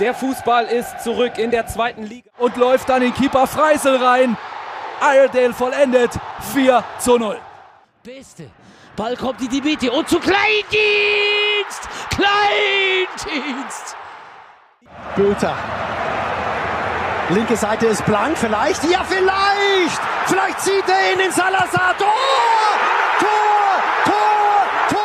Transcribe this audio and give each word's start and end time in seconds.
Der 0.00 0.12
Fußball 0.12 0.64
ist 0.66 1.04
zurück 1.04 1.38
in 1.38 1.52
der 1.52 1.66
zweiten 1.66 2.02
Liga 2.02 2.28
und 2.38 2.56
läuft 2.56 2.88
dann 2.88 3.02
in 3.02 3.14
Keeper 3.14 3.46
Freisel 3.46 3.96
rein. 4.02 4.36
Iredale 5.00 5.52
vollendet 5.52 6.10
4 6.52 6.82
zu 6.98 7.16
0. 7.16 7.38
Beste. 8.02 8.50
Ball 8.96 9.16
kommt 9.16 9.40
in 9.40 9.48
die 9.48 9.60
Mitte 9.60 9.90
und 9.92 10.08
zu 10.08 10.18
Kleindienst! 10.18 11.88
Kleindienst! 12.10 13.96
Bülter. 15.14 15.54
Linke 17.30 17.56
Seite 17.56 17.86
ist 17.86 18.04
blank, 18.04 18.36
vielleicht? 18.36 18.84
Ja, 18.84 19.04
vielleicht! 19.04 20.00
Vielleicht 20.26 20.60
zieht 20.60 20.84
er 20.88 21.12
ihn 21.12 21.20
in 21.20 21.32
Salazar. 21.32 21.94
Tor! 21.98 22.43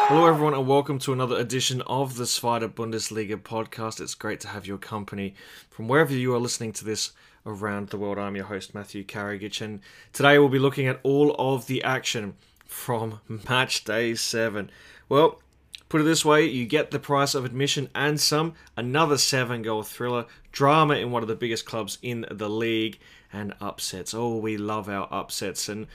Hello, 0.09 0.25
everyone, 0.25 0.55
and 0.55 0.65
welcome 0.65 0.97
to 0.97 1.13
another 1.13 1.37
edition 1.37 1.83
of 1.83 2.15
the 2.15 2.23
Zweite 2.23 2.67
Bundesliga 2.73 3.35
podcast. 3.35 4.01
It's 4.01 4.15
great 4.15 4.39
to 4.39 4.47
have 4.47 4.65
your 4.65 4.79
company 4.79 5.35
from 5.69 5.87
wherever 5.87 6.11
you 6.11 6.33
are 6.33 6.39
listening 6.39 6.71
to 6.73 6.83
this 6.83 7.11
around 7.45 7.89
the 7.89 7.97
world. 7.99 8.17
I'm 8.17 8.35
your 8.35 8.45
host, 8.45 8.73
Matthew 8.73 9.03
Karagich, 9.03 9.61
and 9.61 9.81
today 10.11 10.39
we'll 10.39 10.49
be 10.49 10.57
looking 10.57 10.87
at 10.87 10.99
all 11.03 11.35
of 11.37 11.67
the 11.67 11.83
action 11.83 12.33
from 12.65 13.21
match 13.47 13.83
day 13.83 14.15
seven. 14.15 14.71
Well, 15.09 15.43
put 15.89 16.01
it 16.01 16.05
this 16.05 16.25
way 16.25 16.43
you 16.43 16.65
get 16.65 16.89
the 16.89 16.97
price 16.97 17.35
of 17.35 17.45
admission 17.45 17.87
and 17.93 18.19
some, 18.19 18.55
another 18.75 19.19
seven 19.19 19.61
goal 19.61 19.83
thriller, 19.83 20.25
drama 20.51 20.95
in 20.95 21.11
one 21.11 21.21
of 21.21 21.29
the 21.29 21.35
biggest 21.35 21.67
clubs 21.67 21.99
in 22.01 22.25
the 22.31 22.49
league, 22.49 22.97
and 23.31 23.53
upsets. 23.61 24.15
Oh, 24.15 24.37
we 24.37 24.57
love 24.57 24.89
our 24.89 25.07
upsets. 25.11 25.69
And 25.69 25.85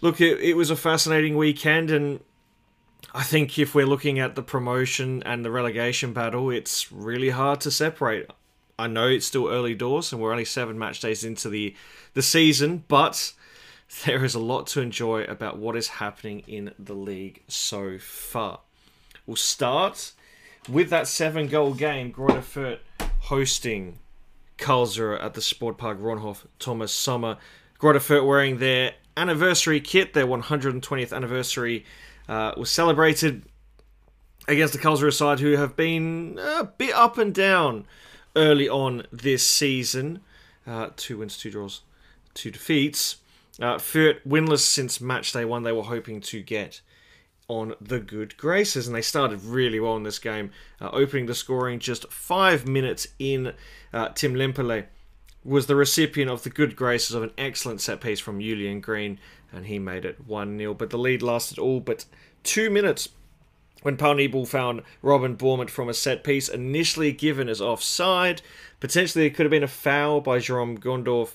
look, 0.00 0.20
it, 0.20 0.38
it 0.38 0.56
was 0.56 0.70
a 0.70 0.76
fascinating 0.76 1.36
weekend, 1.36 1.90
and 1.90 2.20
I 3.14 3.22
think 3.22 3.58
if 3.58 3.74
we're 3.74 3.86
looking 3.86 4.18
at 4.18 4.36
the 4.36 4.42
promotion 4.42 5.22
and 5.24 5.44
the 5.44 5.50
relegation 5.50 6.14
battle, 6.14 6.50
it's 6.50 6.90
really 6.90 7.30
hard 7.30 7.60
to 7.62 7.70
separate. 7.70 8.30
I 8.78 8.86
know 8.86 9.06
it's 9.06 9.26
still 9.26 9.48
early 9.48 9.74
doors 9.74 10.12
and 10.12 10.20
we're 10.20 10.32
only 10.32 10.46
seven 10.46 10.78
match 10.78 11.00
days 11.00 11.22
into 11.22 11.50
the 11.50 11.74
the 12.14 12.22
season, 12.22 12.84
but 12.88 13.34
there 14.06 14.24
is 14.24 14.34
a 14.34 14.38
lot 14.38 14.66
to 14.68 14.80
enjoy 14.80 15.24
about 15.24 15.58
what 15.58 15.76
is 15.76 15.88
happening 15.88 16.42
in 16.46 16.72
the 16.78 16.94
league 16.94 17.42
so 17.48 17.98
far. 17.98 18.60
We'll 19.26 19.36
start 19.36 20.12
with 20.68 20.88
that 20.90 21.06
seven 21.06 21.48
goal 21.48 21.74
game, 21.74 22.12
Greuther 22.12 22.40
Fürth 22.40 22.78
hosting 23.20 23.98
Karlsruhe 24.58 25.22
at 25.22 25.34
the 25.34 25.40
Sportpark 25.40 26.00
Ronhof 26.00 26.46
Thomas 26.58 26.92
Sommer. 26.92 27.36
Greuther 27.78 28.26
wearing 28.26 28.58
their 28.58 28.94
anniversary 29.16 29.80
kit, 29.80 30.14
their 30.14 30.26
120th 30.26 31.14
anniversary 31.14 31.84
uh, 32.28 32.52
was 32.56 32.70
celebrated 32.70 33.44
against 34.48 34.72
the 34.72 34.78
Karlsruhe 34.78 35.12
side 35.12 35.40
who 35.40 35.52
have 35.52 35.76
been 35.76 36.38
a 36.40 36.64
bit 36.64 36.94
up 36.94 37.18
and 37.18 37.34
down 37.34 37.86
early 38.36 38.68
on 38.68 39.06
this 39.12 39.46
season. 39.48 40.20
Uh, 40.66 40.90
two 40.96 41.18
wins, 41.18 41.38
two 41.38 41.50
draws, 41.50 41.82
two 42.34 42.50
defeats. 42.50 43.16
Uh, 43.60 43.76
Fürth 43.76 44.20
winless 44.26 44.60
since 44.60 45.00
match 45.00 45.32
day 45.32 45.44
one. 45.44 45.62
They 45.62 45.72
were 45.72 45.82
hoping 45.82 46.20
to 46.22 46.42
get 46.42 46.80
on 47.48 47.74
the 47.80 48.00
good 48.00 48.36
graces, 48.36 48.86
and 48.86 48.96
they 48.96 49.02
started 49.02 49.42
really 49.44 49.78
well 49.78 49.96
in 49.96 50.04
this 50.04 50.18
game, 50.18 50.50
uh, 50.80 50.88
opening 50.92 51.26
the 51.26 51.34
scoring 51.34 51.78
just 51.78 52.10
five 52.10 52.66
minutes 52.66 53.08
in. 53.18 53.52
Uh, 53.92 54.08
Tim 54.10 54.34
Lemperle 54.34 54.86
was 55.44 55.66
the 55.66 55.76
recipient 55.76 56.30
of 56.30 56.44
the 56.44 56.50
good 56.50 56.76
graces 56.76 57.14
of 57.14 57.22
an 57.22 57.32
excellent 57.36 57.80
set 57.80 58.00
piece 58.00 58.20
from 58.20 58.40
Julian 58.40 58.80
Green, 58.80 59.18
and 59.52 59.66
he 59.66 59.78
made 59.78 60.04
it 60.04 60.26
1 60.26 60.58
0. 60.58 60.74
But 60.74 60.90
the 60.90 60.98
lead 60.98 61.22
lasted 61.22 61.58
all 61.58 61.80
but 61.80 62.04
two 62.42 62.70
minutes 62.70 63.10
when 63.82 63.96
Paul 63.96 64.14
Nebel 64.14 64.46
found 64.46 64.82
Robin 65.02 65.36
Bormuth 65.36 65.70
from 65.70 65.88
a 65.88 65.94
set 65.94 66.24
piece, 66.24 66.48
initially 66.48 67.12
given 67.12 67.48
as 67.48 67.60
offside. 67.60 68.42
Potentially, 68.80 69.26
it 69.26 69.30
could 69.30 69.44
have 69.44 69.50
been 69.50 69.62
a 69.62 69.68
foul 69.68 70.20
by 70.20 70.38
Jerome 70.38 70.78
Gondorf 70.78 71.34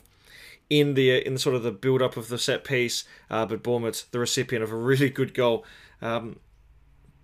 in 0.69 0.95
the 0.95 1.25
in 1.25 1.37
sort 1.37 1.55
of 1.55 1.63
the 1.63 1.71
build 1.71 2.01
up 2.01 2.17
of 2.17 2.29
the 2.29 2.37
set 2.37 2.63
piece, 2.63 3.03
uh, 3.29 3.45
but 3.45 3.63
Bormuth, 3.63 4.09
the 4.11 4.19
recipient 4.19 4.63
of 4.63 4.71
a 4.71 4.75
really 4.75 5.09
good 5.09 5.33
goal. 5.33 5.65
Um, 6.01 6.39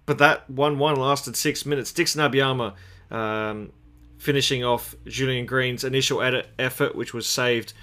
but 0.06 0.18
that 0.18 0.50
1 0.50 0.78
1 0.78 0.96
lasted 0.96 1.36
six 1.36 1.66
minutes. 1.66 1.92
Dickson 1.92 2.22
Abiama 2.22 2.74
um, 3.10 3.72
finishing 4.18 4.64
off 4.64 4.96
Julian 5.06 5.46
Green's 5.46 5.84
initial 5.84 6.22
edit 6.22 6.48
effort, 6.60 6.96
which 6.96 7.14
was 7.14 7.28
saved 7.28 7.74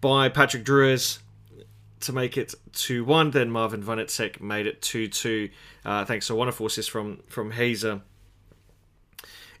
by 0.00 0.28
Patrick 0.28 0.64
Drewes 0.64 1.20
to 2.00 2.12
make 2.12 2.36
it 2.36 2.54
2 2.72 3.04
1. 3.04 3.30
Then 3.30 3.50
Marvin 3.50 3.82
Wanitzek 3.82 4.40
made 4.40 4.66
it 4.66 4.82
2 4.82 5.08
2, 5.08 5.48
uh, 5.84 6.04
thanks 6.04 6.26
to 6.26 6.34
a 6.34 6.36
wonderful 6.36 6.66
assist 6.66 6.90
from, 6.90 7.20
from 7.28 7.52
Hazer. 7.52 8.02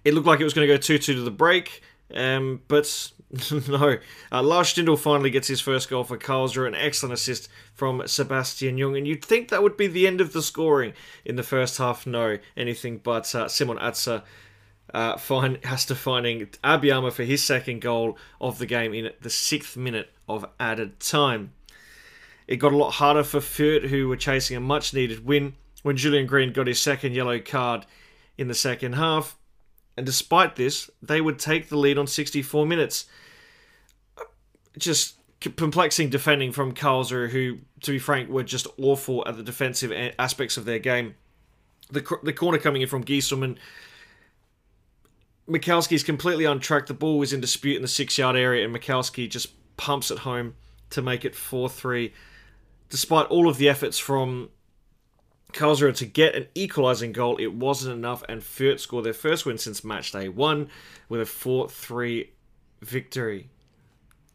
It 0.04 0.14
looked 0.14 0.26
like 0.26 0.40
it 0.40 0.44
was 0.44 0.54
going 0.54 0.66
to 0.66 0.74
go 0.74 0.78
2 0.78 0.98
2 0.98 1.14
to 1.14 1.20
the 1.22 1.30
break. 1.30 1.82
Um, 2.14 2.62
but 2.68 3.12
no, 3.68 3.98
uh, 4.32 4.42
Lars 4.42 4.74
Stindl 4.74 4.98
finally 4.98 5.30
gets 5.30 5.48
his 5.48 5.60
first 5.60 5.88
goal 5.88 6.02
for 6.02 6.18
Karlsruhe, 6.18 6.66
an 6.66 6.74
excellent 6.74 7.12
assist 7.12 7.48
from 7.74 8.02
Sebastian 8.06 8.76
Jung, 8.76 8.96
and 8.96 9.06
you'd 9.06 9.24
think 9.24 9.48
that 9.48 9.62
would 9.62 9.76
be 9.76 9.86
the 9.86 10.06
end 10.06 10.20
of 10.20 10.32
the 10.32 10.42
scoring 10.42 10.94
in 11.24 11.36
the 11.36 11.42
first 11.42 11.78
half. 11.78 12.06
No, 12.06 12.38
anything 12.56 12.98
but 12.98 13.32
uh, 13.34 13.46
Simon 13.46 13.78
Asta 13.78 14.24
uh, 14.92 15.16
find, 15.16 15.64
has 15.64 15.86
to 15.86 15.94
finding 15.94 16.46
Abiama 16.64 17.12
for 17.12 17.22
his 17.22 17.42
second 17.42 17.80
goal 17.80 18.18
of 18.40 18.58
the 18.58 18.66
game 18.66 18.92
in 18.92 19.10
the 19.20 19.30
sixth 19.30 19.76
minute 19.76 20.10
of 20.28 20.44
added 20.58 20.98
time. 20.98 21.52
It 22.50 22.56
got 22.56 22.72
a 22.72 22.76
lot 22.76 22.94
harder 22.94 23.22
for 23.22 23.38
Fürth, 23.38 23.88
who 23.90 24.08
were 24.08 24.16
chasing 24.16 24.56
a 24.56 24.60
much 24.60 24.92
needed 24.92 25.24
win 25.24 25.54
when 25.84 25.96
Julian 25.96 26.26
Green 26.26 26.52
got 26.52 26.66
his 26.66 26.82
second 26.82 27.14
yellow 27.14 27.38
card 27.38 27.86
in 28.36 28.48
the 28.48 28.54
second 28.54 28.94
half. 28.94 29.38
And 29.96 30.04
despite 30.04 30.56
this, 30.56 30.90
they 31.00 31.20
would 31.20 31.38
take 31.38 31.68
the 31.68 31.78
lead 31.78 31.96
on 31.96 32.08
64 32.08 32.66
minutes. 32.66 33.04
Just 34.76 35.14
perplexing 35.38 36.10
defending 36.10 36.50
from 36.50 36.74
Karlsruhe, 36.74 37.30
who, 37.30 37.58
to 37.82 37.92
be 37.92 38.00
frank, 38.00 38.28
were 38.28 38.42
just 38.42 38.66
awful 38.78 39.22
at 39.28 39.36
the 39.36 39.44
defensive 39.44 39.92
aspects 40.18 40.56
of 40.56 40.64
their 40.64 40.80
game. 40.80 41.14
The, 41.92 42.04
the 42.24 42.32
corner 42.32 42.58
coming 42.58 42.82
in 42.82 42.88
from 42.88 43.04
Gieselman. 43.04 43.58
Michalski's 45.48 46.02
completely 46.02 46.46
on 46.46 46.58
track. 46.58 46.86
The 46.86 46.94
ball 46.94 47.16
was 47.16 47.32
in 47.32 47.40
dispute 47.40 47.76
in 47.76 47.82
the 47.82 47.88
six 47.88 48.18
yard 48.18 48.34
area, 48.34 48.64
and 48.64 48.74
Michalski 48.74 49.30
just 49.30 49.52
pumps 49.76 50.10
it 50.10 50.18
home 50.18 50.54
to 50.90 51.00
make 51.00 51.24
it 51.24 51.36
4 51.36 51.68
3. 51.68 52.12
Despite 52.90 53.26
all 53.26 53.48
of 53.48 53.56
the 53.56 53.68
efforts 53.68 53.98
from 53.98 54.50
Karlsruhe 55.52 55.96
to 55.96 56.06
get 56.06 56.34
an 56.34 56.48
equalising 56.54 57.12
goal, 57.12 57.36
it 57.38 57.54
wasn't 57.54 57.96
enough, 57.96 58.22
and 58.28 58.42
Fürth 58.42 58.80
scored 58.80 59.04
their 59.04 59.12
first 59.12 59.46
win 59.46 59.58
since 59.58 59.84
match 59.84 60.12
day 60.12 60.28
one 60.28 60.68
with 61.08 61.20
a 61.20 61.26
4 61.26 61.68
3 61.68 62.30
victory. 62.82 63.48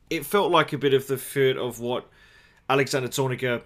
It 0.10 0.26
felt 0.26 0.52
like 0.52 0.72
a 0.72 0.78
bit 0.78 0.94
of 0.94 1.08
the 1.08 1.16
Fürth 1.16 1.58
of 1.58 1.80
what 1.80 2.10
Alexander 2.70 3.10
Zorniger 3.10 3.62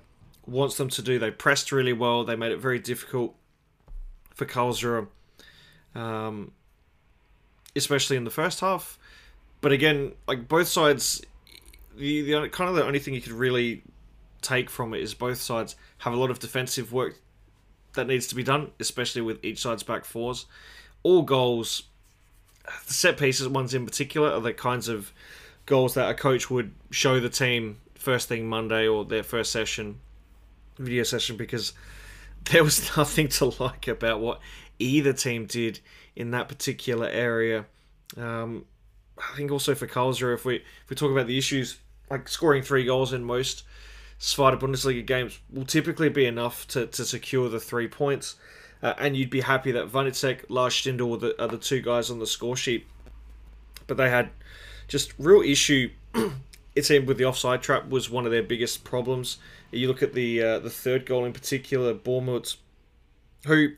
wants 0.45 0.77
them 0.77 0.89
to 0.89 1.01
do. 1.01 1.19
They 1.19 1.31
pressed 1.31 1.71
really 1.71 1.93
well, 1.93 2.23
they 2.23 2.35
made 2.35 2.51
it 2.51 2.59
very 2.59 2.79
difficult 2.79 3.35
for 4.33 4.45
Karlsruhe, 4.45 5.07
um, 5.95 6.51
especially 7.75 8.17
in 8.17 8.23
the 8.23 8.31
first 8.31 8.59
half. 8.61 8.97
But 9.61 9.71
again, 9.71 10.13
like 10.27 10.47
both 10.47 10.67
sides, 10.67 11.21
the, 11.95 12.21
the 12.21 12.49
kind 12.49 12.69
of 12.69 12.75
the 12.75 12.85
only 12.85 12.99
thing 12.99 13.13
you 13.13 13.21
could 13.21 13.33
really 13.33 13.83
take 14.41 14.69
from 14.69 14.93
it 14.93 15.01
is 15.01 15.13
both 15.13 15.39
sides 15.39 15.75
have 15.99 16.13
a 16.13 16.15
lot 16.15 16.31
of 16.31 16.39
defensive 16.39 16.91
work 16.93 17.19
that 17.93 18.07
needs 18.07 18.27
to 18.27 18.35
be 18.35 18.43
done, 18.43 18.71
especially 18.79 19.21
with 19.21 19.43
each 19.43 19.59
side's 19.59 19.83
back 19.83 20.05
fours. 20.05 20.45
All 21.03 21.21
goals, 21.21 21.83
the 22.87 22.93
set 22.93 23.17
pieces 23.17 23.47
ones 23.47 23.73
in 23.73 23.85
particular, 23.85 24.31
are 24.31 24.41
the 24.41 24.53
kinds 24.53 24.87
of 24.87 25.11
goals 25.65 25.93
that 25.93 26.09
a 26.09 26.13
coach 26.13 26.49
would 26.49 26.73
show 26.91 27.19
the 27.19 27.29
team 27.29 27.79
first 27.95 28.27
thing 28.27 28.47
Monday 28.47 28.87
or 28.87 29.05
their 29.05 29.23
first 29.23 29.51
session, 29.51 29.99
video 30.77 31.03
session, 31.03 31.37
because 31.37 31.73
there 32.51 32.63
was 32.63 32.89
nothing 32.97 33.27
to 33.27 33.53
like 33.61 33.87
about 33.87 34.19
what 34.19 34.39
either 34.79 35.13
team 35.13 35.45
did 35.45 35.79
in 36.15 36.31
that 36.31 36.47
particular 36.47 37.07
area. 37.07 37.65
Um, 38.17 38.65
I 39.17 39.35
think 39.35 39.51
also 39.51 39.75
for 39.75 39.87
Karlsruhe, 39.87 40.33
if 40.33 40.45
we 40.45 40.55
if 40.55 40.89
we 40.89 40.95
talk 40.95 41.11
about 41.11 41.27
the 41.27 41.37
issues, 41.37 41.77
like 42.09 42.27
scoring 42.27 42.63
three 42.63 42.85
goals 42.85 43.13
in 43.13 43.23
most 43.23 43.63
Zweite 44.19 44.59
Bundesliga 44.59 45.05
games 45.05 45.39
will 45.51 45.65
typically 45.65 46.09
be 46.09 46.25
enough 46.25 46.67
to, 46.67 46.87
to 46.87 47.05
secure 47.05 47.47
the 47.49 47.59
three 47.59 47.87
points. 47.87 48.35
Uh, 48.81 48.93
and 48.97 49.15
you'd 49.15 49.29
be 49.29 49.41
happy 49.41 49.71
that 49.71 49.91
Wanitzek, 49.91 50.45
Lars 50.49 50.73
Stindl 50.73 51.15
are 51.15 51.17
the, 51.17 51.41
are 51.41 51.47
the 51.47 51.57
two 51.57 51.81
guys 51.81 52.09
on 52.09 52.19
the 52.19 52.27
score 52.27 52.55
sheet. 52.55 52.87
But 53.87 53.97
they 53.97 54.09
had 54.09 54.29
just 54.87 55.13
real 55.17 55.41
issue. 55.41 55.91
it 56.75 56.85
seemed 56.85 57.07
with 57.07 57.17
the 57.17 57.25
offside 57.25 57.61
trap 57.61 57.89
was 57.89 58.09
one 58.09 58.25
of 58.25 58.31
their 58.31 58.43
biggest 58.43 58.83
problems. 58.83 59.37
You 59.71 59.87
look 59.87 60.03
at 60.03 60.13
the 60.13 60.41
uh, 60.41 60.59
the 60.59 60.69
third 60.69 61.05
goal 61.05 61.25
in 61.25 61.33
particular, 61.33 61.93
Bormuth, 61.93 62.55
who 63.45 63.69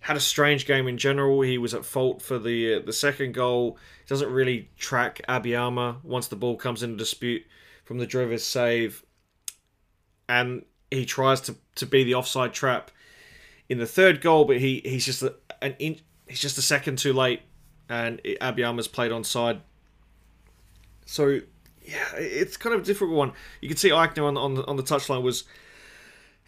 had 0.00 0.16
a 0.16 0.20
strange 0.20 0.66
game 0.66 0.88
in 0.88 0.98
general. 0.98 1.40
He 1.42 1.58
was 1.58 1.74
at 1.74 1.84
fault 1.84 2.22
for 2.22 2.38
the 2.38 2.74
uh, 2.74 2.80
the 2.80 2.92
second 2.92 3.34
goal. 3.34 3.78
He 4.04 4.08
doesn't 4.08 4.30
really 4.30 4.68
track 4.78 5.20
Abiama 5.28 6.02
once 6.04 6.28
the 6.28 6.36
ball 6.36 6.56
comes 6.56 6.82
into 6.82 6.96
dispute 6.96 7.44
from 7.84 7.98
the 7.98 8.06
driver's 8.06 8.44
save 8.44 9.04
and 10.32 10.64
he 10.90 11.04
tries 11.04 11.42
to, 11.42 11.56
to 11.74 11.86
be 11.86 12.04
the 12.04 12.14
offside 12.14 12.54
trap 12.54 12.90
in 13.68 13.78
the 13.78 13.86
third 13.86 14.20
goal, 14.22 14.46
but 14.46 14.58
he, 14.58 14.80
he's 14.84 15.04
just 15.04 15.22
a, 15.22 15.34
an 15.60 15.74
he's 15.78 16.40
just 16.40 16.56
a 16.56 16.62
second 16.62 16.98
too 16.98 17.12
late 17.12 17.42
and 17.88 18.20
Abiama's 18.40 18.88
played 18.88 19.12
on 19.12 19.24
side. 19.24 19.60
So 21.04 21.40
yeah, 21.84 22.14
it's 22.16 22.56
kind 22.56 22.74
of 22.74 22.80
a 22.80 22.84
difficult 22.84 23.16
one. 23.16 23.32
You 23.60 23.68
can 23.68 23.76
see 23.76 23.90
Eichner 23.90 24.26
on 24.26 24.36
on 24.38 24.54
the, 24.54 24.66
on 24.66 24.76
the 24.76 24.82
touchline 24.82 25.22
was 25.22 25.44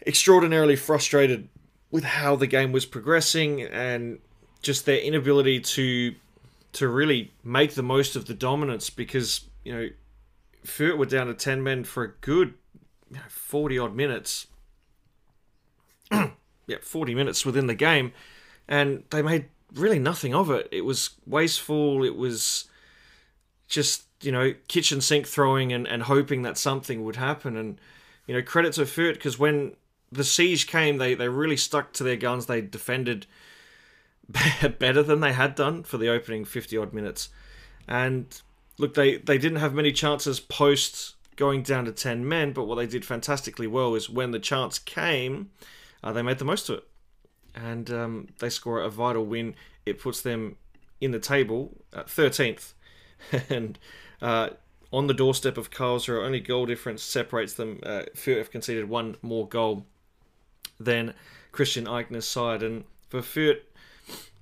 extraordinarily 0.05 0.75
frustrated 0.75 1.47
with 1.91 2.03
how 2.03 2.35
the 2.35 2.47
game 2.47 2.71
was 2.71 2.85
progressing 2.85 3.61
and 3.61 4.19
just 4.61 4.85
their 4.85 4.97
inability 4.99 5.59
to 5.59 6.15
to 6.73 6.87
really 6.87 7.31
make 7.43 7.75
the 7.75 7.83
most 7.83 8.15
of 8.15 8.25
the 8.25 8.33
dominance 8.33 8.89
because 8.89 9.41
you 9.63 9.73
know 9.73 9.89
Fürth 10.65 10.97
were 10.97 11.05
down 11.05 11.27
to 11.27 11.35
ten 11.35 11.61
men 11.61 11.83
for 11.83 12.03
a 12.03 12.09
good 12.21 12.55
forty 13.29 13.77
odd 13.77 13.95
minutes. 13.95 14.47
yeah, 16.11 16.77
forty 16.81 17.15
minutes 17.15 17.45
within 17.45 17.67
the 17.67 17.75
game, 17.75 18.11
and 18.67 19.03
they 19.09 19.21
made 19.21 19.45
really 19.73 19.99
nothing 19.99 20.33
of 20.33 20.49
it. 20.49 20.67
It 20.71 20.81
was 20.81 21.11
wasteful. 21.25 22.03
It 22.03 22.15
was 22.15 22.65
just 23.67 24.05
you 24.21 24.31
know 24.31 24.53
kitchen 24.67 25.01
sink 25.01 25.27
throwing 25.27 25.73
and, 25.73 25.87
and 25.87 26.03
hoping 26.03 26.41
that 26.43 26.57
something 26.57 27.03
would 27.03 27.15
happen. 27.15 27.55
And 27.57 27.79
you 28.27 28.33
know 28.33 28.41
credit 28.41 28.73
to 28.73 28.81
Fürth 28.81 29.15
because 29.15 29.39
when 29.39 29.75
the 30.11 30.23
siege 30.23 30.67
came, 30.67 30.97
they 30.97 31.13
they 31.13 31.29
really 31.29 31.57
stuck 31.57 31.93
to 31.93 32.03
their 32.03 32.15
guns. 32.15 32.45
They 32.45 32.61
defended 32.61 33.27
better 34.79 35.03
than 35.03 35.19
they 35.19 35.33
had 35.33 35.55
done 35.55 35.83
for 35.83 35.97
the 35.97 36.09
opening 36.09 36.45
fifty 36.45 36.77
odd 36.77 36.93
minutes. 36.93 37.29
And 37.87 38.41
look, 38.77 38.93
they 38.93 39.17
they 39.17 39.37
didn't 39.37 39.59
have 39.59 39.73
many 39.73 39.91
chances 39.91 40.39
post 40.39 41.14
going 41.35 41.63
down 41.63 41.85
to 41.85 41.91
10 41.91 42.27
men, 42.27 42.53
but 42.53 42.65
what 42.65 42.75
they 42.75 42.87
did 42.87 43.05
fantastically 43.05 43.67
well 43.67 43.95
is 43.95 44.09
when 44.09 44.31
the 44.31 44.39
chance 44.39 44.79
came, 44.79 45.51
uh, 46.03 46.11
they 46.11 46.21
made 46.21 46.39
the 46.39 46.45
most 46.45 46.69
of 46.69 46.77
it 46.77 46.87
and 47.55 47.89
um, 47.89 48.27
they 48.39 48.49
score 48.49 48.81
a 48.81 48.89
vital 48.89 49.25
win. 49.25 49.55
It 49.85 49.99
puts 49.99 50.21
them 50.21 50.57
in 50.99 51.11
the 51.11 51.19
table 51.19 51.71
at 51.93 52.07
13th, 52.07 52.73
and 53.49 53.79
uh, 54.21 54.49
on 54.91 55.07
the 55.07 55.13
doorstep 55.13 55.57
of 55.57 55.71
Karlsruhe. 55.71 56.23
Only 56.23 56.39
goal 56.39 56.65
difference 56.65 57.01
separates 57.01 57.53
them. 57.53 57.79
Uh, 57.83 58.03
Fürth 58.15 58.37
have 58.37 58.51
conceded 58.51 58.89
one 58.89 59.15
more 59.21 59.47
goal 59.47 59.85
than 60.79 61.13
Christian 61.51 61.85
Eichner's 61.85 62.27
side, 62.27 62.61
and 62.61 62.83
for 63.07 63.21
Fürth, 63.21 63.61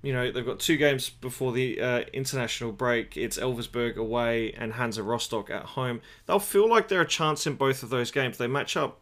you 0.03 0.13
know 0.13 0.31
they've 0.31 0.45
got 0.45 0.59
two 0.59 0.77
games 0.77 1.09
before 1.09 1.51
the 1.51 1.81
uh, 1.81 2.01
international 2.13 2.71
break. 2.71 3.17
It's 3.17 3.39
Elversberg 3.39 3.95
away 3.95 4.53
and 4.53 4.73
Hansa 4.73 5.01
Rostock 5.01 5.49
at 5.49 5.63
home. 5.63 6.01
They'll 6.27 6.37
feel 6.37 6.69
like 6.69 6.87
they're 6.87 7.01
a 7.01 7.07
chance 7.07 7.47
in 7.47 7.55
both 7.55 7.81
of 7.81 7.89
those 7.89 8.11
games. 8.11 8.37
They 8.37 8.47
match 8.47 8.77
up 8.77 9.01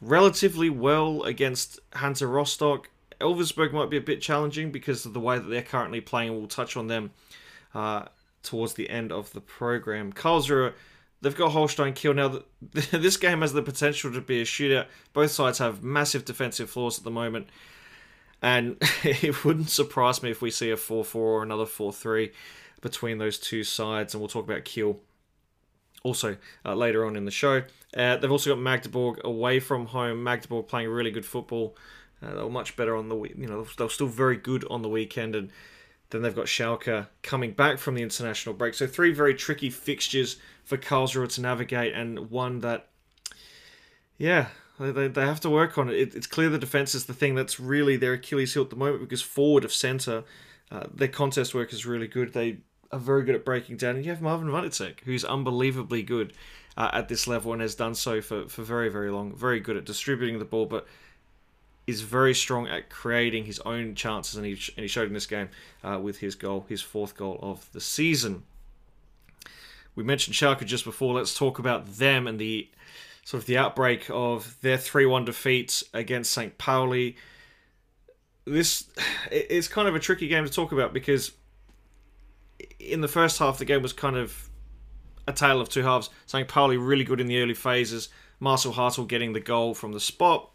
relatively 0.00 0.70
well 0.70 1.22
against 1.24 1.78
Hansa 1.92 2.26
Rostock 2.26 2.88
Elversberg 3.22 3.72
might 3.72 3.88
be 3.88 3.96
a 3.96 4.02
bit 4.02 4.20
challenging 4.20 4.70
because 4.70 5.06
of 5.06 5.14
the 5.14 5.20
way 5.20 5.38
that 5.38 5.48
they're 5.48 5.62
currently 5.62 6.00
playing. 6.00 6.32
We'll 6.32 6.48
touch 6.48 6.76
on 6.76 6.88
them 6.88 7.12
uh, 7.74 8.06
towards 8.42 8.74
the 8.74 8.90
end 8.90 9.12
of 9.12 9.32
the 9.32 9.40
program. 9.40 10.12
Karlsruhe, 10.12 10.74
they've 11.22 11.36
got 11.36 11.50
Holstein 11.50 11.94
Kiel. 11.94 12.14
Now, 12.14 12.40
this 12.72 13.16
game 13.16 13.40
has 13.40 13.52
the 13.52 13.62
potential 13.62 14.12
to 14.12 14.20
be 14.20 14.42
a 14.42 14.44
shootout. 14.44 14.86
Both 15.12 15.30
sides 15.30 15.58
have 15.58 15.82
massive 15.82 16.24
defensive 16.24 16.68
flaws 16.68 16.98
at 16.98 17.04
the 17.04 17.10
moment. 17.10 17.48
And 18.42 18.76
it 19.04 19.44
wouldn't 19.44 19.70
surprise 19.70 20.22
me 20.22 20.30
if 20.30 20.42
we 20.42 20.50
see 20.50 20.70
a 20.70 20.76
4 20.76 21.04
4 21.04 21.22
or 21.22 21.42
another 21.42 21.66
4 21.66 21.92
3 21.92 22.32
between 22.80 23.18
those 23.18 23.38
two 23.38 23.64
sides. 23.64 24.12
And 24.12 24.20
we'll 24.20 24.28
talk 24.28 24.44
about 24.44 24.64
Kiel 24.64 25.00
also 26.02 26.36
uh, 26.64 26.74
later 26.74 27.04
on 27.04 27.16
in 27.16 27.24
the 27.24 27.30
show. 27.30 27.62
Uh, 27.96 28.16
they've 28.16 28.30
also 28.30 28.50
got 28.50 28.60
Magdeburg 28.60 29.20
away 29.24 29.60
from 29.60 29.86
home. 29.86 30.22
Magdeburg 30.22 30.66
playing 30.66 30.88
really 30.88 31.10
good 31.10 31.26
football. 31.26 31.76
Uh, 32.22 32.34
they 32.34 32.42
were 32.42 32.50
much 32.50 32.76
better 32.76 32.96
on 32.96 33.08
the 33.08 33.16
you 33.16 33.46
know 33.46 33.64
they 33.76 33.84
were 33.84 33.90
still 33.90 34.06
very 34.06 34.36
good 34.36 34.64
on 34.70 34.82
the 34.82 34.88
weekend, 34.88 35.34
and 35.34 35.50
then 36.10 36.22
they've 36.22 36.34
got 36.34 36.46
Schalke 36.46 37.08
coming 37.22 37.52
back 37.52 37.78
from 37.78 37.94
the 37.94 38.02
international 38.02 38.54
break. 38.54 38.74
So 38.74 38.86
three 38.86 39.12
very 39.12 39.34
tricky 39.34 39.70
fixtures 39.70 40.36
for 40.64 40.76
Karlsruhe 40.76 41.32
to 41.34 41.40
navigate, 41.40 41.94
and 41.94 42.30
one 42.30 42.60
that, 42.60 42.88
yeah, 44.18 44.48
they, 44.90 45.08
they 45.08 45.26
have 45.26 45.40
to 45.40 45.50
work 45.50 45.78
on 45.78 45.88
it. 45.88 45.94
it. 45.94 46.14
It's 46.14 46.26
clear 46.26 46.48
the 46.48 46.58
defense 46.58 46.94
is 46.94 47.06
the 47.06 47.14
thing 47.14 47.34
that's 47.34 47.60
really 47.60 47.96
their 47.96 48.14
Achilles 48.14 48.54
heel 48.54 48.62
at 48.62 48.70
the 48.70 48.76
moment 48.76 49.00
because 49.00 49.22
forward 49.22 49.64
of 49.64 49.72
centre, 49.72 50.24
uh, 50.70 50.84
their 50.92 51.08
contest 51.08 51.54
work 51.54 51.72
is 51.72 51.86
really 51.86 52.08
good. 52.08 52.32
They 52.32 52.58
are 52.90 52.98
very 52.98 53.24
good 53.24 53.34
at 53.34 53.44
breaking 53.44 53.76
down, 53.76 53.96
and 53.96 54.04
you 54.04 54.10
have 54.10 54.22
Marvin 54.22 54.48
Wanitzek, 54.48 55.00
who's 55.04 55.24
unbelievably 55.24 56.02
good. 56.02 56.32
Uh, 56.74 56.88
at 56.94 57.06
this 57.06 57.26
level 57.26 57.52
and 57.52 57.60
has 57.60 57.74
done 57.74 57.94
so 57.94 58.22
for, 58.22 58.48
for 58.48 58.62
very, 58.62 58.88
very 58.88 59.10
long. 59.10 59.36
Very 59.36 59.60
good 59.60 59.76
at 59.76 59.84
distributing 59.84 60.38
the 60.38 60.44
ball, 60.46 60.64
but 60.64 60.86
is 61.86 62.00
very 62.00 62.34
strong 62.34 62.68
at 62.68 62.88
creating 62.88 63.44
his 63.44 63.58
own 63.60 63.94
chances, 63.94 64.36
and 64.36 64.46
he, 64.46 64.52
and 64.52 64.82
he 64.82 64.88
showed 64.88 65.08
in 65.08 65.12
this 65.12 65.26
game 65.26 65.48
uh, 65.82 65.98
with 66.00 66.18
his 66.18 66.34
goal, 66.34 66.64
his 66.68 66.80
fourth 66.80 67.16
goal 67.16 67.38
of 67.42 67.70
the 67.72 67.80
season. 67.80 68.44
We 69.94 70.04
mentioned 70.04 70.34
Schalke 70.34 70.64
just 70.64 70.84
before. 70.84 71.14
Let's 71.14 71.36
talk 71.36 71.58
about 71.58 71.86
them 71.96 72.26
and 72.26 72.38
the 72.38 72.70
sort 73.24 73.42
of 73.42 73.46
the 73.46 73.58
outbreak 73.58 74.06
of 74.10 74.56
their 74.62 74.78
3-1 74.78 75.26
defeat 75.26 75.82
against 75.94 76.32
St. 76.32 76.56
Pauli. 76.58 77.16
This 78.44 78.88
is 79.30 79.68
kind 79.68 79.86
of 79.86 79.94
a 79.94 80.00
tricky 80.00 80.28
game 80.28 80.44
to 80.44 80.50
talk 80.50 80.72
about 80.72 80.92
because 80.92 81.32
in 82.80 83.00
the 83.00 83.08
first 83.08 83.38
half 83.38 83.58
the 83.58 83.64
game 83.64 83.82
was 83.82 83.92
kind 83.92 84.16
of 84.16 84.48
a 85.28 85.32
tale 85.32 85.60
of 85.60 85.68
two 85.68 85.82
halves. 85.82 86.10
St. 86.26 86.48
Pauli 86.48 86.76
really 86.76 87.04
good 87.04 87.20
in 87.20 87.28
the 87.28 87.40
early 87.40 87.54
phases. 87.54 88.08
Marcel 88.40 88.72
Hartel 88.72 89.06
getting 89.06 89.32
the 89.32 89.40
goal 89.40 89.74
from 89.74 89.92
the 89.92 90.00
spot 90.00 90.52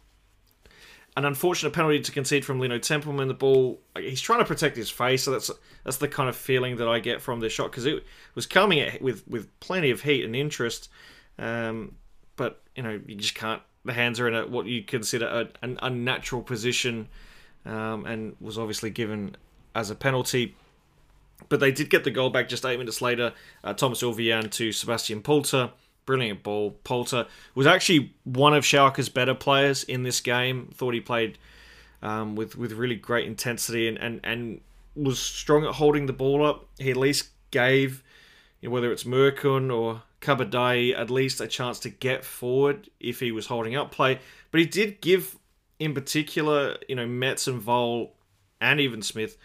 an 1.18 1.24
unfortunate 1.24 1.72
penalty 1.72 2.00
to 2.00 2.12
concede 2.12 2.44
from 2.44 2.60
Lino 2.60 2.78
Tempelmann. 2.78 3.26
The 3.26 3.34
ball, 3.34 3.80
he's 3.96 4.20
trying 4.20 4.38
to 4.38 4.44
protect 4.44 4.76
his 4.76 4.88
face, 4.88 5.24
so 5.24 5.32
that's 5.32 5.50
that's 5.82 5.96
the 5.96 6.06
kind 6.06 6.28
of 6.28 6.36
feeling 6.36 6.76
that 6.76 6.86
I 6.86 7.00
get 7.00 7.20
from 7.20 7.40
this 7.40 7.52
shot 7.52 7.72
because 7.72 7.86
it 7.86 8.04
was 8.36 8.46
coming 8.46 8.96
with 9.00 9.26
with 9.26 9.48
plenty 9.58 9.90
of 9.90 10.02
heat 10.02 10.24
and 10.24 10.36
interest, 10.36 10.88
um, 11.36 11.96
but 12.38 12.62
you 12.74 12.82
know 12.82 12.98
you 13.06 13.16
just 13.16 13.34
can't. 13.34 13.60
The 13.84 13.92
hands 13.92 14.18
are 14.20 14.28
in 14.28 14.34
a, 14.34 14.46
what 14.46 14.64
you 14.64 14.82
consider 14.82 15.26
a, 15.26 15.48
an 15.62 15.78
unnatural 15.82 16.40
position, 16.42 17.08
um, 17.66 18.06
and 18.06 18.34
was 18.40 18.56
obviously 18.56 18.88
given 18.88 19.36
as 19.74 19.90
a 19.90 19.94
penalty. 19.94 20.56
But 21.50 21.60
they 21.60 21.70
did 21.70 21.90
get 21.90 22.04
the 22.04 22.10
goal 22.10 22.30
back 22.30 22.48
just 22.48 22.64
eight 22.64 22.78
minutes 22.78 23.02
later. 23.02 23.34
Uh, 23.62 23.74
Thomas 23.74 24.02
Ouwejan 24.02 24.50
to 24.52 24.72
Sebastian 24.72 25.20
Polter. 25.22 25.70
brilliant 26.08 26.42
ball. 26.42 26.70
Polter 26.84 27.26
was 27.54 27.66
actually 27.66 28.14
one 28.24 28.54
of 28.54 28.64
Schalke's 28.64 29.10
better 29.10 29.34
players 29.34 29.84
in 29.84 30.02
this 30.04 30.20
game. 30.20 30.70
Thought 30.74 30.94
he 30.94 31.00
played 31.00 31.36
um, 32.02 32.34
with 32.34 32.56
with 32.56 32.72
really 32.72 32.96
great 32.96 33.26
intensity 33.26 33.86
and, 33.88 33.98
and, 33.98 34.20
and 34.24 34.60
was 34.96 35.20
strong 35.20 35.64
at 35.66 35.74
holding 35.74 36.06
the 36.06 36.12
ball 36.14 36.44
up. 36.44 36.66
He 36.78 36.90
at 36.90 36.96
least 36.96 37.28
gave, 37.50 38.02
you 38.60 38.68
know, 38.68 38.72
whether 38.72 38.92
it's 38.92 39.04
Murkin 39.04 39.72
or 39.72 40.02
Kabadayi, 40.20 40.98
at 40.98 41.10
least 41.10 41.40
a 41.40 41.46
chance 41.46 41.78
to 41.80 41.90
get 41.90 42.24
forward 42.24 42.90
if 43.00 43.20
he 43.20 43.32
was 43.32 43.46
holding 43.46 43.76
up 43.76 43.90
play. 43.90 44.18
But 44.50 44.60
he 44.60 44.66
did 44.66 45.00
give, 45.00 45.38
in 45.78 45.94
particular, 45.94 46.76
you 46.88 46.96
know, 46.96 47.06
Mets 47.06 47.46
and 47.46 47.64
Wahl 47.64 48.14
and 48.60 48.80
even 48.80 49.02
Smith 49.02 49.36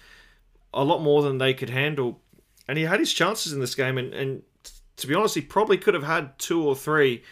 a 0.73 0.83
lot 0.83 1.01
more 1.01 1.21
than 1.21 1.38
they 1.38 1.53
could 1.53 1.69
handle. 1.69 2.19
And 2.67 2.77
he 2.77 2.85
had 2.85 2.99
his 2.99 3.13
chances 3.13 3.53
in 3.53 3.59
this 3.59 3.75
game, 3.75 3.97
and, 3.97 4.13
and 4.13 4.41
to 4.97 5.07
be 5.07 5.13
honest, 5.13 5.35
he 5.35 5.41
probably 5.41 5.77
could 5.77 5.93
have 5.93 6.03
had 6.03 6.38
two 6.39 6.63
or 6.63 6.75
three. 6.75 7.23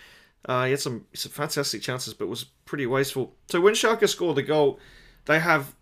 Uh, 0.45 0.65
he 0.65 0.71
had 0.71 0.79
some, 0.79 1.05
some 1.13 1.31
fantastic 1.31 1.81
chances, 1.81 2.13
but 2.13 2.27
was 2.27 2.45
pretty 2.65 2.85
wasteful. 2.85 3.33
So 3.47 3.61
when 3.61 3.73
Schalke 3.73 4.07
scored 4.07 4.35
the 4.35 4.43
goal, 4.43 4.79
they 5.25 5.39
have, 5.39 5.75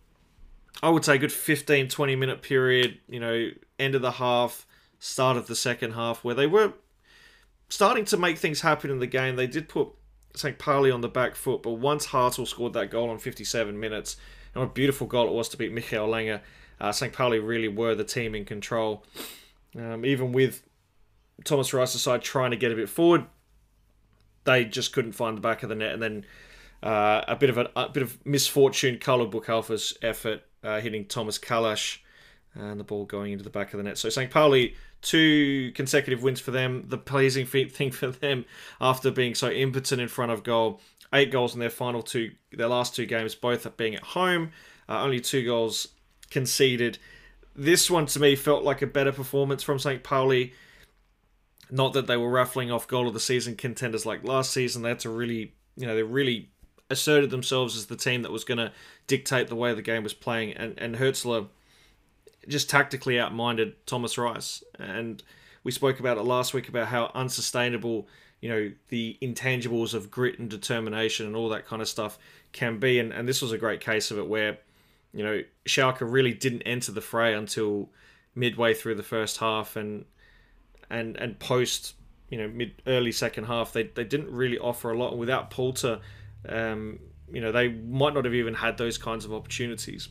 I 0.83 0.89
would 0.89 1.03
say, 1.03 1.15
a 1.15 1.17
good 1.17 1.31
15, 1.31 1.89
20 1.89 2.15
minute 2.15 2.41
period, 2.41 3.00
you 3.07 3.19
know, 3.19 3.50
end 3.77 3.95
of 3.95 4.01
the 4.01 4.12
half, 4.12 4.65
start 5.00 5.38
of 5.38 5.48
the 5.48 5.56
second 5.56 5.94
half, 5.94 6.24
where 6.24 6.36
they 6.36 6.48
were 6.48 6.74
starting 7.70 8.06
to 8.06 8.18
make 8.18 8.38
things 8.38 8.62
happen 8.62 8.89
in 8.89 9.00
the 9.00 9.08
game. 9.08 9.36
They 9.36 9.48
did 9.48 9.70
put 9.70 9.89
St. 10.36 10.58
Pauli 10.58 10.91
on 10.91 11.01
the 11.01 11.10
back 11.10 11.36
foot, 11.36 11.63
but 11.63 11.74
once 11.74 12.08
Hartel 12.08 12.48
scored 12.48 12.74
that 12.74 12.91
goal 12.91 13.10
on 13.10 13.18
57 13.18 13.79
minutes, 13.79 14.18
and 14.53 14.62
what 14.62 14.72
a 14.72 14.74
beautiful 14.74 15.08
goal 15.08 15.27
it 15.27 15.34
was 15.34 15.50
to 15.50 15.58
beat 15.58 15.74
Michael 15.74 16.08
Langer, 16.08 16.41
uh, 16.82 16.91
St. 16.91 17.13
Pauli 17.13 17.39
really 17.39 17.68
were 17.68 17.96
the 17.96 18.03
team 18.03 18.36
in 18.36 18.46
control. 18.46 19.03
Um, 19.77 20.06
even 20.06 20.32
with 20.32 20.63
Thomas 21.44 21.74
Reis's 21.74 22.01
side 22.01 22.22
trying 22.22 22.51
to 22.51 22.58
get 22.58 22.72
a 22.72 22.75
bit 22.75 22.89
forward. 22.89 23.25
They 24.46 24.65
just 24.65 24.94
couldn't 24.94 25.13
find 25.13 25.38
the 25.38 25.41
back 25.41 25.63
of 25.63 25.70
the 25.70 25.75
net, 25.75 25.94
and 25.94 26.01
then 26.01 26.25
uh, 26.82 27.24
a 27.27 27.36
bit 27.36 27.50
of 27.50 27.58
a, 27.58 27.70
a, 27.75 27.89
bit 27.89 28.03
of 28.03 28.25
misfortune. 28.25 28.98
Carlo 29.00 29.29
Boukhalfa's 29.29 29.98
effort 30.01 30.41
uh, 30.63 30.79
hitting 30.79 31.06
Thomas 31.06 31.38
Kalas, 31.38 31.98
and 32.56 32.79
the 32.79 32.84
ball 32.84 33.06
going 33.06 33.32
into 33.32 33.44
the 33.44 33.50
back 33.50 33.74
of 33.74 33.77
the 33.77 33.84
net. 33.84 33.98
So 33.98 34.10
St. 34.10 34.32
Pauli, 34.32 34.75
two 35.01 35.72
consecutive 35.74 36.24
wins 36.24 36.39
for 36.39 36.51
them. 36.51 36.86
The 36.88 36.98
pleasing 36.98 37.46
thing 37.46 37.91
for 37.91 38.08
them 38.08 38.46
after 38.82 39.12
being 39.12 39.36
so 39.36 39.50
impotent 39.50 40.01
in 40.01 40.08
front 40.08 40.32
of 40.32 40.44
goal, 40.44 40.82
eight 41.13 41.32
goals 41.32 41.53
in 41.53 41.60
their 41.60 41.70
final 41.70 42.01
two, 42.01 42.32
their 42.51 42.68
last 42.68 42.96
two 42.96 43.06
games, 43.06 43.36
both 43.36 43.77
being 43.77 43.96
at 43.96 44.03
home. 44.03 44.51
Uh, 44.88 45.03
only 45.03 45.20
two 45.20 45.46
goals 45.46 45.89
conceded. 46.29 46.98
This 47.56 47.89
one 47.89 48.06
to 48.08 48.20
me 48.20 48.36
felt 48.36 48.63
like 48.63 48.82
a 48.82 48.88
better 48.88 49.12
performance 49.12 49.63
from 49.63 49.79
St. 49.79 50.03
Pauli. 50.03 50.53
Not 51.72 51.94
that 51.94 52.08
they 52.08 52.18
were 52.18 52.29
raffling 52.29 52.72
off 52.72 52.88
goal 52.88 53.08
of 53.08 53.13
the 53.13 53.20
season 53.20 53.56
contenders 53.56 54.06
like 54.06 54.24
last 54.24 54.51
season. 54.51 54.82
They 54.82 54.89
had 54.89 55.00
to 55.01 55.10
really, 55.10 55.53
you 55.75 55.86
know, 55.86 55.96
they 55.96 56.03
really 56.03 56.50
asserted 56.89 57.29
themselves 57.29 57.77
as 57.77 57.86
the 57.86 57.96
team 57.96 58.24
that 58.24 58.32
was 58.32 58.44
going 58.44 58.58
to 58.58 58.72
dictate 59.06 59.48
the 59.48 59.56
way 59.56 59.74
the 59.74 59.82
game 59.84 60.03
was 60.03 60.13
playing. 60.13 60.53
And 60.53 60.77
and 60.79 60.96
Hürzeler, 60.96 61.48
just 62.48 62.69
tactically 62.69 63.15
outminded 63.15 63.74
Thomas 63.86 64.17
Reis. 64.17 64.63
And 64.77 65.22
we 65.63 65.72
spoke 65.72 66.00
about 66.00 66.17
it 66.17 66.24
last 66.24 66.53
week 66.53 66.69
about 66.69 66.88
how 66.88 67.12
unsustainable, 67.13 68.08
you 68.41 68.50
know, 68.50 68.72
the 68.89 69.17
intangibles 69.22 69.93
of 69.93 70.10
grit 70.10 70.39
and 70.39 70.50
determination 70.50 71.25
and 71.25 71.36
all 71.36 71.50
that 71.50 71.65
kind 71.65 71.81
of 71.81 71.88
stuff 71.88 72.17
can 72.53 72.79
be. 72.79 73.00
And, 73.00 73.12
and 73.12 73.27
this 73.27 73.41
was 73.41 73.51
a 73.51 73.58
great 73.58 73.81
case 73.81 74.12
of 74.12 74.17
it 74.17 74.27
where, 74.27 74.58
you 75.13 75.24
know, 75.24 75.43
Schalke 75.65 76.01
really 76.01 76.34
didn't 76.34 76.63
enter 76.63 76.91
the 76.91 77.01
fray 77.01 77.34
until 77.34 77.89
midway 78.36 78.74
through 78.74 78.96
the 78.96 79.03
first 79.03 79.38
half 79.38 79.75
and 79.75 80.05
and 80.89 81.17
and 81.17 81.38
post 81.39 81.96
you 82.29 82.38
know 82.38 82.48
mid 82.48 82.74
early 82.88 83.12
second 83.12 83.46
half 83.46 83.74
they, 83.74 83.84
they 83.84 84.03
didn't 84.03 84.31
really 84.31 84.58
offer 84.58 84.91
a 84.91 84.98
lot 84.98 85.12
and 85.12 85.19
without 85.19 85.50
Polter 85.50 86.00
um, 86.48 87.00
you 87.31 87.41
know 87.41 87.51
they 87.51 87.67
might 87.69 88.13
not 88.13 88.25
have 88.25 88.34
even 88.34 88.53
had 88.53 88.77
those 88.77 88.98
kinds 88.98 89.25
of 89.25 89.34
opportunities 89.34 90.10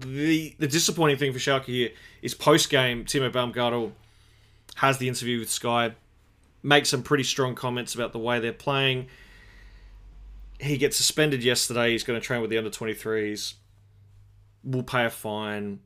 the 0.00 0.54
the 0.58 0.68
disappointing 0.68 1.16
thing 1.16 1.32
for 1.32 1.38
Schalke 1.38 1.64
here 1.64 1.90
is 2.22 2.34
post 2.34 2.70
game 2.70 3.04
Timo 3.04 3.30
Baumgartl 3.30 3.92
has 4.76 4.98
the 4.98 5.08
interview 5.08 5.38
with 5.40 5.50
Sky 5.50 5.94
makes 6.62 6.88
some 6.88 7.02
pretty 7.02 7.24
strong 7.24 7.54
comments 7.54 7.94
about 7.94 8.12
the 8.12 8.18
way 8.18 8.38
they're 8.40 8.52
playing 8.52 9.06
he 10.60 10.76
gets 10.76 10.96
suspended 10.96 11.42
yesterday 11.42 11.92
he's 11.92 12.04
going 12.04 12.18
to 12.18 12.24
train 12.24 12.40
with 12.40 12.50
the 12.50 12.58
under 12.58 12.70
23s 12.70 13.54
will 14.64 14.82
pay 14.82 15.04
a 15.04 15.10
fine 15.10 15.80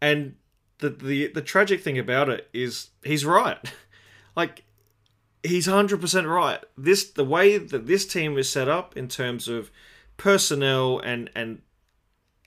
and 0.00 0.34
the 0.80 0.90
the 0.90 1.26
the 1.28 1.42
tragic 1.42 1.82
thing 1.82 1.98
about 1.98 2.28
it 2.28 2.48
is 2.52 2.90
he's 3.04 3.24
right. 3.24 3.58
like 4.36 4.64
he's 5.42 5.66
100% 5.66 6.28
right. 6.28 6.60
This 6.76 7.10
the 7.10 7.24
way 7.24 7.58
that 7.58 7.86
this 7.86 8.06
team 8.06 8.36
is 8.36 8.50
set 8.50 8.68
up 8.68 8.96
in 8.96 9.08
terms 9.08 9.48
of 9.48 9.70
personnel 10.16 10.98
and 10.98 11.30
and 11.34 11.62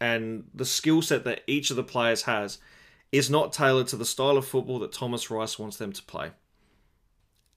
and 0.04 0.44
the 0.54 0.66
skill 0.66 1.02
set 1.02 1.24
that 1.24 1.44
each 1.48 1.70
of 1.70 1.78
the 1.78 1.84
players 1.84 2.24
has 2.24 2.58
is 3.14 3.30
not 3.30 3.54
tailored 3.54 3.88
to 3.88 3.96
the 3.96 4.04
style 4.04 4.36
of 4.36 4.46
football 4.46 4.78
that 4.80 4.92
Thomas 4.92 5.32
Reis 5.32 5.58
wants 5.58 5.78
them 5.78 5.94
to 5.94 6.04
play. 6.04 6.32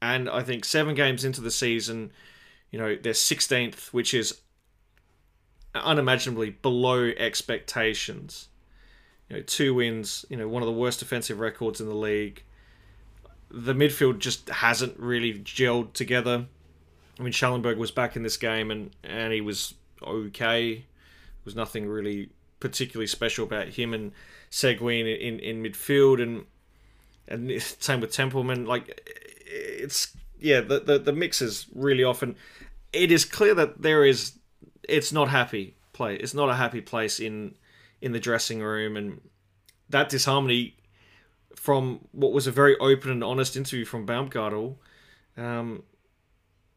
And 0.01 0.31
I 0.31 0.45
think 0.45 0.65
7 0.65 0.95
games 0.95 1.25
into 1.25 1.41
the 1.41 1.51
season, 1.51 2.13
you 2.71 2.79
know, 2.79 2.95
they're 2.95 3.15
16th, 3.15 3.93
which 3.93 4.15
is 4.15 4.43
unimaginably 5.75 6.51
below 6.51 7.11
expectations 7.17 8.47
you 9.29 9.37
know, 9.37 9.43
two 9.43 9.75
wins, 9.75 10.25
you 10.29 10.37
know, 10.37 10.47
one 10.47 10.63
of 10.63 10.67
the 10.67 10.73
worst 10.73 11.01
defensive 11.01 11.41
records 11.41 11.81
in 11.81 11.89
the 11.89 11.97
league. 11.97 12.45
The 13.51 13.75
midfield 13.75 14.21
just 14.21 14.49
hasn't 14.49 14.97
really 15.01 15.35
gelled 15.35 15.95
together. 15.95 16.47
I 17.19 17.23
mean, 17.25 17.33
Schallenberg 17.33 17.77
was 17.77 17.91
back 17.91 18.15
in 18.15 18.23
this 18.23 18.37
game 18.37 18.71
and, 18.71 18.95
and 19.03 19.33
he 19.33 19.41
was 19.41 19.75
okay. 20.01 20.75
There 20.75 20.85
was 21.45 21.57
nothing 21.57 21.89
really 21.89 22.31
particularly 22.61 23.07
special 23.07 23.45
about 23.45 23.69
him 23.69 23.93
and 23.93 24.13
Seguin 24.51 25.07
in, 25.07 25.39
in 25.41 25.63
midfield 25.63 26.23
and 26.23 26.45
and 27.29 27.63
same 27.81 28.01
with 28.01 28.13
Tempelmann. 28.13 28.67
Like 28.67 29.01
it's 29.47 30.17
yeah, 30.39 30.61
the, 30.61 30.81
the 30.81 30.99
the 30.99 31.13
mix 31.13 31.43
is 31.43 31.67
really 31.75 32.05
often. 32.05 32.37
It 32.93 33.11
is 33.13 33.25
clear 33.25 33.55
that 33.55 33.83
there 33.83 34.05
is 34.05 34.39
it's 34.89 35.13
not 35.13 35.29
happy 35.29 35.75
play. 35.93 36.17
It's 36.17 36.35
not 36.35 36.49
a 36.49 36.55
happy 36.55 36.81
place 36.81 37.21
in 37.21 37.55
in 38.01 38.13
the 38.13 38.21
dressing 38.21 38.61
room, 38.61 38.97
and 38.97 39.21
that 39.89 40.09
disharmony 40.09 40.77
from 41.55 42.01
what 42.13 42.33
was 42.33 42.47
a 42.47 42.53
very 42.53 42.77
open 42.79 43.11
and 43.11 43.25
honest 43.25 43.57
interview 43.57 43.85
from 43.85 44.07
Baumgartl, 44.07 44.77
um, 45.37 45.83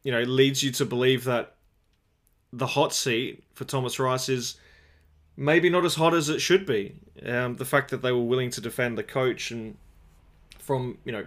you 0.04 0.12
know, 0.12 0.22
leads 0.22 0.64
you 0.64 0.72
to 0.72 0.86
believe 0.86 1.26
that 1.26 1.56
the 2.52 2.66
hot 2.66 2.94
seat 2.94 3.44
for 3.54 3.66
Thomas 3.66 4.00
Reis 4.00 4.30
is 4.30 4.58
maybe 5.40 5.70
not 5.70 5.86
as 5.86 5.96
hot 5.96 6.14
as 6.14 6.30
it 6.30 6.40
should 6.40 6.66
be. 6.66 6.96
Um, 7.26 7.56
the 7.56 7.66
fact 7.66 7.92
that 7.92 8.02
they 8.02 8.12
were 8.12 8.24
willing 8.24 8.50
to 8.52 8.62
defend 8.62 8.98
the 8.98 9.04
coach 9.04 9.52
and 9.52 9.78
from 10.60 11.00
you 11.04 11.12
know, 11.12 11.26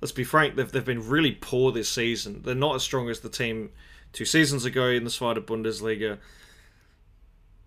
let's 0.00 0.12
be 0.12 0.24
frank, 0.24 0.56
they've 0.56 0.70
they've 0.70 0.84
been 0.84 1.08
really 1.08 1.32
poor 1.32 1.70
this 1.70 1.88
season. 1.88 2.42
They're 2.44 2.54
not 2.54 2.74
as 2.74 2.82
strong 2.82 3.08
as 3.08 3.20
the 3.20 3.28
team 3.28 3.70
two 4.12 4.24
seasons 4.24 4.64
ago 4.64 4.88
in 4.88 5.04
the 5.04 5.10
Zweite 5.10 5.44
Bundesliga 5.44 6.18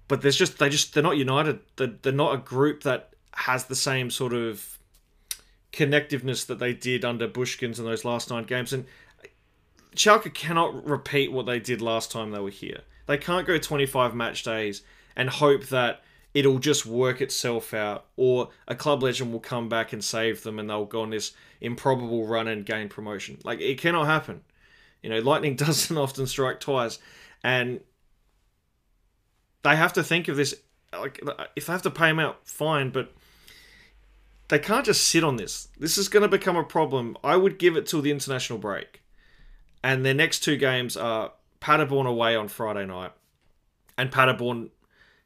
but 0.08 0.22
there's 0.22 0.38
just 0.38 0.58
they 0.60 0.70
just 0.70 0.94
they're 0.94 1.04
not 1.04 1.18
united. 1.18 1.60
They're, 1.76 1.94
they're 2.02 2.14
not 2.14 2.34
a 2.34 2.38
group 2.38 2.84
that 2.84 3.10
has 3.34 3.66
the 3.66 3.76
same 3.76 4.10
sort 4.10 4.34
of 4.34 4.78
connectiveness 5.74 6.46
that 6.48 6.60
they 6.60 6.74
did 6.74 7.06
under 7.06 7.28
Büskens 7.28 7.78
in 7.78 7.86
those 7.86 8.06
last 8.06 8.30
nine 8.30 8.46
games. 8.46 8.74
And 8.74 8.86
Schalke 9.96 10.34
cannot 10.34 10.88
repeat 10.88 11.32
what 11.32 11.46
they 11.46 11.60
did 11.60 11.82
last 11.82 12.12
time 12.12 12.32
they 12.32 12.40
were 12.40 12.50
here. 12.50 12.82
They 13.08 13.18
can't 13.18 13.48
go 13.48 13.58
25 13.58 14.14
match 14.14 14.44
days 14.44 14.84
and 15.16 15.30
hope 15.30 15.66
that 15.68 16.04
it'll 16.34 16.60
just 16.60 16.86
work 16.86 17.20
itself 17.20 17.74
out, 17.74 18.06
or 18.16 18.50
a 18.68 18.76
club 18.76 19.02
legend 19.02 19.32
will 19.32 19.40
come 19.40 19.68
back 19.70 19.92
and 19.92 20.04
save 20.04 20.44
them, 20.44 20.60
and 20.60 20.70
they'll 20.70 20.86
go 20.86 21.02
on 21.02 21.10
this 21.10 21.32
improbable 21.62 22.28
run 22.28 22.48
and 22.48 22.66
gain 22.66 22.90
promotion. 22.90 23.40
Like 23.44 23.60
it 23.60 23.80
cannot 23.80 24.06
happen. 24.06 24.42
You 25.02 25.10
know, 25.10 25.20
lightning 25.20 25.56
doesn't 25.58 25.98
often 25.98 26.28
strike 26.28 26.60
twice, 26.60 27.00
and 27.44 27.80
they 29.64 29.76
have 29.76 29.94
to 29.94 30.04
think 30.04 30.28
of 30.28 30.36
this 30.36 30.54
like 30.94 31.22
if 31.56 31.66
they 31.66 31.74
have 31.74 31.82
to 31.84 31.92
pay 31.92 32.10
him 32.10 32.20
out, 32.20 32.48
fine, 32.48 32.90
but 32.90 33.14
they 34.50 34.60
can't 34.60 34.86
just 34.86 35.08
sit 35.08 35.24
on 35.24 35.38
this. 35.38 35.70
This 35.78 35.98
is 35.98 36.08
going 36.08 36.22
to 36.22 36.30
become 36.30 36.56
a 36.56 36.64
problem. 36.64 37.18
I 37.24 37.36
would 37.36 37.58
give 37.58 37.76
it 37.76 37.86
till 37.86 38.02
the 38.02 38.12
international 38.12 38.60
break, 38.60 39.02
and 39.84 40.06
their 40.06 40.14
next 40.14 40.40
two 40.40 40.58
games 40.58 40.96
are 40.96 41.32
Paderborn 41.60 42.08
away 42.08 42.36
on 42.36 42.48
Friday 42.48 42.86
night, 42.86 43.12
and 43.98 44.12
Paderborn 44.12 44.70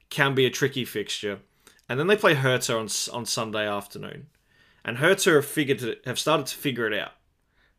can 0.10 0.36
be 0.36 0.46
a 0.46 0.50
tricky 0.50 0.86
fixture, 0.86 1.40
and 1.88 2.00
then 2.00 2.08
they 2.08 2.16
play 2.16 2.34
Hertha 2.34 2.76
on 2.76 2.88
on 3.14 3.26
Sunday 3.26 3.68
afternoon, 3.68 4.28
and 4.84 4.98
Hertha 4.98 5.32
have 5.32 5.46
figured 5.46 5.80
to, 5.80 5.98
have 6.06 6.20
started 6.20 6.48
to 6.48 6.56
figure 6.56 6.88
it 6.88 6.98
out. 6.98 7.14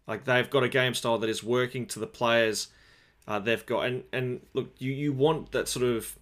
Like 0.07 0.25
they've 0.25 0.51
got 0.51 0.65
a 0.65 0.69
game 0.69 0.95
style 0.95 1.19
that 1.19 1.31
is 1.31 1.43
working 1.43 1.87
to 1.87 1.99
the 1.99 2.07
players. 2.07 2.69
Uh, 3.27 3.39
they've 3.39 3.65
got 3.65 3.87
and 3.87 4.05
and 4.13 4.41
look, 4.53 4.71
you 4.79 4.93
you 4.93 5.13
want 5.13 5.53
that 5.53 5.69
sort 5.69 5.85
of 5.85 6.17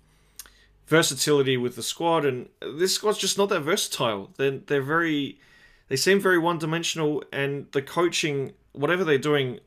versatility 0.90 1.56
with 1.56 1.76
the 1.76 1.82
squad, 1.82 2.24
and 2.24 2.48
this 2.60 2.94
squad's 2.94 3.16
just 3.16 3.38
not 3.38 3.48
that 3.48 3.60
versatile. 3.60 4.30
They're 4.36 4.58
they're 4.58 4.82
very, 4.82 5.38
they 5.88 5.96
seem 5.96 6.20
very 6.20 6.38
one 6.38 6.58
dimensional, 6.58 7.22
and 7.32 7.66
the 7.72 7.80
coaching, 7.80 8.52
whatever 8.72 9.04
they're 9.04 9.16
doing 9.16 9.60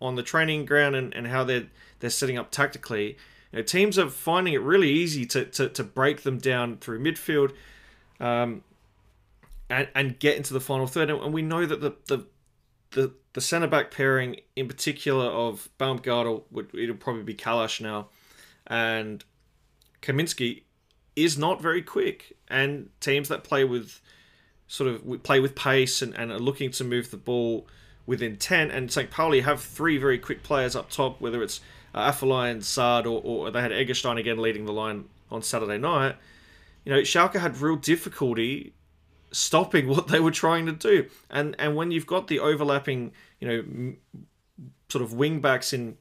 on 0.00 0.14
the 0.14 0.22
training 0.22 0.64
ground 0.64 0.94
and, 0.94 1.12
and 1.14 1.26
how 1.26 1.42
they're 1.42 1.66
they're 2.00 2.10
setting 2.10 2.38
up 2.38 2.50
tactically, 2.50 3.16
you 3.52 3.58
know, 3.58 3.62
teams 3.62 3.98
are 3.98 4.08
finding 4.08 4.54
it 4.54 4.62
really 4.62 4.90
easy 4.90 5.24
to, 5.26 5.44
to, 5.46 5.68
to 5.68 5.84
break 5.84 6.22
them 6.22 6.38
down 6.38 6.76
through 6.76 7.00
midfield, 7.00 7.52
um, 8.20 8.62
and 9.70 9.88
and 9.94 10.18
get 10.18 10.36
into 10.36 10.54
the 10.54 10.60
final 10.60 10.86
third. 10.86 11.10
And 11.10 11.32
we 11.32 11.42
know 11.42 11.66
that 11.66 11.80
the 11.80 11.94
the 12.06 12.26
the, 12.90 13.12
the 13.34 13.40
centre 13.40 13.66
back 13.66 13.90
pairing 13.90 14.36
in 14.56 14.66
particular 14.66 15.26
of 15.26 15.68
Baumgartl 15.78 16.44
would 16.50 16.74
it'll 16.74 16.96
probably 16.96 17.22
be 17.22 17.34
Kalas 17.34 17.80
now, 17.80 18.08
and 18.66 19.24
Kaminski 20.02 20.62
is 21.16 21.36
not 21.36 21.60
very 21.60 21.82
quick, 21.82 22.36
and 22.48 22.90
teams 23.00 23.28
that 23.28 23.44
play 23.44 23.64
with 23.64 24.00
sort 24.68 24.90
of 24.90 25.22
play 25.22 25.40
with 25.40 25.54
pace 25.54 26.02
and, 26.02 26.14
and 26.14 26.30
are 26.30 26.38
looking 26.38 26.70
to 26.70 26.84
move 26.84 27.10
the 27.10 27.16
ball 27.16 27.66
with 28.06 28.22
intent. 28.22 28.70
And 28.70 28.90
St. 28.92 29.10
Pauli 29.10 29.40
have 29.40 29.60
three 29.60 29.98
very 29.98 30.18
quick 30.18 30.42
players 30.42 30.76
up 30.76 30.90
top, 30.90 31.20
whether 31.20 31.42
it's 31.42 31.60
uh, 31.94 32.10
Afellay 32.10 32.50
and 32.50 32.64
Saad, 32.64 33.06
or, 33.06 33.20
or 33.24 33.50
they 33.50 33.60
had 33.60 33.72
Eggestein 33.72 34.18
again 34.18 34.38
leading 34.38 34.64
the 34.64 34.72
line 34.72 35.04
on 35.30 35.42
Saturday 35.42 35.78
night. 35.78 36.16
You 36.84 36.94
know, 36.94 37.00
Schalke 37.00 37.40
had 37.40 37.60
real 37.60 37.76
difficulty 37.76 38.72
stopping 39.30 39.88
what 39.94 40.08
they 40.08 40.20
were 40.20 40.30
trying 40.30 40.66
to 40.66 40.72
do. 40.72 41.08
And 41.30 41.56
and 41.58 41.76
when 41.76 41.90
you've 41.90 42.06
got 42.06 42.28
the 42.28 42.40
overlapping, 42.40 43.12
you 43.40 43.48
know, 43.48 43.58
m- 43.58 43.96
sort 44.88 45.02
of 45.02 45.12
wing 45.12 45.40
backs 45.40 45.72
in, 45.72 45.96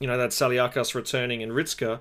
you 0.00 0.06
know, 0.06 0.16
that 0.18 0.30
Saliakas 0.30 0.94
returning 0.94 1.42
and 1.42 1.52
Ritzka, 1.52 2.00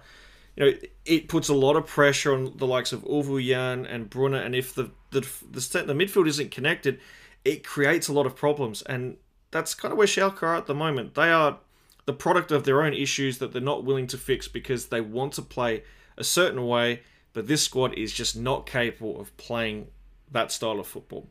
you 0.56 0.66
know, 0.66 0.78
it 1.06 1.28
puts 1.28 1.50
a 1.50 1.54
lot 1.54 1.76
of 1.76 1.86
pressure 1.86 2.34
on 2.34 2.54
the 2.58 2.68
likes 2.68 2.94
of 2.94 3.04
Jan 3.06 3.86
and 3.86 4.10
Brunner, 4.10 4.40
and 4.40 4.56
if 4.56 4.74
the 4.74 4.92
the 5.12 5.22
the, 5.52 5.84
the 5.84 5.94
midfield 5.94 6.28
isn't 6.28 6.52
connected, 6.52 7.00
it 7.44 7.64
creates 7.64 8.08
a 8.08 8.14
lot 8.14 8.26
of 8.26 8.36
problems, 8.36 8.82
and 8.84 9.18
that's 9.52 9.74
kind 9.74 9.92
of 9.92 9.98
where 9.98 10.08
Schalke 10.08 10.44
are 10.44 10.56
at 10.56 10.66
the 10.66 10.74
moment. 10.74 11.16
They 11.16 11.32
are 11.32 11.60
the 12.06 12.14
product 12.14 12.52
of 12.52 12.64
their 12.64 12.84
own 12.84 12.94
issues 12.94 13.40
that 13.40 13.52
they're 13.52 13.62
not 13.62 13.84
willing 13.84 14.08
to 14.08 14.18
fix 14.18 14.48
because 14.48 14.88
they 14.88 15.02
want 15.02 15.34
to 15.34 15.42
play 15.42 15.84
a 16.18 16.24
certain 16.24 16.66
way, 16.66 17.02
but 17.34 17.48
this 17.48 17.64
squad 17.64 17.94
is 17.96 18.14
just 18.14 18.36
not 18.36 18.66
capable 18.66 19.20
of 19.20 19.36
playing 19.38 19.88
that 20.32 20.52
style 20.52 20.80
of 20.80 20.88
football. 20.88 21.28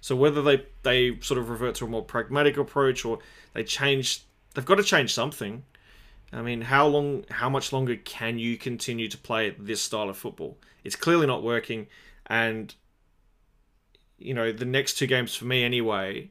So 0.00 0.16
whether 0.16 0.42
they 0.42 0.66
they 0.82 1.18
sort 1.20 1.38
of 1.38 1.50
revert 1.50 1.74
to 1.76 1.84
a 1.84 1.88
more 1.88 2.04
pragmatic 2.04 2.56
approach 2.56 3.04
or 3.04 3.18
they 3.54 3.64
change, 3.64 4.22
they've 4.54 4.64
got 4.64 4.76
to 4.76 4.82
change 4.82 5.12
something. 5.12 5.64
I 6.32 6.42
mean, 6.42 6.62
how 6.62 6.86
long, 6.86 7.24
how 7.28 7.50
much 7.50 7.72
longer 7.72 7.96
can 7.96 8.38
you 8.38 8.56
continue 8.56 9.08
to 9.08 9.18
play 9.18 9.50
this 9.58 9.82
style 9.82 10.08
of 10.08 10.16
football? 10.16 10.58
It's 10.84 10.96
clearly 10.96 11.26
not 11.26 11.42
working, 11.42 11.88
and 12.26 12.74
you 14.18 14.32
know 14.32 14.52
the 14.52 14.64
next 14.64 14.94
two 14.94 15.06
games 15.06 15.34
for 15.34 15.46
me 15.46 15.64
anyway 15.64 16.30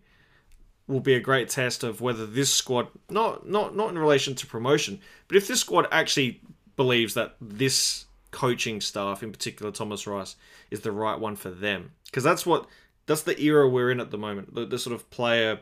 will 0.90 1.00
be 1.00 1.14
a 1.14 1.20
great 1.20 1.48
test 1.48 1.84
of 1.84 2.02
whether 2.02 2.26
this 2.26 2.52
squad, 2.52 2.88
not 3.10 3.48
not 3.48 3.76
not 3.76 3.90
in 3.90 3.98
relation 3.98 4.36
to 4.36 4.48
promotion, 4.48 5.00
but 5.28 5.38
if 5.38 5.48
this 5.48 5.62
squad 5.62 5.88
actually 5.92 6.42
believes 6.76 7.14
that 7.14 7.36
this 7.40 8.06
coaching 8.32 8.82
staff, 8.82 9.24
in 9.24 9.32
particular 9.32 9.72
Thomas 9.72 10.08
Reis, 10.08 10.36
is 10.72 10.82
the 10.82 10.92
right 10.92 11.18
one 11.18 11.36
for 11.36 11.52
them. 11.52 11.92
Because 12.06 12.24
that's 12.24 12.46
what 12.46 12.68
that's 13.06 13.22
the 13.22 13.40
era 13.40 13.70
we're 13.70 13.92
in 13.92 14.00
at 14.00 14.12
the 14.12 14.18
moment. 14.18 14.54
The, 14.54 14.66
the 14.66 14.80
sort 14.80 14.96
of 14.96 15.10
player, 15.12 15.60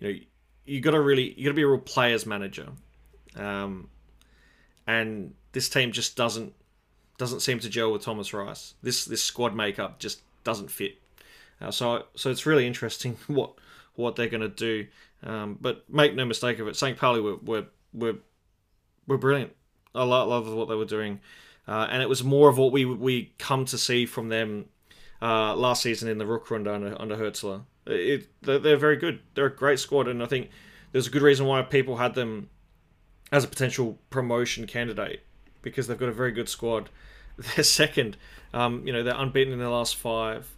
you 0.00 0.08
know, 0.08 0.18
you 0.64 0.80
got 0.80 0.92
to 0.92 1.00
really 1.00 1.34
you 1.38 1.44
got 1.44 1.50
to 1.50 1.54
be 1.54 1.62
a 1.62 1.68
real 1.68 1.78
players 1.78 2.24
manager, 2.24 2.68
um, 3.36 3.90
and 4.86 5.34
this 5.52 5.68
team 5.68 5.92
just 5.92 6.16
doesn't 6.16 6.54
doesn't 7.18 7.40
seem 7.40 7.58
to 7.60 7.68
gel 7.68 7.92
with 7.92 8.02
Thomas 8.02 8.32
Reis. 8.32 8.74
This 8.82 9.04
this 9.04 9.22
squad 9.22 9.54
makeup 9.54 9.98
just 9.98 10.22
doesn't 10.42 10.70
fit. 10.70 10.98
Uh, 11.60 11.70
so 11.70 12.06
so 12.16 12.30
it's 12.30 12.46
really 12.46 12.66
interesting 12.66 13.18
what 13.26 13.52
what 13.94 14.16
they're 14.16 14.28
going 14.28 14.40
to 14.40 14.48
do. 14.48 14.86
Um, 15.22 15.58
but 15.60 15.88
make 15.88 16.14
no 16.14 16.24
mistake 16.24 16.58
of 16.58 16.68
it, 16.68 16.76
St. 16.76 16.98
Pauli 16.98 17.20
were 17.20 17.36
were 17.36 17.66
were, 17.92 18.16
were 19.06 19.18
brilliant. 19.18 19.52
I 19.94 20.02
love, 20.02 20.28
love 20.28 20.52
what 20.52 20.68
they 20.68 20.74
were 20.74 20.84
doing, 20.84 21.20
uh, 21.68 21.86
and 21.90 22.02
it 22.02 22.08
was 22.08 22.24
more 22.24 22.48
of 22.48 22.58
what 22.58 22.72
we 22.72 22.84
we 22.84 23.32
come 23.38 23.64
to 23.66 23.78
see 23.78 24.06
from 24.06 24.28
them 24.28 24.66
uh, 25.22 25.54
last 25.54 25.82
season 25.82 26.08
in 26.08 26.18
the 26.18 26.24
Rückrunde 26.24 26.72
under 26.72 27.00
under 27.00 27.16
Hürzeler. 27.16 27.62
It, 27.86 28.28
they're, 28.42 28.58
they're 28.58 28.76
very 28.76 28.96
good. 28.96 29.20
They're 29.34 29.46
a 29.46 29.54
great 29.54 29.78
squad, 29.78 30.08
and 30.08 30.22
I 30.22 30.26
think 30.26 30.50
there's 30.92 31.06
a 31.06 31.10
good 31.10 31.22
reason 31.22 31.46
why 31.46 31.62
people 31.62 31.96
had 31.96 32.14
them 32.14 32.50
as 33.32 33.44
a 33.44 33.48
potential 33.48 33.98
promotion 34.10 34.66
candidate 34.66 35.22
because 35.60 35.86
they've 35.86 35.98
got 35.98 36.08
a 36.08 36.12
very 36.12 36.30
good 36.30 36.48
squad. 36.48 36.90
They're 37.36 37.64
second. 37.64 38.16
Um, 38.52 38.86
you 38.86 38.92
know, 38.92 39.02
they're 39.02 39.16
unbeaten 39.16 39.52
in 39.52 39.58
their 39.58 39.68
last 39.68 39.96
five. 39.96 40.48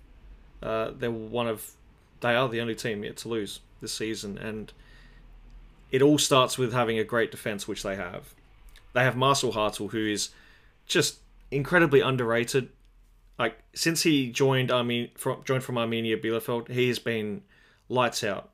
Uh, 0.63 0.91
they're 0.95 1.11
one 1.11 1.49
of, 1.49 1.71
they 2.21 2.35
are 2.35 2.49
the 2.49 2.61
only 2.61 2.75
team 2.75 3.05
yet 3.05 3.17
to 3.19 3.29
lose 3.29 3.61
this 3.81 3.93
season, 3.93 4.39
and 4.39 4.73
it 5.91 6.03
all 6.03 6.19
starts 6.19 6.59
with 6.59 6.73
having 6.73 6.99
a 6.99 7.05
great 7.05 7.31
defense, 7.31 7.69
which 7.69 7.83
they 7.83 7.97
have. 7.97 8.35
They 8.93 9.03
have 9.03 9.17
Marcel 9.17 9.53
Hartel, 9.53 9.91
who 9.91 10.07
is 10.07 10.31
just 10.87 11.19
incredibly 11.51 12.01
underrated. 12.01 12.71
Like 13.39 13.59
since 13.75 14.03
he 14.03 14.31
joined 14.31 14.71
Arme- 14.71 15.11
from, 15.17 15.43
joined 15.45 15.63
from 15.63 15.77
Arminia 15.77 16.23
Bielefeld, 16.23 16.69
he 16.69 16.89
has 16.89 16.99
been 16.99 17.43
lights 17.89 18.25
out, 18.25 18.51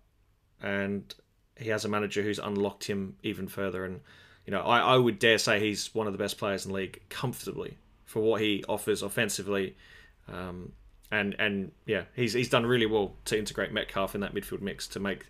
and 0.60 1.14
he 1.56 1.68
has 1.68 1.84
a 1.84 1.88
manager 1.88 2.22
who's 2.22 2.38
unlocked 2.38 2.84
him 2.84 3.16
even 3.22 3.46
further. 3.46 3.84
And 3.84 4.00
you 4.46 4.50
know, 4.50 4.62
I, 4.62 4.94
I 4.94 4.96
would 4.96 5.18
dare 5.18 5.38
say 5.38 5.60
he's 5.60 5.94
one 5.94 6.06
of 6.06 6.12
the 6.12 6.18
best 6.18 6.38
players 6.38 6.66
in 6.66 6.72
the 6.72 6.78
league 6.78 7.00
comfortably 7.08 7.78
for 8.04 8.20
what 8.20 8.40
he 8.40 8.64
offers 8.68 9.02
offensively. 9.02 9.76
Um, 10.28 10.72
and 11.12 11.36
and 11.38 11.70
yeah, 11.86 12.04
he's 12.16 12.32
he's 12.32 12.48
done 12.48 12.66
really 12.66 12.86
well 12.86 13.12
to 13.26 13.38
integrate 13.38 13.70
Metcalfe 13.70 14.14
in 14.14 14.22
that 14.22 14.34
midfield 14.34 14.62
mix 14.62 14.88
to 14.88 14.98
make 14.98 15.26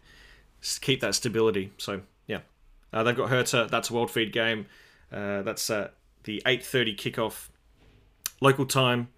keep 0.81 1.01
that 1.01 1.15
stability. 1.15 1.73
So 1.77 2.03
yeah, 2.27 2.41
uh, 2.93 3.03
they've 3.03 3.17
got 3.17 3.29
Hertha. 3.29 3.69
That's 3.71 3.91
a 3.91 3.95
world 3.95 4.11
feed 4.11 4.33
game. 4.33 4.67
Uh, 5.13 5.43
that's 5.43 5.69
uh, 5.69 5.89
the 6.23 6.41
eight 6.47 6.65
thirty 6.65 6.95
kickoff 6.95 7.49
local 8.41 8.65
time. 8.65 9.09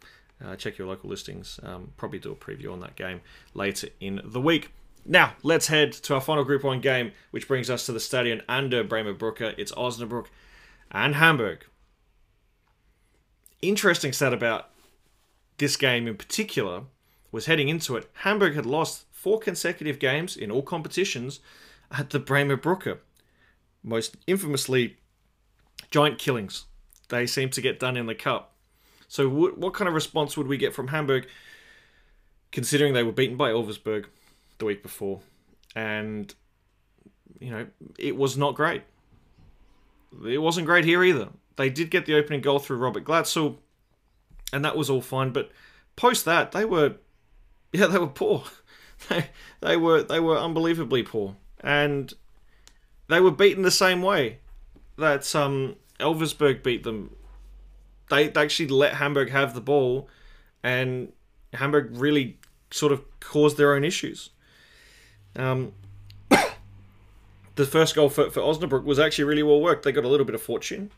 Uh, 0.45 0.57
check 0.57 0.79
your 0.79 0.89
local 0.89 1.09
listings. 1.09 1.61
Um, 1.63 1.93
probably 1.97 2.19
do 2.19 2.33
a 2.33 2.35
preview 2.35 2.73
on 2.73 2.81
that 2.81 2.97
game 2.97 3.21
later 3.53 3.89
in 4.01 4.21
the 4.25 4.41
week. 4.41 4.73
Now 5.07 5.35
let's 5.43 5.67
head 5.67 5.93
to 5.93 6.15
our 6.15 6.21
final 6.21 6.45
Group 6.45 6.65
One 6.65 6.81
game, 6.81 7.13
which 7.31 7.47
brings 7.47 7.69
us 7.69 7.85
to 7.87 7.93
the 7.93 8.01
Stadion 8.01 8.41
an 8.49 8.71
der 8.71 8.83
Bremer. 8.83 9.15
It's 9.59 9.73
Osnabrück 9.73 10.27
and 10.91 11.15
Hamburg. 11.17 11.67
Interesting 13.61 14.13
stat 14.13 14.33
about 14.33 14.71
this 15.59 15.77
game 15.77 16.07
in 16.07 16.17
particular 16.17 16.85
was 17.31 17.47
heading 17.47 17.69
into 17.69 17.97
it. 17.97 18.09
Hamburg 18.23 18.55
had 18.55 18.67
lost 18.67 19.07
four 19.11 19.39
consecutive 19.39 19.99
games 19.99 20.37
in 20.37 20.51
all 20.51 20.63
competitions 20.63 21.41
at 21.91 22.11
the 22.11 22.19
Bremer 22.19 22.57
Brücke. 22.57 22.99
Most 23.83 24.17
infamously, 24.27 24.97
giant 25.91 26.19
killings. 26.19 26.67
They 27.09 27.27
seem 27.27 27.51
to 27.51 27.61
get 27.61 27.79
done 27.79 27.97
in 27.97 28.07
the 28.07 28.15
cup. 28.15 28.55
So, 29.09 29.29
what 29.29 29.75
kind 29.75 29.89
of 29.89 29.95
response 29.95 30.37
would 30.37 30.47
we 30.47 30.57
get 30.57 30.75
from 30.75 30.89
Hamburg, 30.89 31.29
considering 32.51 32.95
they 32.95 33.03
were 33.03 33.13
beaten 33.13 33.37
by 33.37 33.51
Elversberg 33.51 34.07
the 34.59 34.65
week 34.65 34.83
before? 34.83 35.21
And, 35.77 36.35
you 37.39 37.51
know, 37.51 37.67
it 37.99 38.17
was 38.17 38.37
not 38.37 38.55
great. 38.55 38.83
It 40.27 40.39
wasn't 40.39 40.67
great 40.67 40.85
here 40.85 41.05
either. 41.05 41.29
They 41.57 41.71
did 41.71 41.91
get 41.91 42.07
the 42.07 42.17
opening 42.17 42.41
goal 42.41 42.59
through 42.59 42.79
Robert 42.79 43.05
Glatzel, 43.05 43.59
and 44.55 44.65
that 44.65 44.77
was 44.77 44.89
all 44.89 45.01
fine. 45.01 45.31
But 45.31 45.51
post 45.97 46.25
that, 46.25 46.53
they 46.53 46.65
were, 46.65 46.95
yeah, 47.73 47.87
they 47.87 47.99
were 47.99 48.07
poor. 48.07 48.45
They, 49.09 49.27
they 49.61 49.77
were 49.77 50.03
they 50.03 50.21
were 50.21 50.39
unbelievably 50.39 51.03
poor, 51.03 51.37
and 51.61 52.15
they 53.09 53.21
were 53.21 53.33
beaten 53.33 53.63
the 53.63 53.71
same 53.71 54.01
way 54.01 54.39
that 54.97 55.35
um, 55.35 55.77
Elversberg 56.01 56.63
beat 56.63 56.85
them. 56.85 57.15
They, 58.09 58.29
they 58.29 58.41
actually 58.41 58.69
let 58.69 58.95
Hamburg 58.95 59.31
have 59.31 59.53
the 59.53 59.61
ball, 59.61 60.09
and 60.63 61.13
Hamburg 61.53 61.91
really 61.91 62.39
sort 62.71 62.93
of 62.93 63.03
caused 63.21 63.59
their 63.59 63.75
own 63.75 63.85
issues. 63.85 64.31
Um, 65.37 65.73
the 67.57 67.67
first 67.67 67.95
goal 67.97 68.09
for, 68.09 68.31
for 68.31 68.41
Osnabrück 68.41 68.85
was 68.85 69.01
actually 69.01 69.25
really 69.25 69.43
well 69.43 69.61
worked. 69.61 69.85
They 69.85 69.93
got 69.93 70.05
a 70.05 70.09
little 70.09 70.25
bit 70.25 70.37
of 70.37 70.41
fortune 70.41 70.93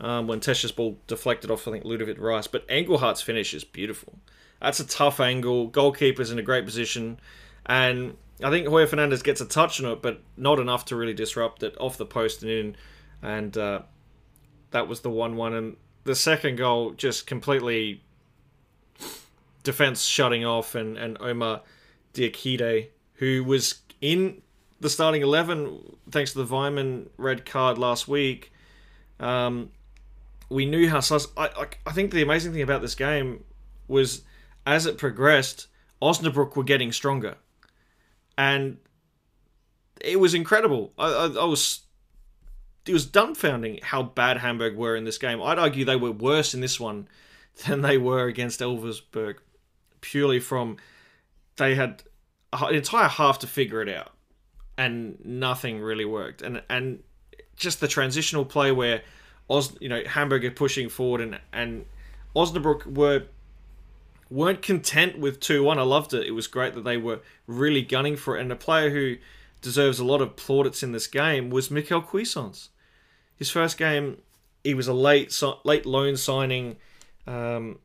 um, 0.00 0.26
when 0.26 0.40
Tesche's 0.40 0.72
ball 0.72 0.98
deflected 1.06 1.50
off, 1.50 1.66
I 1.68 1.72
think, 1.72 1.84
Ludovit 1.84 2.18
Reis. 2.18 2.46
But 2.46 2.66
Engelhardt's 2.68 3.22
finish 3.22 3.54
is 3.54 3.64
beautiful. 3.64 4.18
That's 4.60 4.80
a 4.80 4.86
tough 4.86 5.20
angle. 5.20 5.70
Goalkeeper's 5.70 6.30
in 6.30 6.38
a 6.38 6.42
great 6.42 6.64
position. 6.64 7.18
And 7.66 8.16
I 8.42 8.50
think 8.50 8.66
Heuer 8.66 8.86
Fernandes 8.86 9.22
gets 9.22 9.40
a 9.40 9.46
touch 9.46 9.80
on 9.82 9.92
it, 9.92 10.02
but 10.02 10.22
not 10.36 10.58
enough 10.58 10.86
to 10.86 10.96
really 10.96 11.14
disrupt 11.14 11.62
it 11.62 11.76
off 11.78 11.96
the 11.96 12.06
post 12.06 12.42
and 12.42 12.50
in. 12.50 12.76
And 13.22 13.56
uh, 13.56 13.82
that 14.70 14.88
was 14.88 15.00
the 15.00 15.10
1 15.10 15.36
1. 15.36 15.54
And 15.54 15.76
the 16.04 16.14
second 16.14 16.56
goal 16.56 16.92
just 16.92 17.26
completely 17.26 18.02
defense 19.62 20.04
shutting 20.04 20.44
off. 20.44 20.74
And, 20.74 20.96
and 20.96 21.16
Omar 21.20 21.62
Diakite, 22.12 22.88
who 23.14 23.44
was 23.44 23.76
in 24.00 24.42
the 24.80 24.90
starting 24.90 25.22
11 25.22 25.96
thanks 26.10 26.32
to 26.32 26.42
the 26.42 26.54
Weimann 26.54 27.08
red 27.16 27.46
card 27.46 27.78
last 27.78 28.08
week. 28.08 28.52
Um, 29.20 29.70
we 30.54 30.66
knew 30.66 30.88
how 30.88 31.00
sus. 31.00 31.26
I, 31.36 31.46
I, 31.48 31.66
I 31.86 31.92
think 31.92 32.12
the 32.12 32.22
amazing 32.22 32.52
thing 32.52 32.62
about 32.62 32.80
this 32.80 32.94
game 32.94 33.42
was 33.88 34.22
as 34.64 34.86
it 34.86 34.96
progressed, 34.96 35.66
Osnabrück 36.00 36.54
were 36.54 36.62
getting 36.62 36.92
stronger, 36.92 37.36
and 38.38 38.78
it 40.00 40.20
was 40.20 40.32
incredible. 40.32 40.92
I, 40.96 41.08
I, 41.08 41.24
I 41.26 41.44
was 41.44 41.82
it 42.86 42.92
was 42.92 43.06
dumbfounding 43.06 43.82
how 43.82 44.04
bad 44.04 44.38
Hamburg 44.38 44.76
were 44.76 44.94
in 44.94 45.04
this 45.04 45.18
game. 45.18 45.42
I'd 45.42 45.58
argue 45.58 45.84
they 45.84 45.96
were 45.96 46.12
worse 46.12 46.54
in 46.54 46.60
this 46.60 46.78
one 46.78 47.08
than 47.66 47.80
they 47.80 47.98
were 47.98 48.26
against 48.26 48.60
Elversberg, 48.60 49.36
purely 50.00 50.38
from 50.38 50.76
they 51.56 51.74
had 51.74 52.04
an 52.52 52.74
entire 52.74 53.08
half 53.08 53.40
to 53.40 53.48
figure 53.48 53.82
it 53.82 53.88
out, 53.88 54.12
and 54.78 55.18
nothing 55.24 55.80
really 55.80 56.04
worked. 56.04 56.42
And 56.42 56.62
and 56.70 57.02
just 57.56 57.80
the 57.80 57.88
transitional 57.88 58.44
play 58.44 58.70
where 58.70 59.02
Os, 59.48 59.76
you 59.80 59.88
know, 59.88 60.02
Hamburg 60.06 60.44
are 60.44 60.50
pushing 60.50 60.88
forward 60.88 61.20
and 61.20 61.38
and 61.52 61.84
Osnabrück 62.34 62.86
were 62.86 63.24
weren't 64.30 64.62
content 64.62 65.18
with 65.18 65.38
2-1. 65.38 65.78
I 65.78 65.82
loved 65.82 66.14
it. 66.14 66.26
It 66.26 66.32
was 66.32 66.46
great 66.46 66.74
that 66.74 66.82
they 66.82 66.96
were 66.96 67.20
really 67.46 67.82
gunning 67.82 68.16
for 68.16 68.36
it. 68.36 68.40
And 68.40 68.50
a 68.50 68.56
player 68.56 68.90
who 68.90 69.16
deserves 69.60 69.98
a 69.98 70.04
lot 70.04 70.20
of 70.20 70.34
plaudits 70.34 70.82
in 70.82 70.92
this 70.92 71.06
game 71.06 71.50
was 71.50 71.70
Michael 71.70 72.02
Cuisance. 72.02 72.70
His 73.36 73.50
first 73.50 73.78
game, 73.78 74.18
he 74.62 74.74
was 74.74 74.88
a 74.88 74.94
late 74.94 75.40
late 75.64 75.86
loan 75.86 76.16
signing 76.16 76.76
um, 77.26 77.78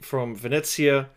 from 0.00 0.34
Venezia. 0.34 1.08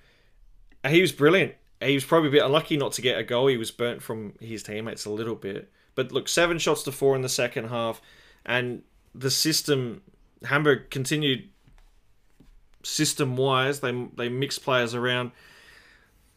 He 0.87 1.01
was 1.01 1.11
brilliant. 1.11 1.53
He 1.81 1.93
was 1.93 2.05
probably 2.05 2.29
a 2.29 2.31
bit 2.31 2.43
unlucky 2.43 2.77
not 2.77 2.91
to 2.93 3.01
get 3.01 3.17
a 3.17 3.23
goal. 3.23 3.47
He 3.47 3.57
was 3.57 3.71
burnt 3.71 4.01
from 4.01 4.33
his 4.39 4.63
teammates 4.63 5.05
a 5.05 5.09
little 5.09 5.35
bit. 5.35 5.71
But 5.95 6.11
look, 6.11 6.27
seven 6.27 6.57
shots 6.57 6.83
to 6.83 6.91
four 6.91 7.15
in 7.15 7.21
the 7.21 7.29
second 7.29 7.69
half, 7.69 8.01
and 8.45 8.83
the 9.13 9.31
system 9.31 10.01
Hamburg 10.43 10.89
continued 10.89 11.49
system 12.83 13.37
wise. 13.37 13.79
They 13.79 13.91
they 14.15 14.29
mixed 14.29 14.63
players 14.63 14.95
around, 14.95 15.31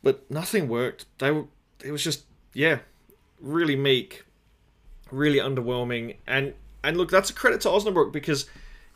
but 0.03 0.31
nothing 0.31 0.69
worked. 0.69 1.07
They 1.19 1.31
were 1.31 1.45
it 1.85 1.93
was 1.93 2.03
just 2.03 2.25
yeah, 2.53 2.79
really 3.41 3.77
meek, 3.77 4.25
really 5.11 5.39
underwhelming, 5.39 6.17
and 6.27 6.55
and 6.83 6.97
look, 6.97 7.11
that's 7.11 7.31
a 7.31 7.35
credit 7.35 7.61
to 7.63 7.69
Osnabrück 7.69 8.13
because 8.13 8.47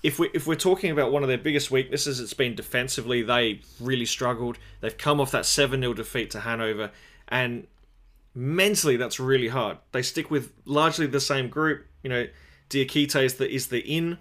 if 0.03 0.19
we 0.19 0.31
if 0.35 0.47
we're 0.47 0.55
talking 0.55 0.91
about 0.91 1.11
one 1.11 1.23
of 1.23 1.29
their 1.29 1.39
biggest 1.39 1.71
weaknesses, 1.71 2.21
it's 2.21 2.35
been 2.35 2.55
defensively. 2.55 3.23
They 3.23 3.61
really 3.81 4.07
struggled. 4.07 4.59
They've 4.81 4.97
come 4.97 5.21
off 5.21 5.31
that 5.33 5.47
seven 5.47 5.81
0 5.81 5.95
defeat 5.95 6.31
to 6.31 6.41
Hanover, 6.41 6.91
and 7.29 7.67
mentally 8.35 8.97
that's 8.97 9.19
really 9.19 9.49
hard. 9.49 9.79
They 9.93 10.03
stick 10.03 10.31
with 10.31 10.53
largely 10.65 11.07
the 11.07 11.21
same 11.21 11.49
group. 11.49 11.87
You 12.03 12.11
know, 12.11 12.27
Diakite 12.71 13.23
is 13.23 13.35
the 13.35 13.51
is 13.51 13.69
the 13.69 13.81
in. 13.81 14.19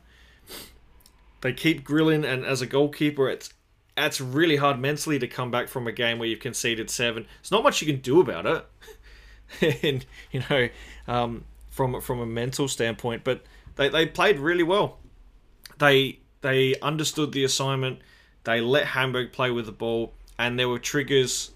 They 1.41 1.53
keep 1.53 1.83
grilling, 1.83 2.25
and 2.25 2.45
as 2.45 2.61
a 2.61 2.65
goalkeeper, 2.65 3.29
it's 3.29 3.53
it's 3.95 4.21
really 4.21 4.57
hard 4.57 4.79
mentally 4.79 5.19
to 5.19 5.27
come 5.27 5.49
back 5.49 5.67
from 5.67 5.87
a 5.87 5.91
game 5.91 6.19
where 6.19 6.27
you've 6.27 6.39
conceded 6.39 6.89
seven. 6.89 7.25
There's 7.41 7.51
not 7.51 7.63
much 7.63 7.81
you 7.81 7.87
can 7.91 8.01
do 8.01 8.21
about 8.21 8.45
it, 8.45 9.81
and 9.83 10.05
you 10.31 10.43
know, 10.49 10.69
um, 11.07 11.45
from 11.69 11.99
from 12.01 12.19
a 12.19 12.25
mental 12.25 12.67
standpoint. 12.67 13.23
But 13.23 13.43
they, 13.75 13.89
they 13.89 14.05
played 14.05 14.39
really 14.39 14.63
well. 14.63 14.97
they 15.79 16.19
they 16.41 16.75
understood 16.81 17.31
the 17.31 17.43
assignment. 17.43 17.99
They 18.43 18.61
let 18.61 18.87
Hamburg 18.87 19.33
play 19.33 19.51
with 19.51 19.65
the 19.65 19.71
ball, 19.71 20.13
and 20.37 20.57
there 20.57 20.69
were 20.69 20.79
triggers 20.79 21.51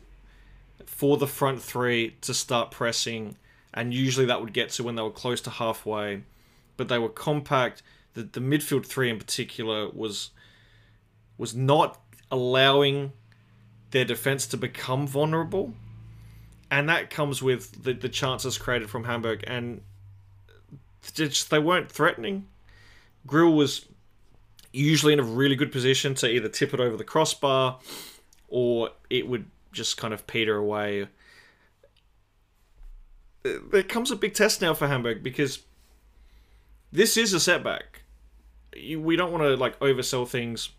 for 0.86 1.18
the 1.18 1.28
front 1.28 1.62
three 1.62 2.16
to 2.22 2.34
start 2.34 2.72
pressing, 2.72 3.38
and 3.74 3.94
usually 3.94 4.26
that 4.26 4.42
would 4.42 4.54
get 4.54 4.70
to 4.72 4.84
when 4.84 4.96
they 4.96 5.02
were 5.02 5.12
close 5.12 5.42
to 5.42 5.50
halfway. 5.50 6.24
But 6.78 6.88
they 6.88 7.00
were 7.00 7.10
compact. 7.10 7.84
The 8.14 8.24
the 8.24 8.40
midfield 8.40 8.86
three 8.86 9.10
in 9.10 9.18
particular 9.18 9.90
was 9.90 10.32
was 11.38 11.56
not 11.56 12.00
allowing 12.30 13.14
their 13.92 14.06
defense 14.06 14.48
to 14.48 14.58
become 14.58 15.08
vulnerable, 15.08 15.74
and 16.70 16.88
that 16.90 17.10
comes 17.10 17.42
with 17.42 17.84
the, 17.84 17.94
the 17.94 18.10
chances 18.10 18.58
created 18.58 18.90
from 18.90 19.04
Hamburg, 19.04 19.44
and 19.48 19.82
just, 21.14 21.50
they 21.50 21.60
weren't 21.60 21.92
threatening. 21.92 22.48
Grill 23.26 23.54
was 23.54 23.86
usually 24.74 25.14
in 25.14 25.20
a 25.20 25.24
really 25.24 25.56
good 25.56 25.72
position 25.72 26.16
to 26.16 26.30
either 26.30 26.48
tip 26.48 26.74
it 26.74 26.80
over 26.80 26.96
the 26.96 27.04
crossbar 27.04 27.80
or 28.48 28.90
it 29.10 29.28
would 29.28 29.46
just 29.72 29.98
kind 29.98 30.14
of 30.14 30.26
peter 30.28 30.56
away. 30.56 31.08
There 33.44 33.84
comes 33.84 34.12
a 34.12 34.16
big 34.16 34.34
test 34.34 34.62
now 34.62 34.74
for 34.74 34.88
Hamburg 34.88 35.24
because 35.24 35.60
this 36.92 37.18
is 37.18 37.34
a 37.34 37.40
setback. 37.40 38.04
We 38.74 39.16
don't 39.16 39.32
want 39.32 39.44
to 39.44 39.56
like 39.56 39.80
oversell 39.80 40.28
things 40.28 40.70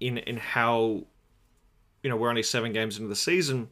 in 0.00 0.18
in 0.18 0.36
how 0.36 1.04
you 2.02 2.10
know 2.10 2.16
we're 2.16 2.28
only 2.28 2.42
seven 2.42 2.72
games 2.72 2.96
into 2.96 3.08
the 3.08 3.16
season, 3.16 3.68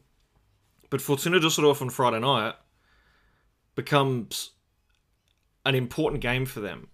but 0.89 1.01
Fortuna 1.01 1.39
Düsseldorf 1.39 1.81
on 1.81 1.89
Friday 1.89 2.19
night 2.19 2.55
becomes 3.75 4.51
an 5.65 5.75
important 5.75 6.21
game 6.21 6.45
for 6.45 6.59
them. 6.59 6.87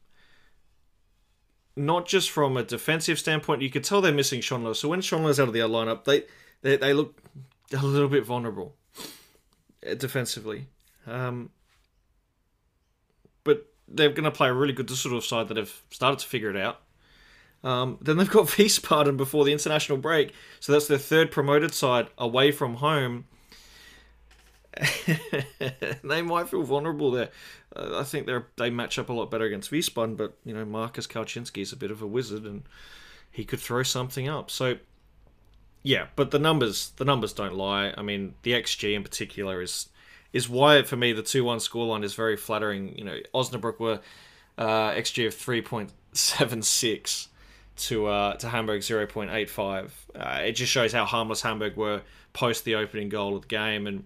Not 1.75 2.07
just 2.07 2.29
from 2.29 2.57
a 2.57 2.63
defensive 2.63 3.19
standpoint, 3.19 3.61
you 3.61 3.69
could 3.69 3.83
tell 3.83 4.01
they're 4.01 4.11
missing 4.11 4.41
Schonlau. 4.41 4.75
So 4.75 4.89
when 4.89 5.01
Schonlau's 5.01 5.39
out 5.39 5.47
of 5.47 5.53
the 5.53 5.59
lineup, 5.61 6.03
they, 6.03 6.25
they 6.61 6.75
they 6.77 6.93
look 6.93 7.21
a 7.71 7.85
little 7.85 8.09
bit 8.09 8.25
vulnerable 8.25 8.75
uh, 9.87 9.93
defensively. 9.93 10.67
Um, 11.07 11.51
they're 13.91 14.09
going 14.09 14.23
to 14.23 14.31
play 14.31 14.49
a 14.49 14.53
really 14.53 14.73
good 14.73 14.87
Düsseldorf 14.87 15.23
side 15.23 15.47
that 15.47 15.57
have 15.57 15.81
started 15.89 16.19
to 16.19 16.27
figure 16.27 16.49
it 16.49 16.57
out. 16.57 16.81
Um, 17.63 17.97
then 18.01 18.17
they've 18.17 18.29
got 18.29 18.47
Wiesbaden 18.47 19.17
before 19.17 19.45
the 19.45 19.51
international 19.51 19.97
break, 19.97 20.33
so 20.59 20.71
that's 20.71 20.87
their 20.87 20.97
third 20.97 21.31
promoted 21.31 21.73
side 21.73 22.07
away 22.17 22.51
from 22.51 22.75
home. 22.75 23.25
they 26.03 26.21
might 26.21 26.47
feel 26.47 26.63
vulnerable 26.63 27.11
there. 27.11 27.29
Uh, 27.75 27.99
I 27.99 28.03
think 28.03 28.27
they 28.27 28.37
they 28.55 28.69
match 28.69 28.97
up 28.97 29.09
a 29.09 29.13
lot 29.13 29.29
better 29.29 29.45
against 29.45 29.71
Wiesbaden, 29.71 30.15
but 30.15 30.37
you 30.45 30.53
know 30.53 30.63
Markus 30.63 31.07
Kauczinski 31.07 31.61
is 31.61 31.73
a 31.73 31.77
bit 31.77 31.91
of 31.91 32.01
a 32.01 32.07
wizard, 32.07 32.43
and 32.43 32.63
he 33.31 33.43
could 33.43 33.59
throw 33.59 33.83
something 33.83 34.29
up. 34.29 34.49
So 34.49 34.77
yeah, 35.83 36.07
but 36.15 36.31
the 36.31 36.39
numbers 36.39 36.91
the 36.95 37.05
numbers 37.05 37.33
don't 37.33 37.55
lie. 37.55 37.93
I 37.97 38.01
mean, 38.01 38.35
the 38.43 38.53
XG 38.53 38.95
in 38.95 39.03
particular 39.03 39.61
is 39.61 39.89
is 40.33 40.47
why 40.47 40.81
for 40.83 40.95
me 40.95 41.13
the 41.13 41.23
two 41.23 41.43
one 41.43 41.59
scoreline 41.59 42.03
is 42.03 42.13
very 42.13 42.37
flattering. 42.37 42.95
You 42.97 43.03
know, 43.03 43.17
Osnabrück 43.33 43.79
were 43.79 43.99
uh, 44.57 44.91
XG 44.91 45.27
of 45.27 45.33
three 45.33 45.61
point 45.61 45.91
seven 46.13 46.61
six 46.61 47.29
to 47.77 48.07
uh, 48.07 48.33
to 48.35 48.49
Hamburg 48.49 48.81
0.85. 48.81 49.89
Uh, 50.15 50.41
it 50.41 50.53
just 50.53 50.71
shows 50.71 50.91
how 50.91 51.05
harmless 51.05 51.41
Hamburg 51.41 51.75
were 51.75 52.01
post 52.33 52.65
the 52.65 52.75
opening 52.75 53.09
goal 53.09 53.35
of 53.35 53.43
the 53.43 53.47
game, 53.47 53.87
and 53.87 54.03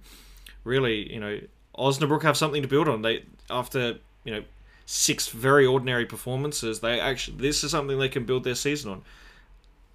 really, 0.63 1.11
you 1.11 1.19
know, 1.19 1.39
Osnabrück 1.77 2.23
have 2.23 2.37
something 2.37 2.61
to 2.61 2.67
build 2.67 2.87
on. 2.87 3.01
They 3.01 3.25
after 3.49 3.97
you 4.23 4.33
know 4.33 4.43
six 4.85 5.27
very 5.27 5.65
ordinary 5.65 6.05
performances, 6.05 6.79
they 6.79 6.99
actually 6.99 7.37
this 7.37 7.63
is 7.63 7.71
something 7.71 7.97
they 7.97 8.09
can 8.09 8.25
build 8.25 8.43
their 8.43 8.55
season 8.55 8.91
on. 8.91 9.01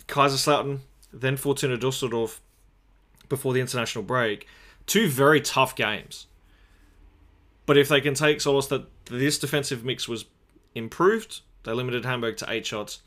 Kaiserslautern, 0.08 0.80
then 1.12 1.36
Fortuna 1.36 1.76
Düsseldorf 1.76 2.38
before 3.28 3.52
the 3.52 3.60
international 3.60 4.04
break, 4.04 4.46
two 4.88 5.08
very 5.08 5.40
tough 5.40 5.76
games. 5.76 6.26
But 7.66 7.76
if 7.76 7.88
they 7.88 8.00
can 8.00 8.14
take 8.14 8.40
solace 8.40 8.66
that 8.68 8.86
this 9.04 9.38
defensive 9.38 9.84
mix 9.84 10.08
was 10.08 10.24
improved, 10.74 11.42
they 11.62 11.72
limited 11.72 12.04
Hamburg 12.04 12.38
to 12.38 12.50
eight 12.50 12.66
shots 12.66 13.02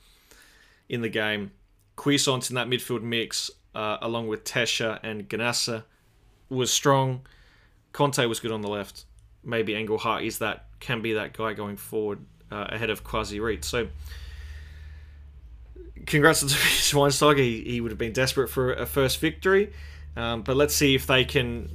in 0.87 1.01
the 1.01 1.09
game. 1.09 1.51
Cuisance 1.95 2.49
in 2.49 2.55
that 2.55 2.67
midfield 2.67 3.01
mix, 3.01 3.51
uh, 3.75 3.97
along 4.01 4.27
with 4.27 4.43
Tesche 4.43 4.99
and 5.03 5.27
Ganassa, 5.27 5.83
was 6.47 6.71
strong. 6.71 7.21
Conte 7.91 8.23
was 8.25 8.39
good 8.39 8.51
on 8.51 8.61
the 8.61 8.69
left. 8.69 9.05
Maybe 9.43 9.75
Engelhardt 9.75 10.23
is 10.23 10.37
that 10.39 10.65
can 10.79 11.01
be 11.01 11.13
that 11.13 11.33
guy 11.33 11.53
going 11.53 11.77
forward 11.77 12.19
uh, 12.51 12.67
ahead 12.69 12.89
of 12.89 13.03
Quasi 13.03 13.39
Reed. 13.39 13.65
So, 13.65 13.87
congrats 16.05 16.41
to 16.41 16.45
Schweinsteiger. 16.45 17.39
He, 17.39 17.61
he 17.61 17.81
would 17.81 17.91
have 17.91 17.97
been 17.97 18.13
desperate 18.13 18.49
for 18.49 18.73
a 18.73 18.85
first 18.85 19.19
victory, 19.19 19.73
um, 20.15 20.41
but 20.41 20.55
let's 20.55 20.75
see 20.75 20.95
if 20.95 21.07
they 21.07 21.25
can 21.25 21.69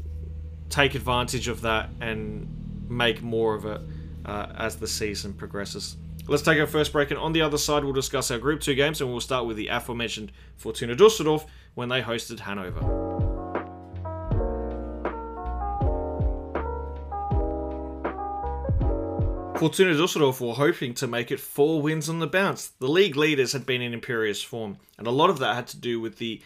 take 0.68 0.94
advantage 0.94 1.49
of 1.49 1.62
that 1.62 1.90
and 2.01 2.87
make 2.88 3.22
more 3.22 3.55
of 3.55 3.64
it 3.64 3.81
uh, 4.25 4.46
as 4.57 4.77
the 4.77 4.87
season 4.87 5.33
progresses. 5.33 5.96
Let's 6.29 6.42
take 6.42 6.59
our 6.59 6.66
first 6.66 6.92
break, 6.92 7.11
and 7.11 7.20
on 7.20 7.33
the 7.33 7.42
other 7.42 7.59
side, 7.59 7.85
we'll 7.85 7.92
discuss 7.92 8.33
our 8.33 8.38
Group 8.38 8.61
2 8.61 8.75
games, 8.75 9.01
and 9.01 9.11
we'll 9.11 9.20
start 9.20 9.46
with 9.46 9.57
the 9.57 9.68
aforementioned 9.68 10.33
Fortuna 10.57 10.96
Dusseldorf 10.96 11.46
when 11.75 11.88
they 11.88 12.03
hosted 12.03 12.40
Hanover. 12.40 12.81
Fortuna 19.59 19.96
Dusseldorf 19.96 20.40
were 20.40 20.53
hoping 20.53 20.92
to 20.94 21.07
make 21.07 21.31
it 21.31 21.40
four 21.40 21.81
wins 21.81 22.09
on 22.09 22.18
the 22.18 22.27
bounce. 22.27 22.66
The 22.66 22.88
league 22.88 23.16
leaders 23.16 23.53
had 23.53 23.64
been 23.64 23.81
in 23.81 23.94
imperious 23.94 24.42
form, 24.42 24.79
and 24.99 25.07
a 25.07 25.12
lot 25.12 25.31
of 25.31 25.38
that 25.38 25.55
had 25.55 25.68
to 25.68 25.79
do 25.79 26.01
with 26.01 26.18
the 26.18 26.42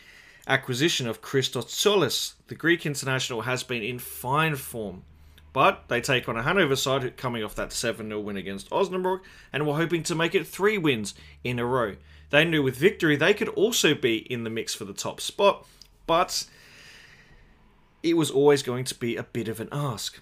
acquisition 0.47 1.07
of 1.07 1.23
Christos 1.23 1.67
Tzolis. 1.67 2.35
The 2.49 2.55
Greek 2.55 2.87
international 2.87 3.43
has 3.43 3.63
been 3.63 3.83
in 3.83 3.99
fine 3.99 4.57
form. 4.57 5.05
But 5.53 5.89
they 5.89 6.01
take 6.01 6.29
on 6.29 6.37
a 6.37 6.43
Hanover 6.43 6.77
side 6.77 7.17
coming 7.17 7.43
off 7.43 7.57
that 7.57 7.73
7 7.73 8.07
0 8.07 8.21
win 8.21 8.37
against 8.37 8.71
Osnabrück 8.71 9.21
and 9.53 9.67
were 9.67 9.77
hoping 9.77 10.03
to 10.05 10.15
make 10.15 10.35
it 10.35 10.47
three 10.47 10.79
wins 10.79 11.15
in 11.43 11.59
a 11.59 11.65
row. 11.65 11.97
They 12.31 12.45
knew 12.45 12.63
with 12.63 12.77
victory 12.77 13.17
they 13.17 13.35
could 13.35 13.49
also 13.49 13.95
be 13.95 14.19
in 14.19 14.45
the 14.45 14.51
mix 14.51 14.75
for 14.75 14.85
the 14.85 14.93
top 14.93 15.21
spot, 15.21 15.67
but 16.07 16.47
it 18.03 18.17
was 18.17 18.31
always 18.31 18.63
going 18.63 18.85
to 18.85 18.95
be 18.95 19.17
a 19.17 19.25
bit 19.25 19.49
of 19.49 19.59
an 19.61 19.69
ask. 19.73 20.21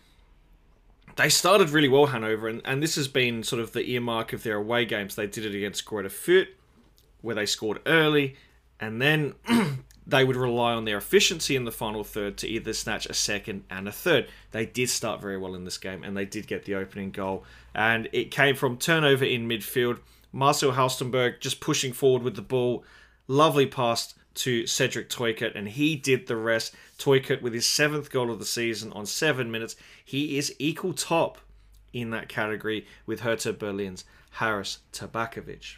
They 1.16 1.28
started 1.28 1.70
really 1.70 1.88
well, 1.88 2.06
Hanover, 2.06 2.48
and, 2.48 2.62
and 2.64 2.82
this 2.82 2.94
has 2.94 3.08
been 3.08 3.42
sort 3.42 3.60
of 3.60 3.72
the 3.72 3.90
earmark 3.90 4.32
of 4.32 4.44
their 4.44 4.56
away 4.56 4.84
games. 4.84 5.14
They 5.14 5.26
did 5.26 5.44
it 5.44 5.54
against 5.54 5.84
Greuther 5.84 6.06
Fürth, 6.06 6.48
where 7.20 7.34
they 7.34 7.46
scored 7.46 7.80
early, 7.86 8.36
and 8.80 9.02
then 9.02 9.34
they 10.08 10.24
would 10.24 10.36
rely 10.36 10.72
on 10.72 10.86
their 10.86 10.96
efficiency 10.96 11.54
in 11.54 11.66
the 11.66 11.70
final 11.70 12.02
third 12.02 12.38
to 12.38 12.48
either 12.48 12.72
snatch 12.72 13.04
a 13.06 13.14
second 13.14 13.64
and 13.68 13.86
a 13.86 13.92
third. 13.92 14.26
They 14.52 14.64
did 14.64 14.88
start 14.88 15.20
very 15.20 15.36
well 15.36 15.54
in 15.54 15.64
this 15.64 15.76
game 15.76 16.02
and 16.02 16.16
they 16.16 16.24
did 16.24 16.46
get 16.46 16.64
the 16.64 16.76
opening 16.76 17.10
goal. 17.10 17.44
And 17.74 18.08
it 18.12 18.30
came 18.30 18.56
from 18.56 18.78
turnover 18.78 19.26
in 19.26 19.46
midfield. 19.46 20.00
Marcel 20.32 20.72
Halstenberg 20.72 21.40
just 21.40 21.60
pushing 21.60 21.92
forward 21.92 22.22
with 22.22 22.36
the 22.36 22.42
ball. 22.42 22.84
Lovely 23.26 23.66
pass 23.66 24.14
to 24.36 24.66
Cedric 24.66 25.10
Teuchert, 25.10 25.56
and 25.56 25.68
he 25.68 25.96
did 25.96 26.26
the 26.26 26.36
rest. 26.36 26.74
Teuchert 26.96 27.42
with 27.42 27.52
his 27.52 27.66
seventh 27.66 28.10
goal 28.10 28.30
of 28.30 28.38
the 28.38 28.44
season 28.44 28.92
on 28.92 29.04
seven 29.04 29.50
minutes. 29.50 29.76
He 30.02 30.38
is 30.38 30.54
equal 30.58 30.94
top 30.94 31.38
in 31.92 32.10
that 32.10 32.28
category 32.28 32.86
with 33.04 33.20
Hertha 33.20 33.52
Berlin's 33.52 34.04
Harris 34.32 34.78
Tabakovic 34.92 35.76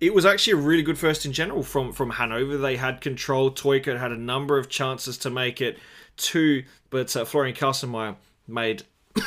it 0.00 0.14
was 0.14 0.24
actually 0.24 0.54
a 0.54 0.64
really 0.64 0.82
good 0.82 0.98
first 0.98 1.26
in 1.26 1.32
general 1.32 1.62
from 1.62 1.92
from 1.92 2.10
Hanover. 2.10 2.56
They 2.56 2.76
had 2.76 3.00
control. 3.00 3.50
Teuchert 3.50 3.98
had 3.98 4.12
a 4.12 4.16
number 4.16 4.58
of 4.58 4.68
chances 4.68 5.18
to 5.18 5.30
make 5.30 5.60
it 5.60 5.78
two, 6.16 6.64
but 6.88 7.14
uh, 7.14 7.24
Florian 7.24 7.54
Kastenmeier 7.54 8.16
made, 8.48 8.84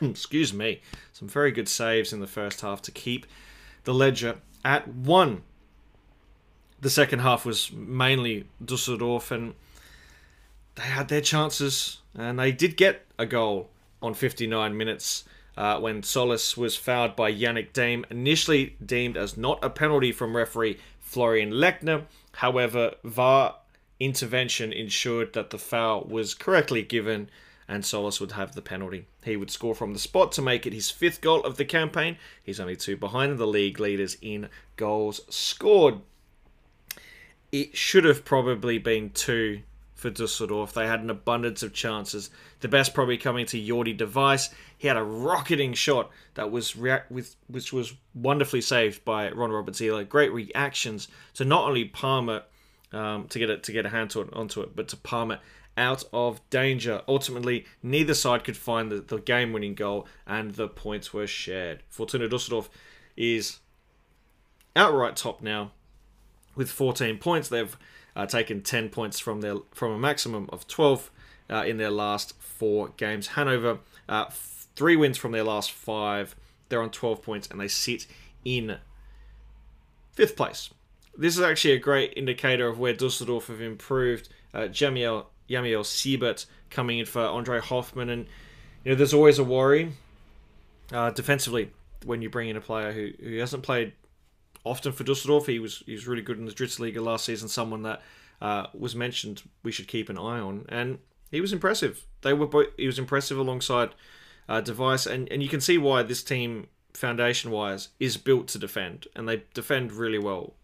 excuse 0.00 0.52
me, 0.52 0.80
some 1.12 1.28
very 1.28 1.52
good 1.52 1.68
saves 1.68 2.12
in 2.12 2.20
the 2.20 2.26
first 2.26 2.62
half 2.62 2.80
to 2.82 2.90
keep 2.90 3.26
the 3.84 3.94
ledger 3.94 4.36
at 4.64 4.88
one. 4.88 5.42
The 6.80 6.90
second 6.90 7.20
half 7.20 7.44
was 7.44 7.72
mainly 7.72 8.46
Dusseldorf, 8.64 9.30
and 9.30 9.54
they 10.76 10.84
had 10.84 11.08
their 11.08 11.20
chances, 11.20 11.98
and 12.16 12.38
they 12.38 12.52
did 12.52 12.76
get 12.76 13.04
a 13.18 13.26
goal 13.26 13.68
on 14.00 14.14
59 14.14 14.76
minutes 14.76 15.24
uh, 15.58 15.80
when 15.80 16.02
Tzolis 16.02 16.56
was 16.56 16.76
fouled 16.76 17.16
by 17.16 17.32
Jannik 17.32 17.72
Dehm, 17.72 18.04
initially 18.10 18.76
deemed 18.84 19.16
as 19.16 19.36
not 19.36 19.58
a 19.62 19.68
penalty 19.68 20.12
from 20.12 20.36
referee 20.36 20.78
Florian 21.00 21.50
Lechner. 21.50 22.04
However, 22.34 22.94
VAR 23.02 23.56
intervention 23.98 24.72
ensured 24.72 25.32
that 25.32 25.50
the 25.50 25.58
foul 25.58 26.04
was 26.04 26.32
correctly 26.32 26.82
given 26.82 27.28
and 27.66 27.82
Tzolis 27.82 28.20
would 28.20 28.32
have 28.32 28.54
the 28.54 28.62
penalty. 28.62 29.06
He 29.24 29.36
would 29.36 29.50
score 29.50 29.74
from 29.74 29.92
the 29.92 29.98
spot 29.98 30.30
to 30.32 30.42
make 30.42 30.64
it 30.64 30.72
his 30.72 30.92
fifth 30.92 31.20
goal 31.20 31.42
of 31.42 31.56
the 31.56 31.64
campaign. 31.64 32.18
He's 32.42 32.60
only 32.60 32.76
two 32.76 32.96
behind 32.96 33.36
the 33.36 33.46
league 33.46 33.80
leaders 33.80 34.16
in 34.22 34.48
goals 34.76 35.20
scored. 35.28 35.96
It 37.50 37.76
should 37.76 38.04
have 38.04 38.24
probably 38.24 38.78
been 38.78 39.10
two 39.10 39.62
for 39.98 40.10
Dusseldorf. 40.10 40.72
They 40.72 40.86
had 40.86 41.00
an 41.00 41.10
abundance 41.10 41.64
of 41.64 41.74
chances. 41.74 42.30
The 42.60 42.68
best 42.68 42.94
probably 42.94 43.18
coming 43.18 43.46
to 43.46 43.60
Jordy 43.60 43.92
de 43.92 44.06
Wijs. 44.06 44.48
He 44.78 44.86
had 44.86 44.96
a 44.96 45.02
rocketing 45.02 45.74
shot 45.74 46.10
that 46.34 46.52
was 46.52 46.76
react 46.76 47.10
with 47.10 47.34
which 47.48 47.72
was 47.72 47.94
wonderfully 48.14 48.60
saved 48.60 49.04
by 49.04 49.28
Ron 49.30 49.50
Roberts 49.50 49.82
Great 50.08 50.32
reactions 50.32 51.08
to 51.34 51.44
not 51.44 51.64
only 51.64 51.84
Palmer 51.84 52.44
um, 52.92 53.26
to 53.26 53.40
get 53.40 53.50
it 53.50 53.64
to 53.64 53.72
get 53.72 53.86
a 53.86 53.88
hand 53.88 54.10
to 54.10 54.20
it, 54.20 54.32
onto 54.32 54.60
it, 54.60 54.76
but 54.76 54.86
to 54.88 54.96
Palmer 54.96 55.40
out 55.76 56.04
of 56.12 56.48
danger. 56.48 57.02
Ultimately, 57.08 57.66
neither 57.82 58.14
side 58.14 58.44
could 58.44 58.56
find 58.56 58.92
the, 58.92 59.00
the 59.00 59.18
game-winning 59.18 59.74
goal, 59.74 60.06
and 60.28 60.52
the 60.52 60.68
points 60.68 61.12
were 61.12 61.26
shared. 61.26 61.82
Fortuna 61.88 62.28
Dusseldorf 62.28 62.70
is 63.16 63.58
outright 64.76 65.16
top 65.16 65.42
now 65.42 65.72
with 66.54 66.70
14 66.70 67.18
points. 67.18 67.48
They've 67.48 67.76
uh, 68.18 68.26
taken 68.26 68.60
10 68.60 68.88
points 68.88 69.20
from 69.20 69.40
their 69.40 69.54
from 69.72 69.92
a 69.92 69.98
maximum 69.98 70.50
of 70.52 70.66
12 70.66 71.10
uh, 71.48 71.64
in 71.64 71.76
their 71.76 71.90
last 71.90 72.34
four 72.40 72.88
games. 72.96 73.28
Hanover, 73.28 73.78
uh, 74.08 74.24
f- 74.26 74.66
three 74.74 74.96
wins 74.96 75.16
from 75.16 75.30
their 75.30 75.44
last 75.44 75.70
five. 75.70 76.34
They're 76.68 76.82
on 76.82 76.90
12 76.90 77.22
points 77.22 77.48
and 77.48 77.60
they 77.60 77.68
sit 77.68 78.06
in 78.44 78.78
fifth 80.12 80.36
place. 80.36 80.70
This 81.16 81.36
is 81.36 81.42
actually 81.42 81.74
a 81.74 81.78
great 81.78 82.12
indicator 82.16 82.66
of 82.66 82.80
where 82.80 82.92
Dusseldorf 82.92 83.46
have 83.46 83.60
improved. 83.60 84.28
Uh, 84.52 84.62
Jamil, 84.62 85.26
Yamiel 85.48 85.86
Siebert 85.86 86.44
coming 86.70 86.98
in 86.98 87.06
for 87.06 87.22
Andre 87.22 87.60
Hoffmann. 87.60 88.10
And, 88.10 88.26
you 88.84 88.90
know, 88.90 88.96
there's 88.96 89.14
always 89.14 89.38
a 89.38 89.44
worry 89.44 89.92
uh, 90.92 91.10
defensively 91.10 91.70
when 92.04 92.20
you 92.20 92.30
bring 92.30 92.48
in 92.48 92.56
a 92.56 92.60
player 92.60 92.92
who, 92.92 93.10
who 93.22 93.38
hasn't 93.38 93.62
played 93.62 93.92
often 94.64 94.92
for 94.92 95.04
Dusseldorf. 95.04 95.46
He 95.46 95.58
was 95.58 95.82
he 95.86 95.92
was 95.92 96.06
really 96.06 96.22
good 96.22 96.38
in 96.38 96.46
the 96.46 96.52
Dritzliga 96.52 97.02
last 97.02 97.24
season. 97.24 97.48
Someone 97.48 97.82
that 97.82 98.02
uh, 98.40 98.66
was 98.74 98.94
mentioned 98.94 99.42
we 99.62 99.72
should 99.72 99.88
keep 99.88 100.08
an 100.08 100.18
eye 100.18 100.40
on, 100.40 100.66
and 100.68 100.98
he 101.30 101.40
was 101.40 101.52
impressive. 101.52 102.04
They 102.22 102.32
were 102.32 102.46
both, 102.46 102.68
he 102.76 102.86
was 102.86 102.98
impressive 102.98 103.38
alongside 103.38 103.90
uh, 104.48 104.60
de 104.60 104.72
Wijs, 104.72 105.06
and 105.06 105.30
and 105.30 105.42
you 105.42 105.48
can 105.48 105.60
see 105.60 105.78
why 105.78 106.02
this 106.02 106.22
team 106.22 106.68
foundation 106.94 107.50
wise 107.50 107.88
is 108.00 108.16
built 108.16 108.48
to 108.48 108.58
defend, 108.58 109.06
and 109.14 109.28
they 109.28 109.42
defend 109.54 109.92
really 109.92 110.18
well. 110.18 110.54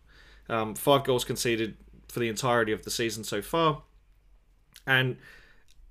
Um, 0.48 0.74
five 0.74 1.04
goals 1.04 1.24
conceded 1.24 1.76
for 2.08 2.20
the 2.20 2.28
entirety 2.28 2.72
of 2.72 2.84
the 2.84 2.90
season 2.90 3.24
so 3.24 3.42
far, 3.42 3.82
and 4.86 5.16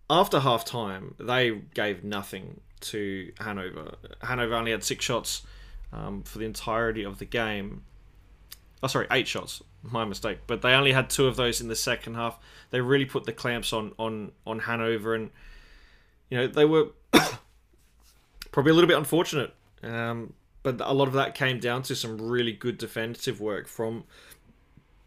after 0.10 0.39
half 0.39 0.66
time 0.66 1.16
they 1.20 1.62
gave 1.74 2.04
nothing 2.04 2.62
to 2.82 3.32
Hanover. 3.39 3.96
Hanover 4.22 4.56
only 4.56 4.72
had 4.72 4.84
six 4.84 5.04
shots 5.06 5.44
um, 5.92 6.24
for 6.24 6.39
the 6.39 6.46
entirety 6.46 7.04
of 7.04 7.20
the 7.20 7.26
game, 7.26 7.84
Oh, 8.84 8.88
sorry, 8.88 9.08
eight 9.12 9.30
shots. 9.30 9.63
My 9.82 10.04
mistake. 10.04 10.39
But 10.46 10.62
they 10.62 10.74
only 10.74 10.91
had 10.91 11.10
two 11.10 11.28
of 11.28 11.38
those 11.38 11.62
in 11.62 11.69
the 11.69 11.76
second 11.76 12.15
half. 12.15 12.38
They 12.69 12.82
really 12.82 13.06
put 13.06 13.24
the 13.24 13.32
clamps 13.32 13.72
on 13.72 13.93
on 13.98 14.34
on 14.46 14.60
Hanover, 14.60 15.15
and 15.15 15.30
you 16.30 16.38
know 16.38 16.48
they 16.48 16.65
were 16.65 16.89
probably 18.52 18.72
a 18.72 18.76
little 18.76 18.89
bit 18.89 18.98
unfortunate. 18.98 19.54
Um, 19.82 20.34
but 20.63 20.82
a 20.82 20.93
lot 20.93 21.08
of 21.08 21.13
that 21.13 21.34
came 21.34 21.60
down 21.60 21.84
to 21.84 21.96
some 21.96 22.22
really 22.22 22.52
good 22.52 22.78
defensive 22.78 23.39
work 23.39 23.67
from 23.67 24.04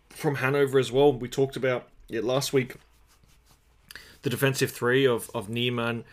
from 0.09 0.37
Hanover 0.37 0.79
as 0.79 0.91
well. 0.91 1.13
We 1.13 1.29
talked 1.29 1.57
about 1.57 1.89
it 2.09 2.25
last 2.25 2.55
week. 2.55 2.77
The 4.23 4.31
defensive 4.31 4.71
three 4.71 5.07
of 5.07 5.31
of 5.35 5.51
Neumann, 5.51 6.05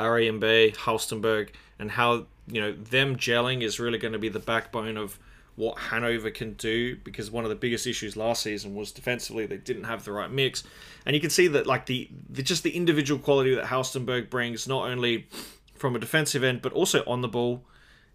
Arrey-Mbi, 0.00 0.74
Halstenberg, 0.76 1.50
and 1.78 1.90
how 1.90 2.26
you 2.46 2.62
know 2.62 2.72
them 2.72 3.16
gelling 3.16 3.62
is 3.62 3.78
really 3.78 3.98
going 3.98 4.12
to 4.12 4.18
be 4.18 4.30
the 4.30 4.38
backbone 4.38 4.96
of 4.96 5.18
what 5.56 5.78
Hanover 5.78 6.30
can 6.30 6.54
do 6.54 6.96
because 6.96 7.30
one 7.30 7.44
of 7.44 7.50
the 7.50 7.56
biggest 7.56 7.86
issues 7.86 8.16
last 8.16 8.42
season 8.42 8.74
was 8.74 8.90
defensively 8.90 9.46
they 9.46 9.56
didn't 9.56 9.84
have 9.84 10.04
the 10.04 10.12
right 10.12 10.30
mix, 10.30 10.64
and 11.06 11.14
you 11.14 11.20
can 11.20 11.30
see 11.30 11.46
that 11.48 11.66
like 11.66 11.86
the, 11.86 12.08
the 12.28 12.42
just 12.42 12.62
the 12.62 12.70
individual 12.70 13.20
quality 13.20 13.54
that 13.54 13.66
Halstenberg 13.66 14.30
brings 14.30 14.66
not 14.66 14.88
only 14.88 15.28
from 15.74 15.94
a 15.94 15.98
defensive 15.98 16.42
end 16.42 16.62
but 16.62 16.72
also 16.72 17.04
on 17.06 17.20
the 17.20 17.28
ball 17.28 17.64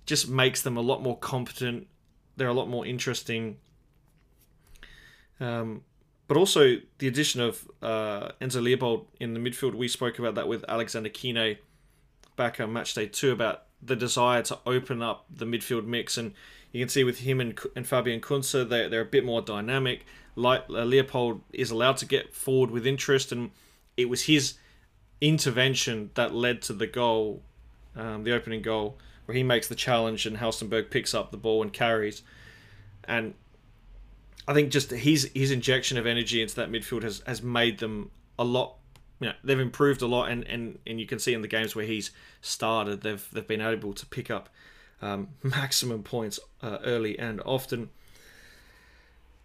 just 0.05 0.27
makes 0.27 0.61
them 0.61 0.75
a 0.75 0.81
lot 0.81 1.01
more 1.01 1.17
competent. 1.17 1.87
They're 2.35 2.47
a 2.47 2.53
lot 2.53 2.67
more 2.67 2.85
interesting. 2.85 3.57
Um, 5.39 5.83
but 6.27 6.35
also 6.37 6.77
the 6.97 7.07
addition 7.07 7.41
of 7.41 7.69
uh, 7.81 8.29
Enzo 8.41 8.61
Leopold 8.61 9.07
in 9.19 9.33
the 9.33 9.39
midfield. 9.39 9.75
We 9.75 9.87
spoke 9.87 10.19
about 10.19 10.35
that 10.35 10.47
with 10.47 10.65
Alexander 10.67 11.09
Kine 11.09 11.57
back 12.35 12.59
on 12.59 12.73
match 12.73 12.93
day 12.93 13.05
two 13.05 13.31
about 13.31 13.63
the 13.81 13.95
desire 13.95 14.41
to 14.43 14.59
open 14.65 15.01
up 15.01 15.25
the 15.29 15.45
midfield 15.45 15.85
mix 15.85 16.17
and 16.17 16.33
you 16.71 16.81
can 16.81 16.89
see 16.89 17.03
with 17.03 17.19
him 17.19 17.39
and, 17.39 17.59
and 17.75 17.87
Fabian 17.87 18.21
Kunze, 18.21 18.67
they're, 18.67 18.89
they're 18.89 19.01
a 19.01 19.05
bit 19.05 19.25
more 19.25 19.41
dynamic. 19.41 20.05
Like 20.35 20.65
uh, 20.69 20.83
Leopold 20.83 21.41
is 21.51 21.71
allowed 21.71 21.97
to 21.97 22.05
get 22.05 22.33
forward 22.33 22.71
with 22.71 22.85
interest, 22.85 23.31
and 23.31 23.51
it 23.97 24.07
was 24.07 24.23
his 24.23 24.55
intervention 25.19 26.11
that 26.13 26.33
led 26.33 26.61
to 26.63 26.73
the 26.73 26.87
goal, 26.87 27.41
um, 27.95 28.23
the 28.23 28.33
opening 28.33 28.61
goal, 28.61 28.97
where 29.25 29.35
he 29.35 29.43
makes 29.43 29.67
the 29.67 29.75
challenge 29.75 30.25
and 30.25 30.37
Halstenberg 30.37 30.89
picks 30.89 31.13
up 31.13 31.31
the 31.31 31.37
ball 31.37 31.61
and 31.61 31.73
carries. 31.73 32.21
And 33.03 33.33
I 34.47 34.53
think 34.53 34.71
just 34.71 34.91
his 34.91 35.31
his 35.33 35.51
injection 35.51 35.97
of 35.97 36.05
energy 36.05 36.41
into 36.41 36.55
that 36.55 36.71
midfield 36.71 37.03
has, 37.03 37.21
has 37.25 37.41
made 37.41 37.79
them 37.79 38.11
a 38.37 38.43
lot. 38.43 38.75
You 39.19 39.27
know, 39.27 39.33
they've 39.43 39.59
improved 39.59 40.01
a 40.01 40.07
lot, 40.07 40.29
and, 40.29 40.47
and, 40.47 40.79
and 40.87 40.99
you 40.99 41.05
can 41.05 41.19
see 41.19 41.33
in 41.33 41.41
the 41.41 41.47
games 41.47 41.75
where 41.75 41.85
he's 41.85 42.11
started, 42.39 43.01
they've 43.01 43.27
they've 43.33 43.45
been 43.45 43.61
able 43.61 43.93
to 43.93 44.05
pick 44.05 44.31
up 44.31 44.49
um, 45.01 45.29
maximum 45.43 46.03
points 46.03 46.39
uh, 46.61 46.77
early 46.83 47.17
and 47.17 47.41
often. 47.45 47.89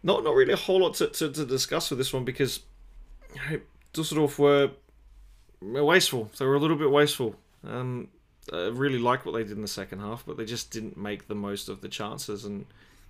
Not 0.02 0.24
not 0.24 0.34
really 0.34 0.52
a 0.52 0.56
whole 0.56 0.80
lot 0.80 0.94
to, 0.94 1.08
to, 1.08 1.32
to 1.32 1.46
discuss 1.46 1.90
with 1.90 1.98
this 1.98 2.12
one 2.12 2.24
because 2.24 2.60
you 3.34 3.40
know, 3.50 3.60
Dusseldorf 3.92 4.38
were, 4.38 4.70
wasteful. 5.62 6.30
They 6.38 6.44
were 6.44 6.56
a 6.56 6.60
little 6.60 6.76
bit 6.76 6.90
wasteful. 6.90 7.36
Um, 7.66 8.08
I 8.52 8.66
really 8.66 8.98
like 8.98 9.24
what 9.24 9.32
they 9.32 9.42
did 9.42 9.52
in 9.52 9.62
the 9.62 9.68
second 9.68 10.00
half, 10.00 10.24
but 10.26 10.36
they 10.36 10.44
just 10.44 10.70
didn't 10.70 10.98
make 10.98 11.28
the 11.28 11.34
most 11.34 11.70
of 11.70 11.80
the 11.80 11.88
chances. 11.88 12.44
And 12.44 12.66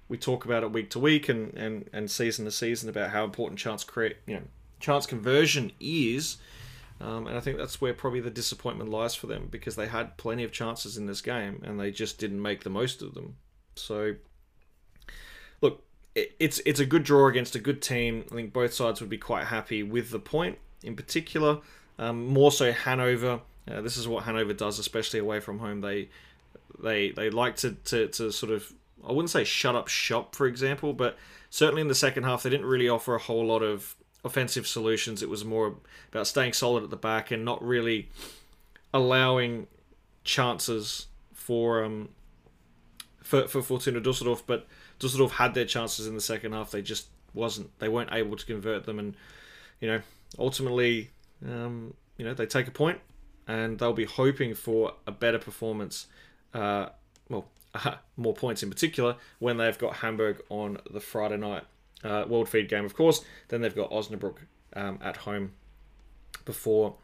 we 0.09 0.17
talk 0.17 0.45
about 0.45 0.63
it 0.63 0.71
week 0.71 0.91
to 0.91 1.01
week 1.01 1.29
and, 1.29 1.53
and, 1.55 1.91
and 1.93 2.11
season 2.11 2.45
to 2.45 2.53
season 2.53 2.89
about 2.89 3.11
how 3.11 3.25
important 3.25 3.59
chance 3.59 3.83
create 3.83 4.19
you 4.27 4.35
know 4.35 4.43
chance 4.79 5.07
conversion 5.07 5.73
is. 5.81 6.37
Um, 7.05 7.27
and 7.27 7.37
I 7.37 7.41
think 7.41 7.59
that's 7.59 7.83
where 7.83 7.93
probably 7.93 8.21
the 8.21 8.31
disappointment 8.31 8.89
lies 8.89 9.15
for 9.15 9.27
them 9.27 9.49
because 9.51 9.77
they 9.77 9.89
had 9.89 10.17
plenty 10.17 10.43
of 10.43 10.53
chances 10.53 10.97
in 10.97 11.05
this 11.05 11.21
game 11.21 11.61
and 11.63 11.79
they 11.79 11.91
just 11.91 12.19
didn't 12.19 12.41
make 12.41 12.65
the 12.65 12.71
most 12.71 13.03
of 13.03 13.13
them. 13.13 13.37
So, 13.77 14.15
look, 15.61 15.83
it, 16.15 16.35
it's 16.41 16.63
it's 16.65 16.81
a 16.81 16.87
good 16.87 17.05
draw 17.05 17.29
against 17.29 17.55
a 17.57 17.59
good 17.59 17.83
team. 17.83 18.25
I 18.33 18.35
think 18.35 18.55
both 18.55 18.73
sides 18.73 19.03
would 19.03 19.11
be 19.11 19.19
quite 19.19 19.45
happy 19.45 19.83
with 19.83 20.11
the 20.11 20.19
point. 20.19 20.57
In 20.83 20.97
particular, 20.97 21.59
um, 21.99 22.27
more 22.27 22.51
so 22.51 22.73
Hanover. 22.73 23.41
Uh, 23.71 23.83
this 23.83 23.99
is 23.99 24.09
what 24.09 24.25
Hanover 24.25 24.55
does, 24.55 24.79
especially 24.79 25.21
away 25.21 25.41
from 25.41 25.59
home. 25.59 25.83
They 25.83 26.09
they 26.83 27.11
they 27.11 27.29
like 27.29 27.57
to, 27.57 27.73
to, 27.73 28.09
to 28.09 28.33
sort 28.33 28.51
of 28.51 28.73
I 29.07 29.13
wouldn't 29.13 29.31
say 29.31 29.45
shut 29.45 29.77
up 29.77 29.89
shop, 29.89 30.35
for 30.35 30.47
example, 30.47 30.95
but 30.95 31.19
certainly 31.51 31.83
in 31.83 31.89
the 31.89 31.95
second 31.95 32.23
half 32.23 32.45
they 32.45 32.51
didn't 32.51 32.67
really 32.67 32.89
offer 32.89 33.15
a 33.15 33.19
whole 33.19 33.45
lot 33.45 33.63
of 33.63 33.95
offensive 34.25 34.67
solutions. 34.67 35.23
It 35.23 35.29
was 35.29 35.45
more 35.45 35.75
about 36.11 36.27
staying 36.27 36.55
solid 36.55 36.83
at 36.83 36.91
the 36.91 36.97
back 36.97 37.31
and 37.31 37.45
not 37.45 37.63
really 37.63 38.09
allowing 38.93 39.67
chances 40.25 41.09
for 41.33 41.85
um 41.85 42.09
for 43.23 43.47
for 43.47 43.63
Fortuna 43.63 44.01
Dusseldorf. 44.01 44.45
But 44.47 44.67
Dusseldorf 44.99 45.33
had 45.33 45.55
their 45.55 45.67
chances 45.67 46.07
in 46.07 46.15
the 46.15 46.21
second 46.21 46.53
half. 46.53 46.71
They 46.71 46.83
just 46.83 47.09
wasn't. 47.35 47.77
They 47.79 47.89
weren't 47.89 48.13
able 48.13 48.37
to 48.37 48.47
convert 48.47 48.85
them, 48.85 48.99
and 48.99 49.15
you 49.81 49.89
know 49.89 50.01
ultimately, 50.39 51.11
um, 51.47 51.95
you 52.17 52.25
know 52.25 52.35
they 52.35 52.47
take 52.47 52.67
a 52.69 52.73
point, 52.73 53.01
and 53.47 53.79
they'll 53.79 53.93
be 53.93 54.05
hoping 54.05 54.55
for 54.55 54.95
a 55.07 55.13
better 55.13 55.39
performance. 55.39 56.07
Uh, 56.53 56.89
well, 57.29 57.47
uh, 57.75 57.97
more 58.17 58.35
points 58.35 58.63
in 58.63 58.71
particular 58.71 59.17
when 59.39 59.57
they've 59.59 59.79
got 59.79 59.97
Hamburg 59.97 60.43
on 60.49 60.79
the 60.91 61.01
Friday 61.01 61.37
night 61.37 61.65
uh, 62.05 62.25
World 62.29 62.49
Feed 62.49 62.69
game, 62.69 62.85
of 62.85 62.95
course. 62.95 63.25
Then 63.49 63.63
they've 63.63 63.75
got 63.75 63.91
Osnabrück 63.91 64.37
um, 64.75 64.99
at 65.03 65.19
home 65.19 65.53
before 66.45 66.97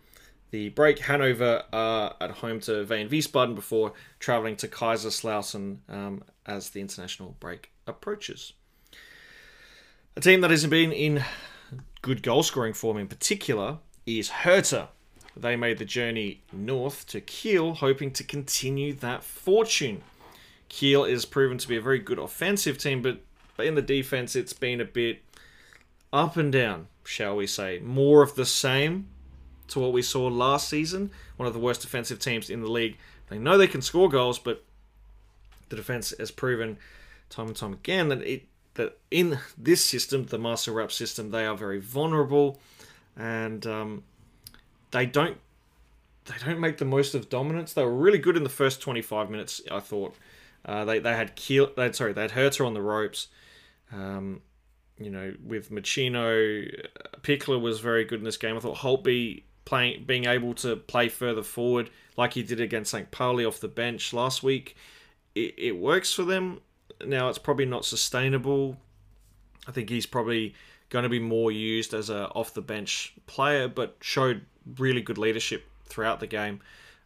the 0.50 0.68
break. 0.70 0.98
Hanover 1.00 1.64
are 1.72 2.14
at 2.20 2.30
home 2.30 2.60
to 2.60 2.84
Wien 2.84 3.08
Wiesbaden 3.08 3.54
before 3.54 3.92
travelling 4.18 4.56
to 4.56 4.68
Kaiserslautern 4.68 5.78
um, 5.88 6.22
as 6.46 6.70
the 6.70 6.80
international 6.80 7.36
break 7.40 7.70
approaches. 7.86 8.52
A 10.16 10.20
team 10.20 10.40
that 10.40 10.50
hasn't 10.50 10.70
been 10.70 10.92
in 10.92 11.24
good 12.02 12.22
goal 12.22 12.42
scoring 12.42 12.72
form 12.72 12.96
in 12.96 13.06
particular 13.06 13.78
is 14.06 14.28
Hertha. 14.28 14.88
They 15.36 15.56
made 15.56 15.78
the 15.78 15.84
journey 15.84 16.42
north 16.52 17.06
to 17.08 17.20
Kiel, 17.20 17.74
hoping 17.74 18.10
to 18.12 18.24
continue 18.24 18.92
that 18.94 19.22
fortune. 19.22 20.02
Kiel 20.68 21.04
is 21.04 21.24
proven 21.24 21.58
to 21.58 21.68
be 21.68 21.76
a 21.76 21.80
very 21.80 22.00
good 22.00 22.18
offensive 22.18 22.78
team, 22.78 23.02
but 23.02 23.20
but 23.60 23.66
in 23.66 23.74
the 23.74 23.82
defense, 23.82 24.34
it's 24.34 24.54
been 24.54 24.80
a 24.80 24.86
bit 24.86 25.20
up 26.14 26.38
and 26.38 26.50
down, 26.50 26.86
shall 27.04 27.36
we 27.36 27.46
say. 27.46 27.78
More 27.80 28.22
of 28.22 28.34
the 28.34 28.46
same 28.46 29.08
to 29.68 29.80
what 29.80 29.92
we 29.92 30.00
saw 30.00 30.28
last 30.28 30.66
season. 30.66 31.10
One 31.36 31.46
of 31.46 31.52
the 31.52 31.60
worst 31.60 31.82
defensive 31.82 32.18
teams 32.18 32.48
in 32.48 32.62
the 32.62 32.70
league. 32.70 32.96
They 33.28 33.38
know 33.38 33.58
they 33.58 33.66
can 33.66 33.82
score 33.82 34.08
goals, 34.08 34.38
but 34.38 34.64
the 35.68 35.76
defense 35.76 36.14
has 36.18 36.30
proven 36.30 36.78
time 37.28 37.48
and 37.48 37.56
time 37.56 37.74
again 37.74 38.08
that 38.08 38.22
it 38.22 38.46
that 38.74 38.96
in 39.10 39.38
this 39.58 39.84
system, 39.84 40.24
the 40.24 40.38
Marcel 40.38 40.72
Rapp 40.72 40.90
system, 40.90 41.30
they 41.30 41.44
are 41.44 41.54
very 41.54 41.80
vulnerable. 41.80 42.58
and 43.14 43.66
um, 43.66 44.04
they 44.90 45.04
don't 45.04 45.36
they 46.24 46.46
don't 46.46 46.60
make 46.60 46.78
the 46.78 46.86
most 46.86 47.14
of 47.14 47.28
dominance. 47.28 47.74
They 47.74 47.84
were 47.84 47.94
really 47.94 48.18
good 48.18 48.38
in 48.38 48.42
the 48.42 48.48
first 48.48 48.80
25 48.80 49.28
minutes, 49.28 49.60
I 49.70 49.80
thought. 49.80 50.14
Uh, 50.64 50.86
they, 50.86 50.98
they 50.98 51.14
had 51.14 51.36
Kiel, 51.36 51.70
they 51.76 51.92
sorry, 51.92 52.14
they 52.14 52.22
had 52.22 52.30
Hertha 52.30 52.64
on 52.64 52.72
the 52.72 52.80
ropes. 52.80 53.28
Um, 53.92 54.42
you 54.98 55.10
know, 55.10 55.34
with 55.44 55.70
Machino, 55.70 56.68
Pickler 57.22 57.60
was 57.60 57.80
very 57.80 58.04
good 58.04 58.18
in 58.18 58.24
this 58.24 58.36
game. 58.36 58.56
I 58.56 58.60
thought 58.60 58.76
Holtby 58.76 59.42
playing, 59.64 60.04
being 60.04 60.26
able 60.26 60.54
to 60.54 60.76
play 60.76 61.08
further 61.08 61.42
forward 61.42 61.90
like 62.16 62.34
he 62.34 62.42
did 62.42 62.60
against 62.60 62.90
St. 62.90 63.10
Pauli 63.10 63.44
off 63.44 63.60
the 63.60 63.68
bench 63.68 64.12
last 64.12 64.42
week, 64.42 64.76
it, 65.34 65.54
it 65.56 65.72
works 65.72 66.12
for 66.12 66.22
them. 66.22 66.60
Now 67.04 67.28
it's 67.28 67.38
probably 67.38 67.64
not 67.64 67.84
sustainable. 67.84 68.76
I 69.66 69.72
think 69.72 69.88
he's 69.88 70.06
probably 70.06 70.54
going 70.90 71.04
to 71.04 71.08
be 71.08 71.20
more 71.20 71.50
used 71.50 71.94
as 71.94 72.10
a 72.10 72.28
off 72.28 72.52
the 72.52 72.60
bench 72.60 73.14
player, 73.26 73.68
but 73.68 73.96
showed 74.00 74.44
really 74.76 75.00
good 75.00 75.18
leadership 75.18 75.64
throughout 75.84 76.20
the 76.20 76.26
game, 76.26 76.60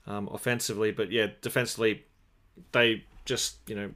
um, 0.07 0.29
offensively. 0.33 0.91
But 0.91 1.13
yeah, 1.13 1.29
defensively, 1.43 2.05
they 2.73 3.05
just 3.25 3.59
you 3.69 3.77
know 3.77 3.91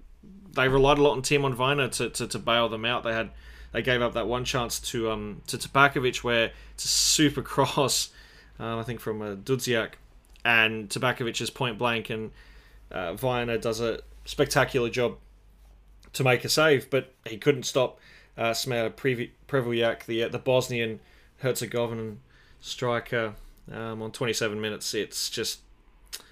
they 0.52 0.68
relied 0.68 0.98
a 0.98 1.02
lot 1.02 1.12
on 1.12 1.22
Timon 1.22 1.56
Weiner 1.56 1.88
to, 1.88 2.10
to, 2.10 2.26
to 2.26 2.38
bail 2.38 2.68
them 2.68 2.84
out. 2.84 3.04
They 3.04 3.12
had 3.12 3.30
they 3.72 3.82
gave 3.82 4.00
up 4.00 4.14
that 4.14 4.26
one 4.26 4.44
chance 4.44 4.80
to 4.80 5.10
um 5.10 5.42
to 5.46 5.58
Tabakovic 5.58 6.24
where 6.24 6.52
it's 6.72 6.84
a 6.84 6.88
super 6.88 7.42
cross, 7.54 8.10
um, 8.58 8.78
I 8.78 8.82
think 8.82 9.00
from 9.00 9.22
uh, 9.22 9.34
Dudziak, 9.34 9.92
and 10.44 10.88
Tabakovic 10.88 11.40
is 11.40 11.50
point 11.50 11.78
blank, 11.78 12.10
and 12.10 12.30
uh, 12.90 13.16
Weiner 13.20 13.58
does 13.58 13.80
a 13.80 14.00
spectacular 14.24 14.90
job 14.90 15.16
to 16.14 16.24
make 16.24 16.44
a 16.44 16.48
save, 16.48 16.90
but 16.90 17.12
he 17.26 17.36
couldn't 17.36 17.64
stop 17.64 17.98
uh, 18.36 18.50
Smail 18.50 18.90
Prevljak, 19.46 20.06
the 20.06 20.24
uh, 20.24 20.28
the 20.28 20.38
Bosnian 20.38 21.00
Herzegovinian 21.38 22.20
striker, 22.60 23.34
um, 23.72 24.02
on 24.02 24.10
27 24.10 24.60
minutes. 24.60 24.94
It's 24.94 25.30
just 25.30 25.60
a 26.14 26.22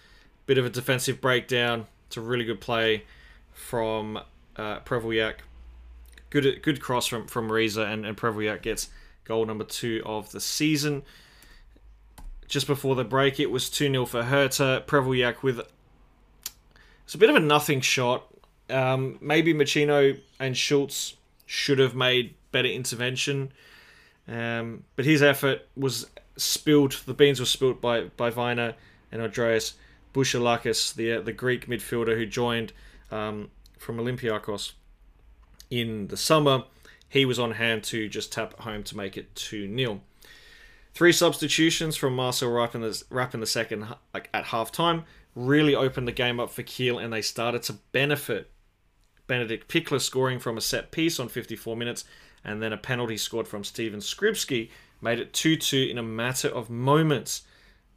bit 0.47 0.59
of 0.59 0.65
a 0.65 0.71
defensive 0.71 1.21
breakdown. 1.21 1.87
It's 2.07 2.17
a 2.17 2.21
really 2.21 2.45
good 2.45 2.61
play 2.61 3.05
from 3.57 4.21
uh. 4.57 4.79
Good 6.31 6.63
good 6.63 6.81
cross 6.81 7.07
from 7.07 7.27
from 7.27 7.51
Reese 7.51 7.77
and 7.77 8.05
and 8.05 8.17
Prevljak 8.17 8.63
gets 8.63 8.89
goal 9.25 9.45
number 9.47 9.65
two 9.65 10.03
of 10.05 10.31
the 10.33 10.41
season. 10.41 11.03
Just 12.47 12.69
before 12.69 12.95
the 12.95 13.05
break, 13.05 13.41
it 13.41 13.51
was 13.51 13.69
2 13.69 13.91
0 13.91 14.07
for 14.07 14.23
Hertha. 14.23 14.85
Prevljak 14.87 15.43
with 15.43 15.61
it's 17.05 17.15
a 17.15 17.19
bit 17.19 17.31
of 17.31 17.37
a 17.37 17.41
nothing 17.41 17.81
shot. 17.81 18.27
Um, 18.69 19.19
maybe 19.21 19.55
Machino 19.55 20.21
and 20.39 20.57
Schultz 20.57 21.17
should 21.47 21.79
have 21.79 21.95
made 21.95 22.35
better 22.53 22.69
intervention. 22.69 23.53
Um, 24.29 24.85
but 24.97 25.05
his 25.05 25.23
effort 25.23 25.67
was 25.77 26.07
spilled. 26.37 27.01
The 27.07 27.15
beans 27.15 27.41
were 27.41 27.47
spilled 27.47 27.81
by 27.81 28.03
by 28.17 28.31
Weiner 28.31 28.75
and 29.11 29.23
Andreas 29.23 29.75
Bouchalakis, 30.15 30.95
the 30.95 31.13
uh, 31.13 31.21
the 31.21 31.33
Greek 31.33 31.67
midfielder 31.67 32.17
who 32.17 32.27
joined 32.27 32.73
um, 33.11 33.51
from 33.79 33.99
Olympiacos 33.99 34.73
in 35.71 36.09
the 36.09 36.17
summer. 36.17 36.65
He 37.09 37.25
was 37.25 37.39
on 37.39 37.53
hand 37.53 37.85
to 37.85 38.09
just 38.09 38.33
tap 38.33 38.59
home 38.61 38.83
to 38.85 38.97
make 38.97 39.17
it 39.17 39.35
2 39.37 39.75
0. 39.77 40.01
Three 40.95 41.13
substitutions 41.13 41.95
from 41.97 42.17
Marcel 42.17 42.51
Rapp 42.51 42.75
in 42.75 42.81
the, 42.81 43.03
Rapp 43.11 43.35
in 43.35 43.41
the 43.41 43.47
second 43.47 43.87
like 44.15 44.31
at 44.33 44.47
half 44.47 44.73
time 44.73 45.05
really 45.35 45.75
opened 45.75 46.09
the 46.09 46.13
game 46.13 46.41
up 46.41 46.51
for 46.51 46.63
Kiel 46.63 46.99
and 46.99 47.13
they 47.13 47.23
started 47.23 47.63
to 47.65 47.75
benefit. 47.93 48.51
Benedict 49.27 49.69
Pichler 49.69 50.01
scoring 50.01 50.39
from 50.39 50.57
a 50.57 50.61
set 50.61 50.91
piece 50.91 51.21
on 51.21 51.29
54 51.29 51.77
minutes 51.77 52.05
and 52.45 52.63
then 52.63 52.73
a 52.73 52.79
penalty 52.79 53.17
scored 53.17 53.47
from 53.47 53.63
Steven 53.63 54.01
Skrzybski 54.01 54.71
made 55.03 55.21
it 55.21 55.33
2 55.33 55.57
2 55.57 55.89
in 55.91 55.99
a 55.99 56.03
matter 56.03 56.49
of 56.49 56.71
moments. 56.71 57.43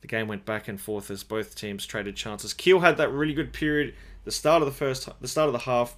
The 0.02 0.08
game 0.08 0.28
went 0.28 0.46
back 0.46 0.68
and 0.68 0.80
forth 0.80 1.10
as 1.12 1.24
both 1.24 1.56
teams 1.56 1.86
traded 1.86 2.16
chances. 2.16 2.54
Kiel 2.54 2.80
had 2.80 2.98
that 2.98 3.12
really 3.12 3.34
good 3.34 3.54
period, 3.54 3.96
the 4.24 4.32
start 4.32 4.62
of 4.62 4.68
the 4.68 4.74
first, 4.74 5.10
the 5.22 5.28
start 5.28 5.48
of 5.48 5.54
the 5.54 5.60
half. 5.60 5.96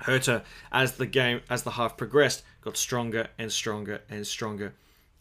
Hertha, 0.00 0.42
as 0.72 0.96
the 0.96 1.06
game, 1.06 1.42
as 1.48 1.62
the 1.62 1.72
half 1.72 1.96
progressed, 1.96 2.42
got 2.60 2.76
stronger 2.76 3.28
and 3.38 3.52
stronger 3.52 4.00
and 4.10 4.26
stronger. 4.26 4.74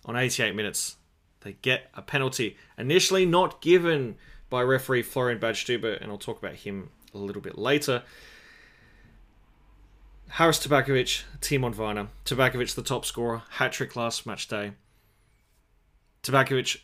On 0.06 0.16
88 0.16 0.56
minutes, 0.56 0.96
they 1.42 1.54
get 1.62 1.90
a 1.94 2.02
penalty, 2.02 2.58
initially 2.78 3.26
not 3.26 3.62
given 3.62 4.16
by 4.50 4.62
referee 4.62 5.04
Florian 5.04 5.40
Badstübner, 5.40 6.02
and 6.02 6.12
I'll 6.12 6.18
talk 6.18 6.40
about 6.40 6.56
him 6.56 6.90
a 7.14 7.18
little 7.18 7.42
bit 7.42 7.58
later. 7.58 8.04
Harris 10.30 10.66
Tabakovic, 10.66 11.24
Timon 11.42 11.76
Weiner. 11.76 12.08
Tabakovic, 12.26 12.74
the 12.74 12.82
top 12.82 13.06
scorer, 13.06 13.44
hat 13.50 13.74
trick 13.74 13.96
last 13.96 14.26
match 14.26 14.48
day. 14.48 14.72
Tabakovic 16.24 16.78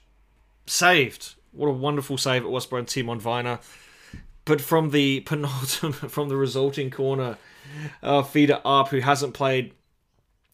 saved. 0.65 1.35
What 1.51 1.67
a 1.67 1.71
wonderful 1.71 2.17
save 2.17 2.43
it 2.43 2.49
was 2.49 2.65
by 2.65 2.81
Timon 2.81 3.19
Weiner. 3.23 3.59
But 4.47 4.61
from 4.61 4.91
the 4.91 5.19
penultimate, 5.19 5.95
from 6.09 6.29
the 6.29 6.37
resulting 6.37 6.89
corner, 6.89 7.37
uh, 8.01 8.23
Fiete 8.23 8.61
Arp, 8.63 8.87
who 8.87 9.01
hasn't 9.01 9.33
played 9.33 9.73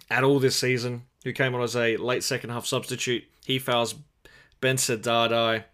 at 0.10 0.23
all 0.23 0.39
this 0.39 0.58
season, 0.58 1.03
who 1.23 1.32
came 1.32 1.53
on 1.53 1.62
as 1.62 1.75
a 1.75 1.95
late 1.97 2.23
second 2.23 2.49
half 2.49 2.65
substitute, 2.65 3.23
he 3.45 3.60
fouls 3.60 3.95
Bence 4.60 4.89
Dardai. 4.89 5.65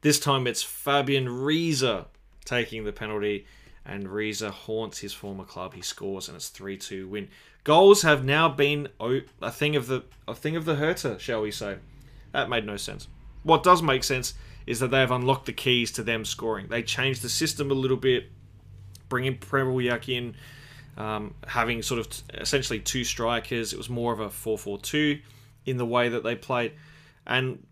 This 0.00 0.18
time 0.18 0.46
it's 0.46 0.62
Fabian 0.62 1.28
Reese 1.28 1.84
taking 2.44 2.84
the 2.84 2.92
penalty, 2.92 3.46
and 3.84 4.08
Reese 4.08 4.40
haunts 4.40 4.98
his 4.98 5.12
former 5.12 5.44
club. 5.44 5.74
He 5.74 5.82
scores, 5.82 6.28
and 6.28 6.36
it's 6.36 6.48
3 6.48 6.78
2 6.78 7.06
win. 7.06 7.28
Goals 7.64 8.00
have 8.00 8.24
now 8.24 8.48
been 8.48 8.88
a 8.98 9.50
thing 9.50 9.76
of 9.76 9.88
the 9.88 10.04
a 10.26 10.34
thing 10.34 10.56
of 10.56 10.64
the 10.64 10.76
Hertha, 10.76 11.18
shall 11.18 11.42
we 11.42 11.50
say. 11.50 11.76
That 12.32 12.48
made 12.48 12.64
no 12.64 12.78
sense. 12.78 13.08
What 13.42 13.62
does 13.62 13.82
make 13.82 14.04
sense 14.04 14.34
is 14.68 14.80
that 14.80 14.90
they 14.90 15.00
have 15.00 15.10
unlocked 15.10 15.46
the 15.46 15.52
keys 15.52 15.90
to 15.90 16.02
them 16.02 16.26
scoring. 16.26 16.66
They 16.68 16.82
changed 16.82 17.22
the 17.22 17.30
system 17.30 17.70
a 17.70 17.74
little 17.74 17.96
bit, 17.96 18.30
bringing 19.08 19.38
Prevljak 19.38 20.14
in, 20.14 20.36
um, 21.02 21.32
having 21.46 21.80
sort 21.80 22.00
of 22.00 22.10
t- 22.10 22.22
essentially 22.34 22.78
two 22.78 23.02
strikers. 23.02 23.72
It 23.72 23.78
was 23.78 23.88
more 23.88 24.12
of 24.12 24.20
a 24.20 24.28
4 24.28 24.58
4 24.58 24.78
2 24.78 25.20
in 25.64 25.78
the 25.78 25.86
way 25.86 26.10
that 26.10 26.22
they 26.22 26.36
played. 26.36 26.74
And 27.26 27.66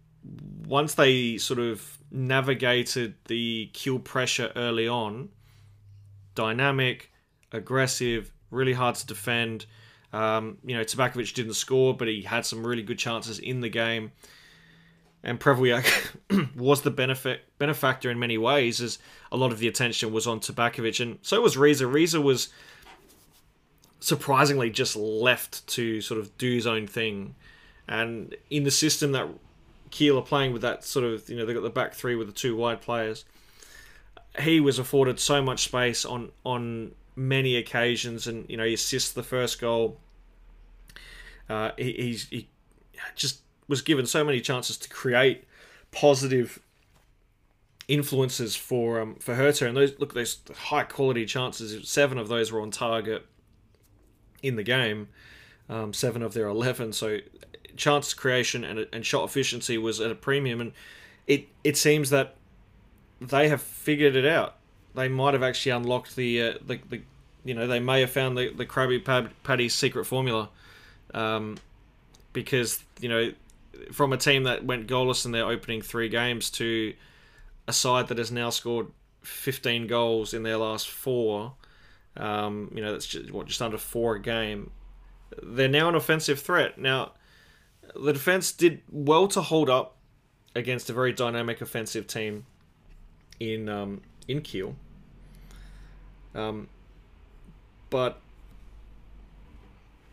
once 0.66 0.94
they 0.94 1.36
sort 1.36 1.60
of 1.60 1.98
navigated 2.10 3.16
the 3.26 3.68
Kiel 3.74 3.98
pressure 3.98 4.50
early 4.56 4.88
on, 4.88 5.28
dynamic, 6.34 7.12
aggressive, 7.52 8.32
really 8.50 8.72
hard 8.72 8.94
to 8.94 9.06
defend. 9.06 9.66
Um, 10.14 10.56
you 10.64 10.74
know, 10.74 10.82
Tabakovic 10.82 11.34
didn't 11.34 11.54
score, 11.54 11.94
but 11.94 12.08
he 12.08 12.22
had 12.22 12.46
some 12.46 12.66
really 12.66 12.82
good 12.82 12.98
chances 12.98 13.38
in 13.38 13.60
the 13.60 13.68
game 13.68 14.12
and 15.26 15.40
Prevljak 15.40 15.84
was 16.56 16.82
the 16.82 16.90
benefit 16.90 17.42
benefactor 17.58 18.10
in 18.10 18.18
many 18.18 18.38
ways, 18.38 18.80
as 18.80 18.98
a 19.32 19.36
lot 19.36 19.50
of 19.50 19.58
the 19.58 19.66
attention 19.66 20.12
was 20.12 20.26
on 20.26 20.38
Tabakovic, 20.38 21.00
and 21.00 21.18
so 21.20 21.40
was 21.40 21.56
Reza. 21.56 21.86
Reza 21.86 22.20
was 22.20 22.48
surprisingly 23.98 24.70
just 24.70 24.94
left 24.94 25.66
to 25.66 26.00
sort 26.00 26.20
of 26.20 26.38
do 26.38 26.54
his 26.54 26.66
own 26.66 26.86
thing, 26.86 27.34
and 27.88 28.36
in 28.50 28.62
the 28.62 28.70
system 28.70 29.12
that 29.12 29.28
Kiel 29.90 30.16
are 30.16 30.22
playing 30.22 30.52
with 30.52 30.62
that 30.62 30.84
sort 30.84 31.04
of 31.04 31.28
you 31.28 31.36
know 31.36 31.44
they 31.44 31.52
got 31.52 31.64
the 31.64 31.70
back 31.70 31.92
three 31.92 32.14
with 32.14 32.28
the 32.28 32.32
two 32.32 32.54
wide 32.54 32.80
players. 32.80 33.24
He 34.38 34.60
was 34.60 34.78
afforded 34.78 35.18
so 35.18 35.42
much 35.42 35.64
space 35.64 36.04
on 36.04 36.30
on 36.44 36.92
many 37.16 37.56
occasions, 37.56 38.28
and 38.28 38.48
you 38.48 38.56
know 38.56 38.64
he 38.64 38.74
assists 38.74 39.10
the 39.10 39.24
first 39.24 39.60
goal. 39.60 39.98
Uh, 41.48 41.72
he, 41.76 41.92
he's 41.94 42.28
he 42.28 42.48
just 43.16 43.40
was 43.68 43.82
given 43.82 44.06
so 44.06 44.24
many 44.24 44.40
chances 44.40 44.76
to 44.78 44.88
create 44.88 45.44
positive 45.90 46.60
influences 47.88 48.56
for 48.56 49.00
um, 49.00 49.14
for 49.16 49.34
Hertha, 49.34 49.66
and 49.66 49.76
those 49.76 49.98
look 49.98 50.14
those 50.14 50.40
high 50.54 50.84
quality 50.84 51.26
chances. 51.26 51.88
Seven 51.88 52.18
of 52.18 52.28
those 52.28 52.52
were 52.52 52.60
on 52.60 52.70
target 52.70 53.26
in 54.42 54.56
the 54.56 54.62
game. 54.62 55.08
Um, 55.68 55.92
seven 55.92 56.22
of 56.22 56.32
their 56.34 56.46
eleven. 56.46 56.92
So 56.92 57.18
chance 57.76 58.14
creation 58.14 58.64
and, 58.64 58.86
and 58.92 59.04
shot 59.04 59.24
efficiency 59.24 59.78
was 59.78 60.00
at 60.00 60.10
a 60.10 60.14
premium, 60.14 60.60
and 60.60 60.72
it 61.26 61.48
it 61.64 61.76
seems 61.76 62.10
that 62.10 62.36
they 63.20 63.48
have 63.48 63.62
figured 63.62 64.16
it 64.16 64.26
out. 64.26 64.56
They 64.94 65.08
might 65.08 65.34
have 65.34 65.42
actually 65.42 65.72
unlocked 65.72 66.16
the 66.16 66.42
uh, 66.42 66.54
the, 66.64 66.80
the 66.88 67.02
you 67.44 67.54
know 67.54 67.66
they 67.66 67.80
may 67.80 68.00
have 68.00 68.10
found 68.10 68.36
the 68.36 68.52
the 68.52 68.66
Krabby 68.66 69.02
Patty's 69.44 69.74
secret 69.74 70.04
formula, 70.06 70.48
um, 71.14 71.58
because 72.32 72.82
you 73.00 73.08
know 73.08 73.32
from 73.92 74.12
a 74.12 74.16
team 74.16 74.44
that 74.44 74.64
went 74.64 74.86
goalless 74.86 75.24
in 75.24 75.32
their 75.32 75.46
opening 75.46 75.82
three 75.82 76.08
games 76.08 76.50
to 76.52 76.94
a 77.68 77.72
side 77.72 78.08
that 78.08 78.18
has 78.18 78.30
now 78.30 78.50
scored 78.50 78.88
15 79.22 79.86
goals 79.86 80.34
in 80.34 80.42
their 80.42 80.56
last 80.56 80.88
four. 80.88 81.54
Um, 82.16 82.70
you 82.74 82.82
know, 82.82 82.92
that's 82.92 83.06
just, 83.06 83.30
what 83.30 83.46
just 83.46 83.60
under 83.60 83.78
four 83.78 84.16
a 84.16 84.20
game. 84.20 84.70
They're 85.42 85.68
now 85.68 85.88
an 85.88 85.94
offensive 85.94 86.40
threat. 86.40 86.78
Now, 86.78 87.12
the 87.94 88.12
defense 88.12 88.52
did 88.52 88.82
well 88.90 89.28
to 89.28 89.40
hold 89.40 89.68
up 89.68 89.96
against 90.54 90.88
a 90.88 90.92
very 90.92 91.12
dynamic 91.12 91.60
offensive 91.60 92.06
team 92.06 92.46
in 93.38 93.68
um, 93.68 94.02
in 94.28 94.40
Kiel. 94.40 94.74
Um, 96.34 96.68
but 97.90 98.20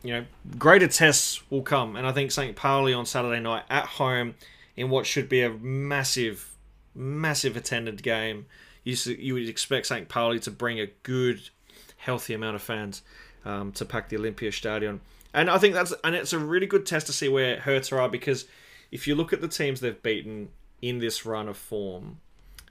you 0.04 0.14
know, 0.14 0.26
greater 0.60 0.88
tests 0.88 1.42
will 1.50 1.62
come, 1.62 1.96
and 1.96 2.06
I 2.06 2.12
think 2.12 2.32
St. 2.32 2.56
Pauli 2.56 2.94
on 2.94 3.06
Saturday 3.06 3.40
night 3.40 3.64
at 3.70 3.86
home 3.86 4.36
in 4.76 4.90
what 4.90 5.06
should 5.06 5.30
be 5.30 5.42
a 5.42 5.50
massive, 5.50 6.56
massive 6.94 7.56
attended 7.56 8.04
game. 8.04 8.46
You 8.84 8.96
you 9.18 9.34
would 9.34 9.48
expect 9.48 9.88
St. 9.88 10.10
Pauli 10.10 10.40
to 10.42 10.52
bring 10.52 10.80
a 10.80 10.88
good, 11.04 11.50
healthy 11.98 12.34
amount 12.34 12.58
of 12.58 12.62
fans 12.62 13.02
um, 13.46 13.72
to 13.74 13.86
pack 13.86 14.10
the 14.10 14.18
Olympia 14.18 14.52
Stadion, 14.52 15.00
and 15.34 15.50
I 15.50 15.58
think 15.58 15.74
that's 15.74 15.94
and 16.04 16.16
it's 16.16 16.34
a 16.34 16.40
really 16.40 16.68
good 16.68 16.86
test 16.86 17.08
to 17.08 17.14
see 17.14 17.30
where 17.30 17.62
Hertha 17.62 17.98
are 17.98 18.10
because 18.10 18.46
if 18.92 19.08
you 19.08 19.16
look 19.16 19.32
at 19.32 19.40
the 19.40 19.48
teams 19.48 19.80
they've 19.80 20.04
beaten 20.04 20.50
in 20.82 21.00
this 21.00 21.26
run 21.26 21.48
of 21.48 21.56
form, 21.56 22.20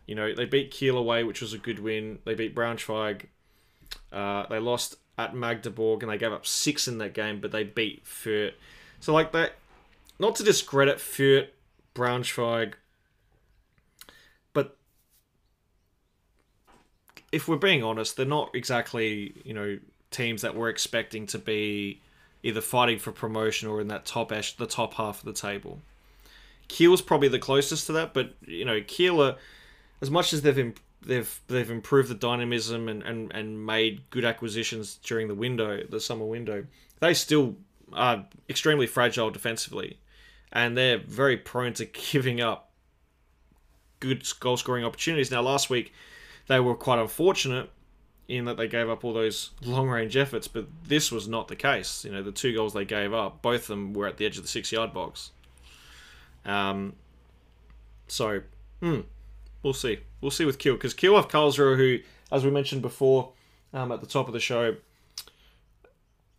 you 0.06 0.14
know 0.14 0.34
they 0.34 0.44
beat 0.44 0.70
Kiel 0.70 0.98
away, 0.98 1.24
which 1.24 1.40
was 1.40 1.54
a 1.54 1.58
good 1.58 1.78
win. 1.78 2.18
They 2.26 2.34
beat 2.34 2.54
Braunschweig. 2.54 3.24
Uh, 4.12 4.46
they 4.48 4.58
lost 4.58 4.96
at 5.18 5.34
Magdeburg 5.34 6.02
and 6.02 6.10
they 6.10 6.18
gave 6.18 6.32
up 6.32 6.46
six 6.46 6.88
in 6.88 6.98
that 6.98 7.14
game, 7.14 7.40
but 7.40 7.52
they 7.52 7.64
beat 7.64 8.04
Fürth. 8.04 8.54
So 9.00 9.12
like 9.12 9.32
that, 9.32 9.54
not 10.18 10.36
to 10.36 10.42
discredit 10.42 10.98
Fürth, 10.98 11.48
Braunschweig, 11.94 12.74
but 14.52 14.76
if 17.30 17.48
we're 17.48 17.56
being 17.56 17.82
honest, 17.82 18.16
they're 18.16 18.26
not 18.26 18.50
exactly 18.54 19.34
you 19.44 19.54
know 19.54 19.78
teams 20.10 20.42
that 20.42 20.54
we're 20.54 20.68
expecting 20.68 21.26
to 21.26 21.38
be 21.38 22.00
either 22.42 22.60
fighting 22.60 22.98
for 22.98 23.12
promotion 23.12 23.68
or 23.68 23.80
in 23.80 23.88
that 23.88 24.04
top 24.04 24.32
ash, 24.32 24.56
the 24.56 24.66
top 24.66 24.94
half 24.94 25.20
of 25.20 25.24
the 25.24 25.32
table. 25.32 25.80
Kiel's 26.68 27.02
probably 27.02 27.28
the 27.28 27.38
closest 27.38 27.86
to 27.86 27.92
that, 27.92 28.14
but 28.14 28.34
you 28.46 28.64
know 28.64 28.80
Kiel 28.86 29.22
are, 29.22 29.36
as 30.00 30.10
much 30.10 30.32
as 30.32 30.42
they've 30.42 30.74
they've 31.04 31.40
they've 31.48 31.70
improved 31.70 32.08
the 32.08 32.14
dynamism 32.14 32.88
and, 32.88 33.02
and, 33.02 33.32
and 33.32 33.64
made 33.66 34.08
good 34.10 34.24
acquisitions 34.24 34.96
during 34.96 35.28
the 35.28 35.34
window, 35.34 35.82
the 35.88 36.00
summer 36.00 36.24
window. 36.24 36.66
They 37.00 37.14
still 37.14 37.56
are 37.92 38.26
extremely 38.48 38.86
fragile 38.86 39.30
defensively, 39.30 39.98
and 40.52 40.76
they're 40.76 40.98
very 40.98 41.36
prone 41.36 41.74
to 41.74 41.84
giving 42.12 42.40
up 42.40 42.70
good 44.00 44.26
goal 44.40 44.56
scoring 44.56 44.84
opportunities. 44.84 45.30
Now, 45.30 45.42
last 45.42 45.70
week 45.70 45.92
they 46.48 46.60
were 46.60 46.74
quite 46.74 46.98
unfortunate 46.98 47.70
in 48.28 48.44
that 48.46 48.56
they 48.56 48.68
gave 48.68 48.88
up 48.88 49.04
all 49.04 49.12
those 49.12 49.50
long 49.64 49.88
range 49.88 50.16
efforts, 50.16 50.48
but 50.48 50.66
this 50.86 51.12
was 51.12 51.28
not 51.28 51.48
the 51.48 51.56
case. 51.56 52.04
You 52.04 52.12
know, 52.12 52.22
the 52.22 52.32
two 52.32 52.54
goals 52.54 52.72
they 52.72 52.84
gave 52.84 53.12
up, 53.12 53.42
both 53.42 53.62
of 53.62 53.66
them 53.68 53.92
were 53.92 54.06
at 54.06 54.16
the 54.16 54.26
edge 54.26 54.36
of 54.36 54.42
the 54.42 54.48
six 54.48 54.72
yard 54.72 54.92
box. 54.92 55.30
Um, 56.44 56.94
so, 58.08 58.42
hmm, 58.80 59.00
we'll 59.62 59.72
see. 59.72 60.00
We'll 60.20 60.30
see 60.30 60.44
with 60.44 60.58
Kiel 60.58 60.74
because 60.74 60.94
Kiel 60.94 61.16
have 61.16 61.28
Karlsruhe, 61.28 61.76
who, 61.76 61.98
as 62.30 62.44
we 62.44 62.50
mentioned 62.50 62.82
before, 62.82 63.32
um, 63.72 63.92
at 63.92 64.00
the 64.00 64.06
top 64.06 64.26
of 64.26 64.32
the 64.32 64.40
show, 64.40 64.76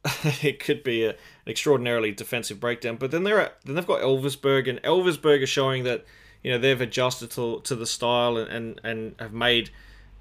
it 0.42 0.60
could 0.60 0.84
be 0.84 1.06
a, 1.06 1.12
an 1.12 1.16
extraordinarily 1.48 2.12
defensive 2.12 2.60
breakdown. 2.60 2.98
But 2.98 3.12
then 3.12 3.24
they're 3.24 3.52
then 3.66 3.76
they've 3.76 3.88
got 3.88 4.02
Elversberg, 4.02 4.70
and 4.70 4.82
Elversberg 4.84 5.42
are 5.42 5.48
showing 5.48 5.84
that 5.84 6.06
you 6.44 6.52
know 6.52 6.58
they've 6.58 6.80
adjusted 6.80 7.32
to, 7.32 7.62
to 7.62 7.76
the 7.76 7.88
style 7.88 8.38
and, 8.38 8.50
and, 8.50 8.82
and 8.84 9.16
have 9.20 9.34
made 9.34 9.70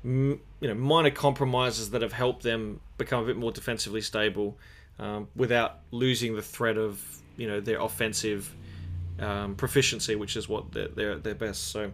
you 0.04 0.40
know 0.60 0.74
minor 0.74 1.10
compromises 1.10 1.90
that 1.90 2.02
have 2.02 2.12
helped 2.12 2.42
them 2.42 2.80
become 2.98 3.22
a 3.22 3.26
bit 3.26 3.36
more 3.36 3.52
defensively 3.52 4.00
stable 4.00 4.58
um, 4.98 5.28
without 5.36 5.80
losing 5.90 6.34
the 6.34 6.42
threat 6.42 6.76
of 6.76 7.04
you 7.36 7.46
know 7.46 7.60
their 7.60 7.80
offensive 7.80 8.54
um, 9.18 9.54
proficiency, 9.54 10.14
which 10.16 10.36
is 10.36 10.48
what 10.48 10.72
they're, 10.72 10.88
they're, 10.88 11.18
they're 11.18 11.34
best. 11.34 11.68
So 11.68 11.92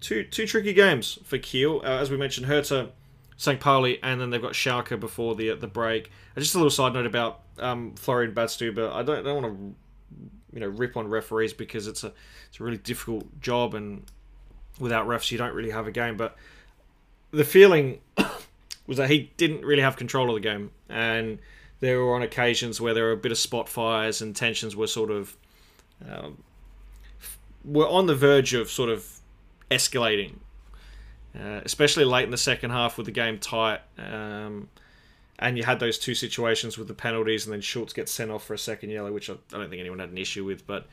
two 0.00 0.24
two 0.24 0.46
tricky 0.46 0.72
games 0.72 1.18
for 1.24 1.38
Kiel. 1.38 1.80
Uh, 1.84 1.98
as 1.98 2.10
we 2.10 2.16
mentioned, 2.16 2.46
Hertha, 2.46 2.90
St. 3.36 3.60
Pauli, 3.60 4.02
and 4.02 4.20
then 4.20 4.30
they've 4.30 4.42
got 4.42 4.52
Schalke 4.52 4.98
before 4.98 5.34
the 5.34 5.54
the 5.54 5.66
break. 5.66 6.10
And 6.34 6.42
just 6.42 6.54
a 6.54 6.58
little 6.58 6.70
side 6.70 6.94
note 6.94 7.06
about 7.06 7.40
um, 7.58 7.94
Florian 7.96 8.34
Badstübner. 8.34 8.92
I 8.92 9.02
don't, 9.02 9.24
don't 9.24 9.42
want 9.42 9.56
to 9.56 9.74
you 10.52 10.60
know 10.60 10.68
rip 10.68 10.96
on 10.96 11.08
referees 11.08 11.52
because 11.52 11.86
it's 11.86 12.04
a 12.04 12.12
it's 12.48 12.60
a 12.60 12.64
really 12.64 12.78
difficult 12.78 13.40
job, 13.40 13.74
and 13.74 14.04
without 14.78 15.06
refs 15.06 15.30
you 15.30 15.38
don't 15.38 15.54
really 15.54 15.70
have 15.70 15.86
a 15.86 15.92
game. 15.92 16.16
But 16.16 16.36
the 17.30 17.44
feeling 17.44 18.00
was 18.86 18.96
that 18.96 19.10
he 19.10 19.30
didn't 19.36 19.64
really 19.64 19.82
have 19.82 19.96
control 19.96 20.28
of 20.28 20.34
the 20.34 20.40
game, 20.40 20.70
and 20.88 21.38
there 21.80 22.00
were 22.00 22.14
on 22.14 22.22
occasions 22.22 22.80
where 22.80 22.94
there 22.94 23.04
were 23.04 23.12
a 23.12 23.16
bit 23.16 23.32
of 23.32 23.38
spot 23.38 23.68
fires 23.68 24.22
and 24.22 24.34
tensions 24.34 24.74
were 24.74 24.86
sort 24.86 25.10
of 25.10 25.36
um, 26.10 26.42
were 27.64 27.88
on 27.88 28.06
the 28.06 28.14
verge 28.14 28.54
of 28.54 28.70
sort 28.70 28.88
of 28.88 29.15
escalating, 29.70 30.36
uh, 31.34 31.60
especially 31.64 32.04
late 32.04 32.24
in 32.24 32.30
the 32.30 32.36
second 32.36 32.70
half 32.70 32.96
with 32.96 33.06
the 33.06 33.12
game 33.12 33.38
tight. 33.38 33.80
Um, 33.98 34.68
and 35.38 35.58
you 35.58 35.64
had 35.64 35.80
those 35.80 35.98
two 35.98 36.14
situations 36.14 36.78
with 36.78 36.88
the 36.88 36.94
penalties, 36.94 37.44
and 37.44 37.52
then 37.52 37.60
Schultz 37.60 37.92
gets 37.92 38.10
sent 38.10 38.30
off 38.30 38.44
for 38.44 38.54
a 38.54 38.58
second 38.58 38.90
yellow, 38.90 39.12
which 39.12 39.28
I, 39.28 39.34
don't 39.50 39.68
think 39.68 39.80
anyone 39.80 39.98
had 39.98 40.10
an 40.10 40.18
issue 40.18 40.44
with. 40.44 40.66
But 40.66 40.86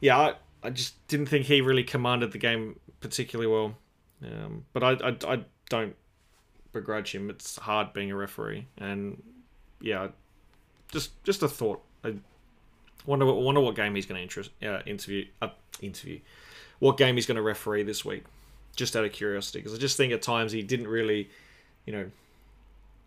yeah, 0.00 0.18
I, 0.18 0.34
I 0.62 0.70
just 0.70 1.06
didn't 1.08 1.26
think 1.26 1.46
he 1.46 1.60
really 1.60 1.84
commanded 1.84 2.32
the 2.32 2.38
game 2.38 2.78
particularly 3.00 3.50
well. 3.50 3.76
Um, 4.22 4.64
but 4.72 4.82
I, 4.82 5.08
I, 5.08 5.34
I 5.34 5.44
don't 5.68 5.96
begrudge 6.72 7.14
him. 7.14 7.30
It's 7.30 7.56
hard 7.56 7.92
being 7.92 8.10
a 8.10 8.16
referee, 8.16 8.66
and 8.78 9.22
yeah, 9.80 10.08
just 10.92 11.22
just 11.24 11.42
a 11.42 11.48
thought. 11.48 11.82
I 12.04 12.14
wonder 13.06 13.26
what 13.26 13.36
wonder 13.36 13.60
what 13.60 13.74
game 13.74 13.94
he's 13.94 14.06
going 14.06 14.18
to 14.18 14.22
interest 14.22 14.50
uh, 14.62 14.80
interview 14.86 15.26
uh, 15.40 15.48
interview 15.80 16.20
what 16.78 16.96
game 16.96 17.14
he's 17.14 17.26
going 17.26 17.36
to 17.36 17.42
referee 17.42 17.82
this 17.82 18.04
week. 18.04 18.24
Just 18.76 18.96
out 18.96 19.04
of 19.04 19.12
curiosity, 19.12 19.60
because 19.60 19.72
I 19.72 19.78
just 19.78 19.96
think 19.96 20.12
at 20.12 20.20
times 20.20 20.50
he 20.50 20.60
didn't 20.62 20.88
really, 20.88 21.30
you 21.86 21.92
know, 21.92 22.10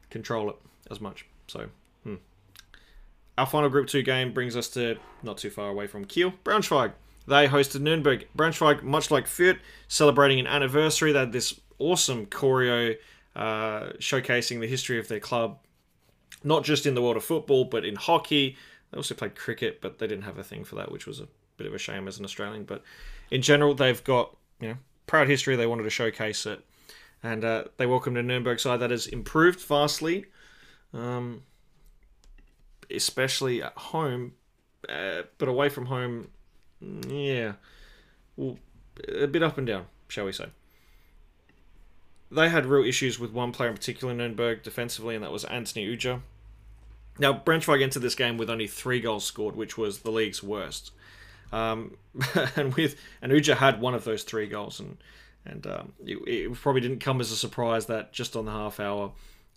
control 0.10 0.50
it 0.50 0.56
as 0.90 1.02
much. 1.02 1.26
So, 1.48 1.68
hmm. 2.04 2.16
our 3.38 3.46
final 3.46 3.70
Group 3.70 3.88
Two 3.88 4.02
game 4.02 4.32
brings 4.34 4.56
us 4.56 4.70
to 4.70 4.98
not 5.24 5.38
too 5.38 5.50
far 5.50 5.68
away 5.68 5.88
from 5.88 6.06
Kiel, 6.06 6.34
Braunschweig. 6.46 6.94
They 7.28 7.50
hosted 7.50 7.82
Nuremberg. 7.82 8.28
Braunschweig, 8.38 8.82
much 8.84 9.12
like 9.12 9.26
Fürth, 9.26 9.60
celebrating 9.90 10.40
an 10.40 10.48
anniversary. 10.48 11.12
They 11.12 11.20
had 11.20 11.34
this 11.34 11.60
awesome 11.80 12.28
choreo 12.28 12.96
uh, 13.36 13.90
showcasing 14.00 14.62
the 14.62 14.68
history 14.68 15.00
of 15.00 15.10
their 15.10 15.20
club, 15.20 15.60
not 16.46 16.64
just 16.64 16.86
in 16.86 16.96
the 16.96 17.02
world 17.02 17.18
of 17.18 17.26
football, 17.26 17.66
but 17.66 17.84
in 17.84 17.96
hockey. 17.96 18.56
They 18.92 18.98
also 18.98 19.16
played 19.16 19.36
cricket, 19.36 19.82
but 19.82 20.00
they 20.00 20.08
didn't 20.08 20.24
have 20.24 20.38
a 20.38 20.44
thing 20.44 20.64
for 20.64 20.76
that, 20.76 20.92
which 20.92 21.06
was 21.06 21.20
a 21.20 21.28
bit 21.58 21.68
of 21.68 21.74
a 21.74 21.78
shame 21.78 22.08
as 22.08 22.20
an 22.20 22.26
Australian. 22.26 22.64
But 22.64 22.84
in 23.32 23.42
general, 23.42 23.74
they've 23.74 24.04
got 24.04 24.36
you 24.60 24.70
know 24.70 24.78
proud 25.06 25.28
history. 25.28 25.56
They 25.56 25.68
wanted 25.68 25.84
to 25.84 25.90
showcase 25.90 26.46
it, 26.46 26.64
and 27.24 27.44
uh, 27.44 27.66
they 27.78 27.86
welcomed 27.86 28.18
a 28.18 28.24
Nuremberg 28.24 28.60
side 28.60 28.80
that 28.80 28.92
has 28.92 29.08
improved 29.08 29.62
vastly, 29.62 30.26
um, 30.94 31.44
especially 32.90 33.62
at 33.62 33.74
home. 33.74 34.34
Uh, 34.88 35.24
but 35.38 35.50
away 35.50 35.70
from 35.70 35.88
home, 35.88 36.30
yeah, 36.82 37.54
well, 38.36 38.58
a 39.08 39.28
bit 39.28 39.44
up 39.44 39.58
and 39.58 39.68
down, 39.68 39.86
shall 40.08 40.26
we 40.26 40.32
say. 40.32 40.46
They 42.30 42.50
had 42.50 42.66
real 42.66 42.86
issues 42.86 43.20
with 43.20 43.32
one 43.32 43.52
player 43.52 43.70
in 43.70 43.76
particular, 43.76 44.14
Nuremberg, 44.14 44.64
defensively, 44.64 45.16
and 45.16 45.24
that 45.24 45.32
was 45.32 45.46
Anthony 45.46 45.86
Ujah. 45.86 46.22
Now, 47.20 47.34
Braunschweig 47.34 47.82
entered 47.82 48.02
this 48.02 48.16
game 48.16 48.38
with 48.38 48.50
only 48.50 48.68
three 48.68 49.00
goals 49.00 49.26
scored, 49.26 49.56
which 49.56 49.78
was 49.78 50.00
the 50.00 50.12
league's 50.12 50.44
worst. 50.44 50.92
Um, 51.52 51.98
and 52.56 52.74
with 52.76 52.96
and 53.22 53.32
Ujah 53.32 53.56
had 53.56 53.82
one 53.82 53.94
of 53.94 54.04
those 54.04 54.24
three 54.24 54.48
goals, 54.48 54.80
and 54.80 54.98
and 55.46 55.66
um, 55.68 55.94
it, 56.06 56.18
it, 56.28 56.54
probably 56.54 56.82
didn't 56.82 57.00
come 57.00 57.22
as 57.22 57.32
a 57.32 57.38
surprise 57.38 57.86
that 57.86 58.12
just 58.12 58.36
on 58.36 58.46
the 58.46 58.52
half 58.52 58.80
hour, 58.80 59.12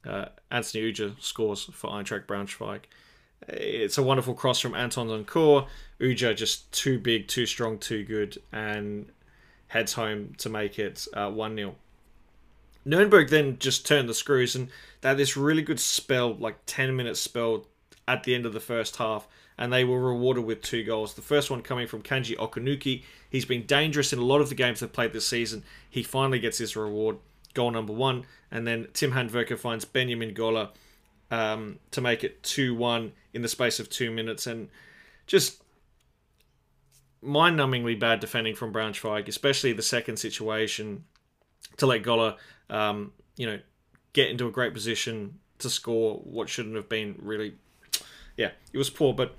uh, 0.07 0.27
Anthony 0.51 0.85
Ujah 0.85 1.17
scores 1.19 1.65
for 1.65 1.91
Eintracht 1.91 2.27
Braunschweig. 2.27 2.83
It's 3.49 3.99
a 3.99 4.03
wonderful 4.03 4.35
cross 4.35 4.61
from 4.61 4.75
Anton 4.75 5.09
Donkor. 5.09 5.67
Ujah 6.01 6.35
just 6.35 6.71
too 6.73 6.99
big, 6.99 7.27
too 7.27 7.47
strong, 7.47 7.79
too 7.79 8.05
good, 8.05 8.39
and 8.53 9.11
heads 9.69 9.95
home 9.95 10.35
to 10.39 10.49
make 10.49 10.79
it 10.79 11.07
uh, 11.15 11.31
1 11.31 11.57
0. 11.57 11.75
Nuremberg 12.85 13.29
then 13.29 13.59
just 13.59 13.87
turned 13.87 14.09
the 14.09 14.15
screws 14.15 14.57
and 14.57 14.69
they 15.01 15.09
had 15.09 15.19
this 15.19 15.37
really 15.37 15.63
good 15.63 15.81
spell, 15.81 16.35
like 16.35 16.57
10 16.67 16.97
minute 16.97 17.17
spell 17.17 17.67
at 18.09 18.25
the 18.25 18.35
end 18.35 18.47
of 18.47 18.53
the 18.53 18.61
first 18.61 18.97
half, 18.97 19.29
and 19.61 19.71
they 19.71 19.85
were 19.85 20.01
rewarded 20.01 20.45
with 20.45 20.63
two 20.63 20.83
goals. 20.83 21.13
The 21.13 21.21
first 21.21 21.51
one 21.51 21.61
coming 21.61 21.87
from 21.87 22.03
Kanji 22.03 22.35
Okunuki. 22.35 23.05
He's 23.29 23.45
been 23.45 23.67
dangerous 23.67 24.11
in 24.11 24.19
a 24.19 24.25
lot 24.25 24.41
of 24.41 24.49
the 24.49 24.55
games 24.55 24.81
they've 24.81 24.91
played 24.91 25.13
this 25.13 25.27
season. 25.27 25.65
He 25.89 26.03
finally 26.03 26.41
gets 26.41 26.57
his 26.57 26.75
reward, 26.75 27.19
goal 27.53 27.71
number 27.71 27.93
one, 27.93 28.25
and 28.51 28.67
then 28.67 28.89
Tim 28.95 29.13
Handwerker 29.13 29.59
finds 29.59 29.85
Benjamin 29.85 30.33
Goller 30.33 30.71
um, 31.31 31.79
to 31.91 32.01
make 32.01 32.25
it 32.25 32.43
2 32.43 32.75
1 32.75 33.13
in 33.35 33.43
the 33.43 33.49
space 33.49 33.79
of 33.79 33.91
two 33.91 34.11
minutes, 34.11 34.47
and 34.47 34.71
just 35.27 35.63
mind 37.21 37.59
numbingly 37.59 38.01
bad 38.01 38.19
defending 38.21 38.55
from 38.55 38.73
Braunschweig, 38.73 39.29
especially 39.29 39.75
the 39.75 39.83
second 39.83 40.17
situation 40.17 41.05
to 41.77 41.85
let 41.85 42.03
Goller, 42.03 42.37
um, 42.71 43.13
you 43.37 43.45
know, 43.45 43.59
get 44.15 44.31
into 44.31 44.47
a 44.47 44.51
great 44.51 44.73
position 44.73 45.39
to 45.59 45.69
score 45.69 46.17
what 46.25 46.49
shouldn't 46.49 46.77
have 46.77 46.89
been 46.89 47.17
really. 47.19 47.57
Yeah, 48.39 48.53
it 48.73 48.79
was 48.79 48.89
poor, 48.89 49.13
but 49.13 49.37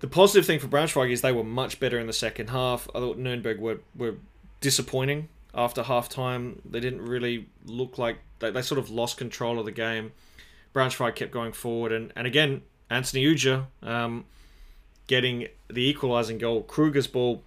the 0.00 0.06
positive 0.06 0.46
thing 0.46 0.58
for 0.58 0.68
Braunschweig 0.68 1.10
is 1.10 1.20
they 1.20 1.32
were 1.32 1.44
much 1.44 1.80
better 1.80 1.98
in 1.98 2.06
the 2.06 2.12
second 2.12 2.50
half. 2.50 2.88
I 2.94 2.98
thought 2.98 3.18
Nuremberg 3.18 3.58
were, 3.58 3.80
were 3.96 4.16
disappointing 4.60 5.28
after 5.54 5.82
half 5.82 6.08
time. 6.08 6.60
They 6.68 6.80
didn't 6.80 7.02
really 7.02 7.48
look 7.64 7.98
like 7.98 8.18
they, 8.40 8.50
they 8.50 8.62
sort 8.62 8.78
of 8.78 8.90
lost 8.90 9.16
control 9.16 9.58
of 9.58 9.64
the 9.64 9.72
game. 9.72 10.12
Braunschweig 10.74 11.14
kept 11.14 11.30
going 11.30 11.52
forward, 11.52 11.92
and, 11.92 12.12
and 12.16 12.26
again, 12.26 12.62
Anthony 12.90 13.22
Ujah 13.22 13.68
um, 13.82 14.24
getting 15.06 15.48
the 15.68 15.88
equalising 15.88 16.38
goal. 16.38 16.62
Kruger's 16.62 17.06
ball 17.06 17.42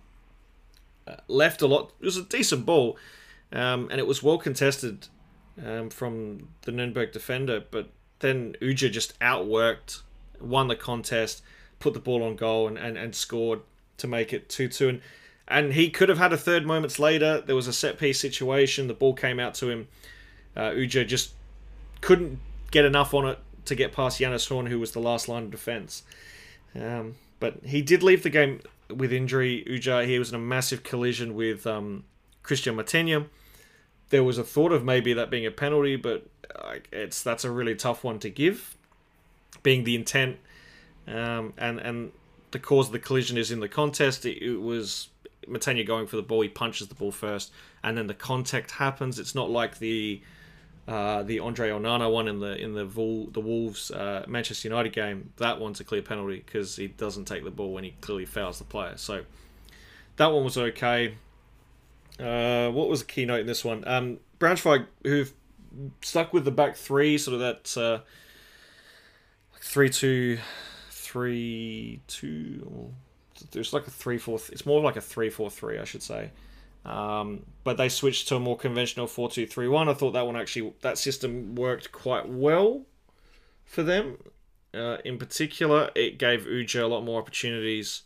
uh, 1.06 1.16
left 1.28 1.62
a 1.62 1.68
lot. 1.68 1.91
It 2.00 2.06
was 2.06 2.18
a 2.18 2.24
decent 2.24 2.66
ball, 2.66 2.98
um, 3.52 3.89
and 3.91 4.00
it 4.00 4.08
was 4.08 4.24
well 4.24 4.38
contested 4.38 5.08
um, 5.64 5.89
from 5.89 6.48
the 6.62 6.72
Nuremberg 6.72 7.12
defender. 7.12 7.64
But 7.70 7.89
then 8.20 8.56
Ujah 8.62 8.89
just 8.89 9.20
outworked, 9.20 10.02
won 10.39 10.68
the 10.70 10.76
contest, 10.76 11.43
put 11.80 11.93
the 11.93 11.99
ball 11.99 12.23
on 12.23 12.36
goal, 12.36 12.67
and, 12.67 12.78
and, 12.78 12.97
and 12.97 13.15
scored 13.15 13.61
to 13.97 14.07
make 14.07 14.34
it 14.34 14.49
2 14.49 14.67
2. 14.67 14.89
And, 14.89 15.01
and 15.47 15.73
he 15.73 15.89
could 15.89 16.09
have 16.09 16.17
had 16.17 16.34
a 16.34 16.38
third 16.38 16.65
moments 16.65 16.99
later. 16.99 17.41
There 17.41 17.55
was 17.55 17.67
a 17.67 17.73
set 17.73 17.97
piece 17.97 18.19
situation. 18.19 18.88
The 18.88 18.93
ball 18.93 19.13
came 19.13 19.39
out 19.39 19.53
to 19.55 19.69
him. 19.69 19.88
Uh, 20.55 20.73
just 20.86 21.34
couldn't 22.01 22.39
get 22.71 22.84
enough 22.84 23.13
on 23.13 23.28
it 23.28 23.39
to 23.65 23.75
get 23.75 23.93
past 23.93 24.19
Jannes 24.19 24.47
Horn, 24.47 24.65
who 24.65 24.80
was 24.80 24.91
the 24.91 24.99
last 24.99 25.28
line 25.28 25.43
of 25.43 25.51
defence. 25.51 26.03
Um, 26.75 27.15
but 27.39 27.59
he 27.63 27.82
did 27.82 28.03
leave 28.03 28.23
the 28.23 28.30
game 28.30 28.61
with 28.89 29.13
injury. 29.13 29.63
Ujah, 29.67 30.05
he 30.05 30.19
was 30.19 30.30
in 30.30 30.36
a 30.36 30.39
massive 30.39 30.84
collision 30.84 31.36
with 31.36 31.67
um, 31.67 32.03
Christian 32.43 32.75
Mathenia. 32.75 33.28
There 34.09 34.23
was 34.23 34.38
a 34.38 34.43
thought 34.43 34.71
of 34.71 34.84
maybe 34.84 35.13
that 35.13 35.30
being 35.30 35.45
a 35.45 35.51
penalty, 35.51 35.95
but 35.95 36.25
it's 36.91 37.21
that's 37.21 37.43
a 37.43 37.51
really 37.51 37.75
tough 37.75 38.03
one 38.03 38.19
to 38.19 38.30
give, 38.30 38.75
being 39.63 39.84
the 39.84 39.95
intent 39.95 40.38
um, 41.08 41.53
and 41.58 41.80
and 41.80 42.12
the 42.51 42.60
cause 42.60 42.88
of 42.88 42.93
the 42.93 42.99
collision 42.99 43.38
is 43.38 43.51
in 43.51 43.60
the 43.60 43.70
contest. 43.70 44.26
It, 44.26 44.41
it 44.41 44.62
was 44.62 45.10
Mathenia 45.47 45.86
going 45.86 46.08
for 46.08 46.16
the 46.16 46.24
ball. 46.24 46.41
He 46.41 46.49
punches 46.49 46.88
the 46.88 46.95
ball 46.95 47.12
first, 47.12 47.51
and 47.84 47.97
then 47.97 48.08
the 48.08 48.14
contact 48.14 48.72
happens. 48.72 49.20
It's 49.20 49.36
not 49.36 49.49
like 49.49 49.80
the 49.80 50.22
uh, 50.88 51.24
the 51.24 51.39
Andre 51.39 51.70
Onana 51.70 52.12
one 52.12 52.28
in 52.28 52.39
the 52.39 52.58
in 52.58 52.74
the 52.74 52.86
Vol- 52.86 53.28
the 53.28 53.41
Wolves 53.41 53.91
uh, 53.91 54.26
Manchester 54.28 54.68
United 54.68 54.93
game. 54.93 55.32
That 55.38 55.60
one's 55.60 55.80
a 55.80 55.84
clear 55.84 56.01
penalty 56.01 56.43
because 56.45 56.76
he 56.76 56.88
doesn't 56.88 57.26
take 57.26 57.43
the 57.43 57.51
ball 57.51 57.74
when 57.74 57.84
he 57.84 57.91
clearly 58.01 58.26
fouls 58.26 58.60
the 58.60 58.66
player. 58.66 58.97
So 58.97 59.24
that 60.18 60.28
one 60.28 60.43
was 60.43 60.58
okay. 60.58 61.16
Uh, 62.20 62.70
what 62.72 62.89
was 62.89 63.01
the 63.01 63.05
key 63.05 63.26
note 63.26 63.41
in 63.41 63.47
this 63.47 63.64
one? 63.64 63.84
Um, 63.88 64.20
Braunschweig, 64.39 64.86
who've 65.03 65.32
stuck 66.01 66.34
with 66.34 66.45
the 66.45 66.51
back 66.51 66.76
three, 66.76 67.18
sort 67.18 67.36
of 67.36 67.39
that 67.41 67.78
uh, 67.78 67.99
three 69.60 69.89
two 69.89 70.39
three 71.18 71.99
two. 72.05 72.93
There's 73.51 73.74
like 73.74 73.88
a 73.88 73.91
three 73.91 74.20
four. 74.20 74.39
It's 74.51 74.65
more 74.65 74.82
like 74.82 74.97
a 74.97 75.01
three 75.01 75.30
four 75.32 75.49
three, 75.49 75.80
I 75.80 75.84
should 75.84 76.03
say. 76.03 76.32
Um, 76.86 77.43
but 77.63 77.78
they 77.78 77.89
switched 77.89 78.28
to 78.30 78.36
a 78.36 78.39
more 78.39 78.57
conventional 78.57 79.07
four 79.07 79.30
two 79.30 79.47
three 79.47 79.68
one. 79.68 79.89
I 79.89 79.93
thought 79.93 80.11
that 80.11 80.28
one 80.28 80.36
actually 80.36 80.74
that 80.82 80.97
system 80.99 81.55
worked 81.55 81.91
quite 81.91 82.30
well 82.30 82.84
for 83.65 83.82
them. 83.82 84.18
Uh, 84.74 84.97
in 85.03 85.18
particular, 85.18 85.89
it 85.95 86.20
gave 86.20 86.45
Ujah 86.45 86.86
a 86.86 86.88
lot 86.88 87.03
more 87.03 87.20
opportunities. 87.20 88.03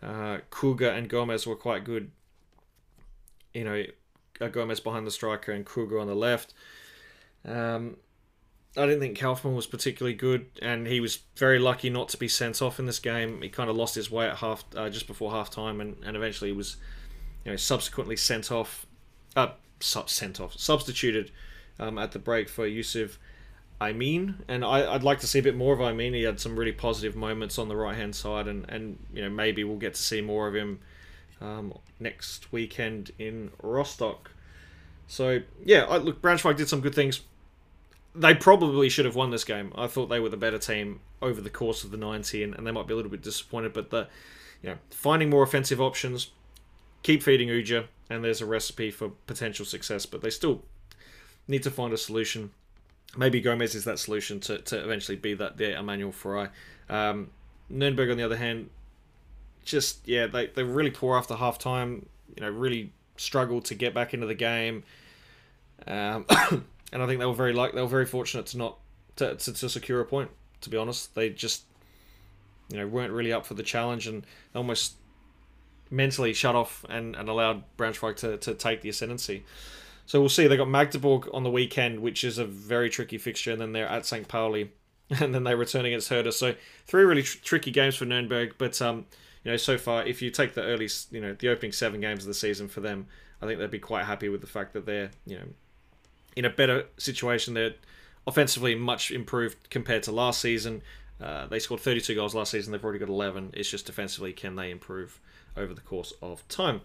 Uh, 0.00 0.38
Kruger 0.50 0.90
and 0.90 1.08
Gomez 1.08 1.46
were 1.46 1.56
quite 1.56 1.82
good. 1.82 2.12
You 3.52 3.64
know, 3.64 3.84
uh, 4.40 4.48
Gomez 4.48 4.78
behind 4.78 5.06
the 5.06 5.10
striker 5.10 5.50
and 5.50 5.66
Kruger 5.66 5.98
on 5.98 6.06
the 6.06 6.14
left. 6.14 6.54
Um, 7.44 7.96
I 8.76 8.86
didn't 8.86 9.00
think 9.00 9.18
Kaufmann 9.18 9.54
was 9.54 9.66
particularly 9.66 10.16
good, 10.16 10.46
and 10.60 10.86
he 10.86 11.00
was 11.00 11.20
very 11.36 11.58
lucky 11.58 11.90
not 11.90 12.08
to 12.10 12.16
be 12.16 12.26
sent 12.26 12.60
off 12.60 12.78
in 12.78 12.86
this 12.86 12.98
game. 12.98 13.40
He 13.40 13.48
kind 13.48 13.70
of 13.70 13.76
lost 13.76 13.94
his 13.94 14.10
way 14.10 14.26
at 14.26 14.38
half, 14.38 14.64
uh, 14.74 14.90
just 14.90 15.06
before 15.06 15.30
half 15.30 15.50
time, 15.50 15.80
and, 15.80 15.96
and 16.04 16.16
eventually 16.16 16.50
was, 16.50 16.76
you 17.44 17.52
know, 17.52 17.56
subsequently 17.56 18.16
sent 18.16 18.50
off, 18.50 18.84
uh, 19.36 19.48
sent 19.80 20.40
off, 20.40 20.54
substituted 20.58 21.30
um, 21.78 21.98
at 21.98 22.12
the 22.12 22.18
break 22.18 22.48
for 22.48 22.66
Yusuf 22.66 23.18
Aimeen, 23.80 24.36
and 24.48 24.64
I, 24.64 24.92
would 24.92 25.04
like 25.04 25.20
to 25.20 25.26
see 25.26 25.38
a 25.38 25.42
bit 25.42 25.56
more 25.56 25.74
of 25.74 25.80
Aimeen. 25.80 26.14
He 26.14 26.22
had 26.22 26.40
some 26.40 26.56
really 26.56 26.72
positive 26.72 27.14
moments 27.14 27.58
on 27.58 27.68
the 27.68 27.76
right 27.76 27.96
hand 27.96 28.16
side, 28.16 28.48
and, 28.48 28.68
and 28.68 28.98
you 29.12 29.22
know 29.22 29.30
maybe 29.30 29.62
we'll 29.62 29.76
get 29.76 29.94
to 29.94 30.02
see 30.02 30.20
more 30.20 30.48
of 30.48 30.54
him 30.54 30.80
um, 31.40 31.74
next 32.00 32.52
weekend 32.52 33.12
in 33.18 33.50
Rostock. 33.62 34.30
So 35.06 35.42
yeah, 35.64 35.84
I, 35.84 35.98
look, 35.98 36.22
Braunschweig 36.22 36.56
did 36.56 36.68
some 36.68 36.80
good 36.80 36.94
things 36.94 37.20
they 38.14 38.34
probably 38.34 38.88
should 38.88 39.04
have 39.04 39.16
won 39.16 39.30
this 39.30 39.44
game. 39.44 39.72
I 39.74 39.86
thought 39.86 40.06
they 40.06 40.20
were 40.20 40.28
the 40.28 40.36
better 40.36 40.58
team 40.58 41.00
over 41.20 41.40
the 41.40 41.50
course 41.50 41.82
of 41.82 41.90
the 41.90 41.96
90, 41.96 42.44
and, 42.44 42.54
and 42.54 42.66
they 42.66 42.70
might 42.70 42.86
be 42.86 42.92
a 42.92 42.96
little 42.96 43.10
bit 43.10 43.22
disappointed. 43.22 43.72
But 43.72 43.90
the, 43.90 44.08
you 44.62 44.70
know, 44.70 44.76
finding 44.90 45.30
more 45.30 45.42
offensive 45.42 45.80
options, 45.80 46.30
keep 47.02 47.22
feeding 47.22 47.48
Ujah, 47.48 47.86
and 48.08 48.22
there's 48.22 48.40
a 48.40 48.46
recipe 48.46 48.90
for 48.90 49.10
potential 49.26 49.64
success. 49.64 50.06
But 50.06 50.22
they 50.22 50.30
still 50.30 50.62
need 51.48 51.62
to 51.64 51.70
find 51.70 51.92
a 51.92 51.98
solution. 51.98 52.52
Maybe 53.16 53.40
Gomez 53.40 53.74
is 53.74 53.84
that 53.84 53.98
solution 53.98 54.40
to, 54.40 54.58
to 54.58 54.82
eventually 54.82 55.16
be 55.16 55.34
that 55.34 55.56
there 55.56 55.76
Emmanuel 55.76 56.12
Ferrari. 56.12 56.50
Um, 56.88 57.30
on 57.70 57.78
the 57.78 58.22
other 58.24 58.36
hand, 58.36 58.70
just 59.64 60.06
yeah, 60.06 60.26
they 60.26 60.48
they 60.48 60.62
really 60.62 60.90
poor 60.90 61.16
after 61.16 61.34
half 61.34 61.58
time. 61.58 62.06
You 62.36 62.42
know, 62.42 62.50
really 62.50 62.92
struggled 63.16 63.64
to 63.66 63.74
get 63.74 63.94
back 63.94 64.14
into 64.14 64.26
the 64.26 64.34
game. 64.34 64.84
Um, 65.86 66.26
and 66.94 67.02
I 67.02 67.06
think 67.06 67.18
they 67.18 67.26
were 67.26 67.34
very 67.34 67.52
like 67.52 67.74
they 67.74 67.82
were 67.82 67.88
very 67.88 68.06
fortunate 68.06 68.46
to 68.46 68.56
not 68.56 68.78
to, 69.16 69.34
to, 69.34 69.52
to 69.52 69.68
secure 69.68 70.00
a 70.00 70.04
point. 70.06 70.30
To 70.62 70.70
be 70.70 70.78
honest, 70.78 71.14
they 71.14 71.28
just 71.28 71.64
you 72.70 72.78
know 72.78 72.86
weren't 72.86 73.12
really 73.12 73.32
up 73.32 73.44
for 73.44 73.54
the 73.54 73.62
challenge 73.62 74.06
and 74.06 74.24
almost 74.54 74.94
mentally 75.90 76.32
shut 76.32 76.54
off 76.54 76.84
and, 76.88 77.14
and 77.16 77.28
allowed 77.28 77.64
Braunschweig 77.76 78.16
to, 78.16 78.38
to 78.38 78.54
take 78.54 78.80
the 78.80 78.88
ascendancy. 78.88 79.44
So 80.06 80.20
we'll 80.20 80.28
see. 80.28 80.46
They 80.46 80.56
got 80.56 80.68
Magdeburg 80.68 81.28
on 81.32 81.42
the 81.42 81.50
weekend, 81.50 82.00
which 82.00 82.24
is 82.24 82.38
a 82.38 82.44
very 82.44 82.88
tricky 82.88 83.18
fixture, 83.18 83.52
and 83.52 83.60
then 83.60 83.72
they're 83.72 83.88
at 83.88 84.06
St. 84.06 84.28
Pauli, 84.28 84.70
and 85.10 85.34
then 85.34 85.44
they 85.44 85.54
return 85.54 85.84
against 85.84 86.08
Hertha. 86.08 86.30
So 86.32 86.54
three 86.86 87.04
really 87.04 87.22
tr- 87.22 87.38
tricky 87.42 87.72
games 87.72 87.96
for 87.96 88.04
Nuremberg. 88.04 88.54
But 88.56 88.80
um, 88.80 89.06
you 89.42 89.50
know, 89.50 89.56
so 89.56 89.78
far, 89.78 90.06
if 90.06 90.22
you 90.22 90.30
take 90.30 90.54
the 90.54 90.62
early, 90.62 90.88
you 91.10 91.20
know, 91.20 91.34
the 91.36 91.48
opening 91.48 91.72
seven 91.72 92.00
games 92.00 92.22
of 92.22 92.28
the 92.28 92.34
season 92.34 92.68
for 92.68 92.80
them, 92.80 93.06
I 93.42 93.46
think 93.46 93.58
they'd 93.58 93.70
be 93.70 93.80
quite 93.80 94.04
happy 94.04 94.28
with 94.28 94.40
the 94.40 94.46
fact 94.46 94.74
that 94.74 94.86
they're 94.86 95.10
you 95.26 95.36
know 95.36 95.46
in 96.36 96.44
a 96.44 96.50
better 96.50 96.86
situation. 96.96 97.54
They're 97.54 97.74
offensively 98.26 98.74
much 98.74 99.10
improved 99.10 99.70
compared 99.70 100.02
to 100.04 100.12
last 100.12 100.40
season. 100.40 100.82
Uh, 101.20 101.46
they 101.46 101.58
scored 101.58 101.80
32 101.80 102.14
goals 102.14 102.34
last 102.34 102.50
season. 102.50 102.72
They've 102.72 102.82
already 102.82 102.98
got 102.98 103.08
11. 103.08 103.50
It's 103.54 103.70
just 103.70 103.86
defensively, 103.86 104.32
can 104.32 104.56
they 104.56 104.70
improve 104.70 105.20
over 105.56 105.72
the 105.72 105.80
course 105.80 106.12
of 106.20 106.46
time? 106.48 106.80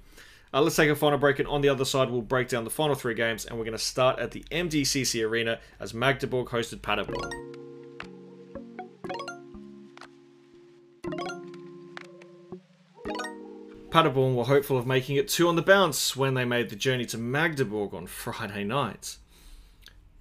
Uh, 0.53 0.61
let's 0.61 0.75
take 0.75 0.89
a 0.89 0.95
final 0.95 1.17
break, 1.19 1.37
and 1.39 1.47
on 1.47 1.61
the 1.61 1.69
other 1.69 1.85
side, 1.85 2.09
we'll 2.09 2.21
break 2.21 2.47
down 2.47 2.63
the 2.63 2.69
final 2.69 2.95
three 2.95 3.13
games, 3.13 3.45
and 3.45 3.57
we're 3.57 3.65
going 3.65 3.77
to 3.77 3.83
start 3.83 4.17
at 4.17 4.31
the 4.31 4.43
MDCC 4.51 5.23
Arena 5.27 5.59
as 5.79 5.93
Magdeburg 5.93 6.47
hosted 6.47 6.81
Paderborn. 6.81 7.29
Paderborn 13.91 14.35
were 14.35 14.45
hopeful 14.45 14.77
of 14.77 14.85
making 14.87 15.17
it 15.17 15.27
two 15.27 15.47
on 15.47 15.55
the 15.55 15.61
bounce 15.61 16.15
when 16.15 16.35
they 16.35 16.45
made 16.45 16.69
the 16.69 16.75
journey 16.75 17.05
to 17.05 17.17
Magdeburg 17.17 17.93
on 17.93 18.07
Friday 18.07 18.63
night 18.63 19.17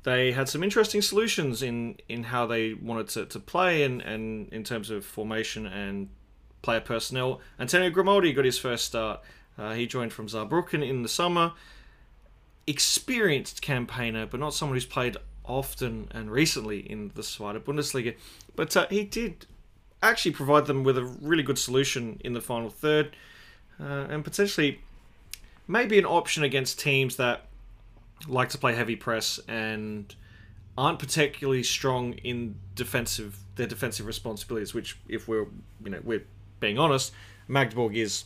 they 0.09 0.33
had 0.33 0.49
some 0.49 0.63
interesting 0.63 1.03
solutions 1.03 1.63
in, 1.63 1.97
in 2.09 2.25
how 2.25 2.47
they 2.47 2.73
wanted 2.73 3.09
to, 3.09 3.27
to 3.27 3.39
play 3.39 3.83
and, 3.83 4.01
and 4.01 4.49
in 4.53 4.65
terms 4.65 4.91
of 4.91 5.05
formation 5.05 5.67
and 5.67 6.09
player 6.63 6.81
personnel. 6.81 7.41
Antonio 7.61 7.91
Grimaldi 7.91 8.33
got 8.33 8.47
his 8.47 8.59
first 8.59 8.87
start. 8.87 9.21
Uh, 9.59 9.75
he 9.75 9.87
joined 9.87 10.13
from 10.13 10.27
Saarbrücken 10.27 10.89
in 10.89 11.03
the 11.03 11.09
summer. 11.09 11.53
Experienced 12.67 13.61
campaigner, 13.61 14.25
but 14.25 14.41
not 14.41 14.55
someone 14.55 14.77
who's 14.77 14.87
played 14.87 15.17
often 15.45 16.09
and 16.13 16.31
recently 16.31 16.79
in 16.79 17.11
the 17.15 17.23
Zweite 17.23 17.61
Bundesliga. 17.61 18.17
But 18.57 18.75
uh, 18.77 18.87
he 18.89 19.05
did 19.05 19.47
actually 20.03 20.33
provide 20.33 20.67
them 20.67 20.85
with 20.85 20.97
a 20.97 21.05
really 21.05 21.43
good 21.43 21.59
solution 21.59 22.21
in 22.25 22.33
the 22.33 22.41
final 22.41 22.71
third, 22.71 23.15
uh, 23.79 24.07
and 24.09 24.25
potentially 24.25 24.81
maybe 25.67 25.99
an 25.99 26.07
option 26.07 26.45
against 26.45 26.81
teams 26.81 27.17
that 27.17 27.48
like 28.27 28.49
to 28.51 28.59
play 28.59 28.75
heavy 28.75 28.97
press 28.97 29.39
and 29.49 30.15
aren't 30.77 30.99
particularly 30.99 31.63
strong 31.63 32.15
in 32.15 32.57
defensive 32.75 33.39
their 33.57 33.67
defensive 33.67 34.07
responsibilities. 34.07 34.75
Which, 34.75 34.99
if 35.09 35.29
we're 35.29 35.47
you 35.85 35.91
know 35.91 36.01
we're 36.03 36.25
being 36.61 36.79
honest, 36.79 37.13
Magdeburg 37.47 37.97
is 37.97 38.25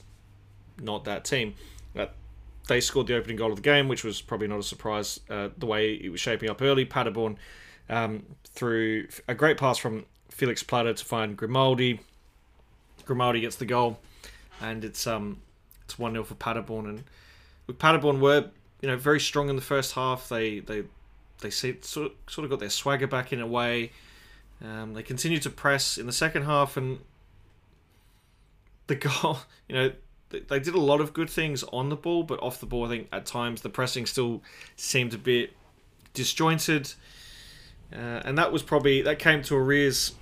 not 0.81 1.05
that 1.05 1.25
team. 1.25 1.55
Uh, 1.99 2.07
they 2.69 2.81
scored 2.81 3.07
the 3.07 3.17
opening 3.17 3.37
goal 3.37 3.51
of 3.51 3.57
the 3.57 3.63
game, 3.63 3.89
which 3.89 4.05
was 4.05 4.21
probably 4.21 4.49
not 4.49 4.59
a 4.59 4.63
surprise. 4.63 5.21
Uh, 5.29 5.49
the 5.59 5.67
way 5.67 5.95
it 5.95 6.11
was 6.11 6.21
shaping 6.21 6.49
up 6.49 6.63
early, 6.63 6.85
Paderborn 6.85 7.37
um, 7.89 8.25
through 8.45 9.09
a 9.29 9.35
great 9.35 9.57
pass 9.57 9.79
from 9.79 10.07
Felix 10.31 10.63
Platte 10.63 10.97
to 10.97 11.05
find 11.05 11.37
Grimaldi. 11.37 12.01
Grimaldi 13.05 13.41
gets 13.41 13.57
the 13.57 13.67
goal, 13.67 13.99
and 14.61 14.85
it's 14.85 15.07
um 15.07 15.41
it's 15.85 15.99
one 15.99 16.13
0 16.13 16.25
for 16.25 16.35
Paderborn. 16.35 16.87
And 17.69 17.79
Paderborn 17.79 18.21
were 18.21 18.51
you 18.83 18.89
know, 18.89 18.97
very 18.97 19.21
strong 19.21 19.49
in 19.49 19.57
the 19.57 19.63
first 19.63 19.95
half. 19.95 20.29
They 20.29 20.61
they 20.61 20.83
they 21.41 21.51
sort 21.51 22.07
of, 22.07 22.13
sort 22.29 22.45
of 22.45 22.51
got 22.51 22.61
their 22.61 22.71
swagger 22.71 23.07
back 23.07 23.33
in 23.33 23.41
a 23.41 23.47
way. 23.47 23.93
Um, 24.63 24.95
they 24.95 25.03
continued 25.03 25.43
to 25.43 25.51
press 25.51 25.97
in 25.99 26.07
the 26.07 26.13
second 26.13 26.45
half, 26.45 26.77
and 26.77 26.99
the 28.89 28.97
goal, 28.97 29.39
you 29.69 29.75
know, 29.75 29.93
they, 30.31 30.41
they 30.41 30.61
did 30.61 30.75
a 30.75 30.81
lot 30.81 31.01
of 31.01 31.13
good 31.15 31.31
things 31.31 31.63
on 31.65 31.89
the 31.89 31.97
ball, 31.97 32.23
but 32.23 32.43
off 32.43 32.61
the 32.61 32.67
ball, 32.67 32.85
I 32.85 32.89
think 32.89 33.09
at 33.13 33.27
times 33.27 33.63
the 33.63 33.71
pressing 33.71 34.07
still 34.07 34.43
seemed 34.77 35.15
a 35.15 35.19
bit 35.19 35.53
disjointed. 36.15 36.93
Uh, 37.93 38.23
and 38.25 38.39
that 38.39 38.53
was 38.53 38.63
probably 38.63 39.03
that 39.03 39.19
came 39.19 39.43
to 39.43 39.57
arrears 39.57 40.15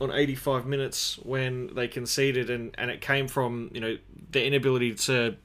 on 0.00 0.12
85 0.12 0.66
minutes 0.66 1.18
when 1.22 1.74
they 1.74 1.88
conceded, 1.88 2.50
and, 2.50 2.74
and 2.78 2.90
it 2.90 3.00
came 3.00 3.26
from 3.26 3.70
you 3.72 3.80
know 3.80 3.98
the 4.30 4.44
inability 4.44 4.94
to 4.94 5.36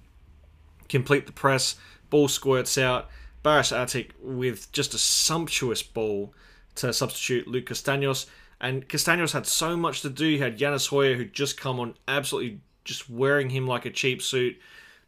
complete 0.90 1.26
the 1.26 1.32
press. 1.32 1.76
Ball 2.14 2.28
squirts 2.28 2.78
out. 2.78 3.10
Baris 3.42 3.72
Atik 3.72 4.12
with 4.22 4.72
just 4.72 4.94
a 4.94 5.00
sumptuous 5.00 5.82
ball 5.82 6.32
to 6.76 6.94
substitute 6.94 7.48
Luc 7.48 7.66
Castaignos. 7.66 8.28
And 8.62 8.88
Castaignos 8.88 9.34
had 9.34 9.48
so 9.48 9.76
much 9.76 10.02
to 10.02 10.12
do. 10.12 10.26
He 10.26 10.38
had 10.38 10.60
Jannis 10.60 10.90
Heuer 10.90 11.18
who'd 11.18 11.34
just 11.34 11.60
come 11.60 11.80
on 11.80 11.96
absolutely 12.08 12.60
just 12.86 13.10
wearing 13.10 13.50
him 13.50 13.66
like 13.66 13.88
a 13.88 13.90
cheap 13.90 14.22
suit. 14.22 14.60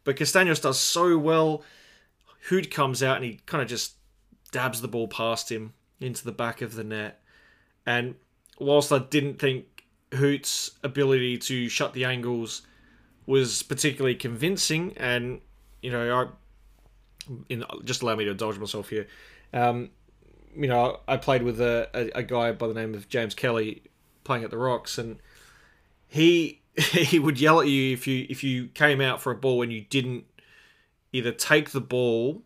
But 0.02 0.16
Castaignos 0.16 0.60
does 0.60 0.80
so 0.80 1.16
well. 1.16 1.62
Huth 2.48 2.70
comes 2.70 3.04
out 3.04 3.18
and 3.18 3.24
he 3.24 3.38
kind 3.46 3.62
of 3.62 3.68
just 3.68 3.94
dabs 4.50 4.80
the 4.80 4.88
ball 4.88 5.06
past 5.06 5.52
him 5.52 5.74
into 6.00 6.24
the 6.24 6.32
back 6.32 6.60
of 6.60 6.74
the 6.74 6.82
net. 6.82 7.22
And 7.86 8.16
whilst 8.58 8.90
I 8.90 8.98
didn't 8.98 9.38
think 9.38 9.84
Huth's 10.12 10.72
ability 10.82 11.38
to 11.38 11.68
shut 11.68 11.92
the 11.92 12.04
angles 12.04 12.62
was 13.26 13.62
particularly 13.62 14.16
convincing, 14.16 14.92
and 14.96 15.40
you 15.82 15.92
know, 15.92 16.12
I 16.12 16.26
in 17.48 17.64
just 17.84 18.02
allow 18.02 18.16
me 18.16 18.24
to 18.24 18.30
indulge 18.30 18.58
myself 18.58 18.88
here. 18.88 19.06
Um, 19.52 19.90
you 20.56 20.68
know, 20.68 21.00
I 21.06 21.16
played 21.16 21.42
with 21.42 21.60
a, 21.60 21.88
a, 21.94 22.20
a, 22.20 22.22
guy 22.22 22.52
by 22.52 22.66
the 22.66 22.74
name 22.74 22.94
of 22.94 23.08
James 23.08 23.34
Kelly 23.34 23.82
playing 24.24 24.44
at 24.44 24.50
the 24.50 24.58
Rocks, 24.58 24.98
and 24.98 25.18
he 26.08 26.62
he 26.76 27.18
would 27.18 27.40
yell 27.40 27.60
at 27.60 27.68
you 27.68 27.92
if 27.92 28.06
you 28.06 28.26
if 28.28 28.42
you 28.42 28.68
came 28.68 29.00
out 29.00 29.20
for 29.20 29.32
a 29.32 29.36
ball 29.36 29.62
and 29.62 29.72
you 29.72 29.82
didn't 29.82 30.24
either 31.12 31.32
take 31.32 31.70
the 31.70 31.80
ball 31.80 32.42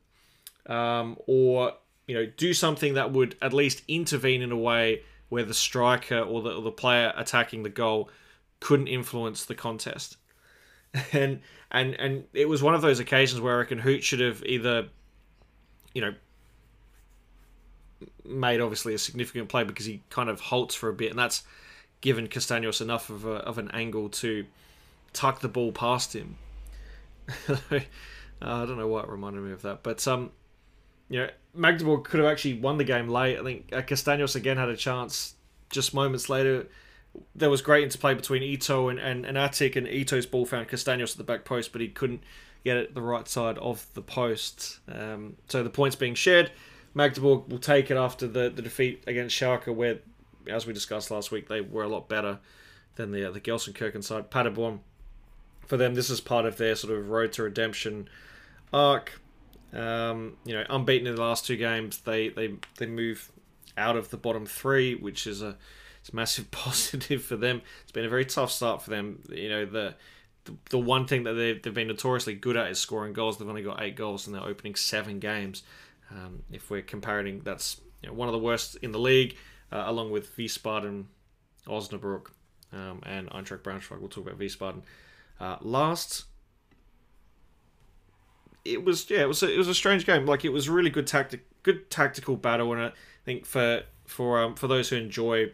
um, 0.67 1.17
or 1.27 1.75
you 2.07 2.15
know 2.15 2.27
do 2.37 2.53
something 2.53 2.95
that 2.95 3.13
would 3.13 3.37
at 3.43 3.53
least 3.53 3.83
intervene 3.89 4.43
in 4.43 4.53
a 4.53 4.57
way 4.57 5.03
where 5.29 5.45
the 5.45 5.55
striker 5.55 6.19
or 6.19 6.43
the, 6.43 6.55
or 6.55 6.63
the 6.63 6.73
player 6.73 7.13
attacking 7.17 7.63
the 7.63 7.71
goal 7.71 8.11
couldn't 8.59 8.89
influence 8.89 9.45
the 9.45 9.55
contest. 9.55 10.17
And 11.13 11.41
and 11.71 11.95
and 11.95 12.25
it 12.33 12.49
was 12.49 12.63
one 12.63 12.75
of 12.75 12.83
those 12.83 13.01
occasions 13.01 13.41
where 13.41 13.55
I 13.55 13.59
reckon 13.59 13.79
Huth 13.79 14.03
should 14.03 14.21
have 14.21 14.43
either, 14.45 14.89
you 15.95 16.01
know, 16.01 16.15
made 18.25 18.61
obviously 18.61 18.95
a 18.95 18.99
significant 18.99 19.49
play 19.49 19.65
because 19.65 19.87
he 19.87 20.03
kind 20.11 20.29
of 20.29 20.41
halts 20.41 20.75
for 20.75 20.89
a 20.89 20.93
bit, 20.93 21.11
and 21.11 21.19
that's 21.19 21.43
given 22.01 22.29
Castaignos 22.29 22.81
enough 22.81 23.11
of 23.11 23.25
a, 23.25 23.35
of 23.35 23.59
an 23.59 23.71
angle 23.73 24.09
to 24.09 24.47
tuck 25.13 25.41
the 25.41 25.49
ball 25.49 25.73
past 25.73 26.15
him. 26.15 26.37
I 28.43 28.65
don't 28.65 28.79
know 28.79 28.89
why 28.89 29.03
it 29.03 29.09
reminded 29.09 29.43
me 29.43 29.53
of 29.53 29.63
that, 29.63 29.83
but 29.83 30.07
um, 30.09 30.31
you 31.09 31.21
know, 31.21 31.29
Magdeburg 31.55 32.05
could 32.05 32.21
have 32.21 32.29
actually 32.29 32.55
won 32.55 32.79
the 32.79 32.85
game 32.85 33.09
late. 33.09 33.39
I 33.39 33.43
think 33.43 33.73
uh, 33.73 33.83
Castaignos 33.83 34.37
again 34.37 34.57
had 34.57 34.69
a 34.69 34.77
chance 34.77 35.35
just 35.71 35.95
moments 35.95 36.29
later. 36.29 36.67
There 37.35 37.51
was 37.51 37.63
great 37.63 37.85
interplay 37.85 38.15
between 38.15 38.43
Ito 38.43 38.89
and, 38.89 38.99
and, 38.99 39.27
and 39.27 39.37
and 39.37 39.89
Ito's 39.89 40.27
ball 40.27 40.47
found 40.47 40.69
Castaignos 40.69 41.13
at 41.13 41.17
the 41.19 41.25
back 41.25 41.45
post, 41.45 41.73
but 41.73 41.81
he 41.81 41.89
couldn't 41.89 42.23
get 42.65 42.77
it 42.77 42.95
the 42.95 43.03
right 43.03 43.27
side 43.27 43.59
of 43.59 43.87
the 43.95 44.03
post. 44.03 44.79
Um, 44.93 45.37
so 45.49 45.63
the 45.63 45.71
points 45.71 45.97
being 45.97 46.15
shared. 46.15 46.53
Magdeburg 46.95 47.49
will 47.49 47.59
take 47.59 47.91
it 47.91 47.97
after 47.97 48.27
the, 48.27 48.51
the 48.51 48.63
defeat 48.63 49.05
against 49.07 49.37
Schalke, 49.37 49.75
where, 49.75 49.99
as 50.49 50.67
we 50.67 50.73
discussed 50.73 51.11
last 51.11 51.31
week, 51.31 51.49
they 51.49 51.61
were 51.61 51.85
a 51.85 51.89
lot 51.89 52.09
better 52.09 52.39
than 52.97 53.13
the 53.13 53.29
uh, 53.29 53.31
the 53.31 53.41
Gelsenkirchen 53.41 54.03
side. 54.03 54.31
Paderborn, 54.31 54.81
for 55.67 55.77
them, 55.77 55.95
this 55.95 56.11
is 56.11 56.21
part 56.21 56.47
of 56.47 56.57
their 56.57 56.75
sort 56.75 56.97
of 56.97 57.09
road 57.09 57.33
to 57.35 57.45
redemption 57.45 58.09
arc. 58.73 59.21
Um, 59.73 60.37
you 60.45 60.53
know, 60.53 60.65
unbeaten 60.69 61.07
in 61.07 61.15
the 61.15 61.23
last 61.23 61.47
two 61.47 61.57
games, 61.57 61.99
they 61.99 62.29
they 62.29 62.55
they 62.79 62.87
move 62.87 63.31
out 63.77 63.97
of 63.97 64.11
the 64.11 64.17
bottom 64.17 64.45
three, 64.45 64.97
which 64.97 65.27
is 65.27 65.43
a 65.43 65.57
it's 66.01 66.13
massive 66.13 66.51
positive 66.51 67.23
for 67.23 67.37
them. 67.37 67.63
It's 67.83 67.93
been 67.93 68.05
a 68.05 68.09
very 68.09 68.25
tough 68.25 68.51
start 68.51 68.83
for 68.83 68.91
them. 68.91 69.23
You 69.29 69.49
know, 69.49 69.67
the 69.67 69.95
the, 70.45 70.57
the 70.71 70.79
one 70.79 71.07
thing 71.07 71.25
that 71.25 71.35
they've, 71.35 71.63
they've 71.63 71.75
been 71.75 71.89
notoriously 71.89 72.35
good 72.35 72.57
at 72.57 72.71
is 72.71 72.79
scoring 72.79 73.13
goals. 73.13 73.39
They've 73.39 73.49
only 73.49 73.63
got 73.63 73.83
eight 73.83 73.95
goals 73.95 74.27
in 74.27 74.33
their 74.33 74.43
opening 74.43 74.75
seven 74.75 75.19
games. 75.19 75.63
Um, 76.11 76.43
if 76.51 76.71
we're 76.71 76.81
comparing, 76.81 77.41
that's 77.41 77.81
you 78.03 78.09
know, 78.09 78.15
one 78.15 78.27
of 78.27 78.33
the 78.33 78.39
worst 78.39 78.77
in 78.77 78.91
the 78.91 78.99
league, 78.99 79.37
uh, 79.71 79.85
along 79.87 80.11
with 80.11 80.35
Wiesbaden, 80.37 81.05
Osnabrück, 81.67 82.29
um, 82.73 83.01
and 83.05 83.29
Eintracht 83.31 83.59
Braunschweig. 83.59 84.01
We'll 84.01 84.09
talk 84.09 84.27
about 84.27 84.39
Wiesbaden 84.39 84.83
uh, 85.41 85.57
last 85.61 86.25
it 88.65 88.85
was 88.85 89.09
yeah, 89.09 89.21
it 89.21 89.29
was 89.29 89.43
a, 89.43 89.53
it 89.53 89.57
was 89.57 89.69
a 89.69 89.75
strange 89.75 90.05
game. 90.05 90.27
Like 90.27 90.45
it 90.45 90.51
was 90.51 90.69
really 90.69 90.91
good 90.91 91.07
tactic, 91.07 91.47
good 91.63 91.91
tactical 91.91 92.37
battle, 92.37 92.73
and 92.73 92.83
I 92.83 92.93
think 93.25 93.47
for 93.47 93.83
for 94.07 94.43
um, 94.43 94.55
for 94.55 94.69
those 94.69 94.91
who 94.91 94.97
enjoy 94.97 95.53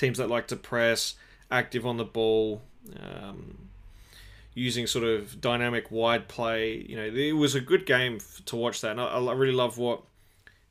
teams 0.00 0.18
that 0.18 0.28
like 0.28 0.48
to 0.48 0.56
press, 0.56 1.14
active 1.50 1.86
on 1.86 1.96
the 1.96 2.04
ball, 2.04 2.62
um, 2.98 3.68
using 4.54 4.86
sort 4.86 5.04
of 5.04 5.40
dynamic 5.40 5.90
wide 5.90 6.28
play. 6.28 6.84
You 6.88 6.96
know, 6.96 7.04
it 7.04 7.32
was 7.32 7.54
a 7.54 7.60
good 7.60 7.86
game 7.86 8.18
to 8.46 8.56
watch 8.56 8.80
that, 8.80 8.92
and 8.92 9.00
I, 9.00 9.06
I 9.06 9.32
really 9.32 9.54
love 9.54 9.78
what 9.78 10.02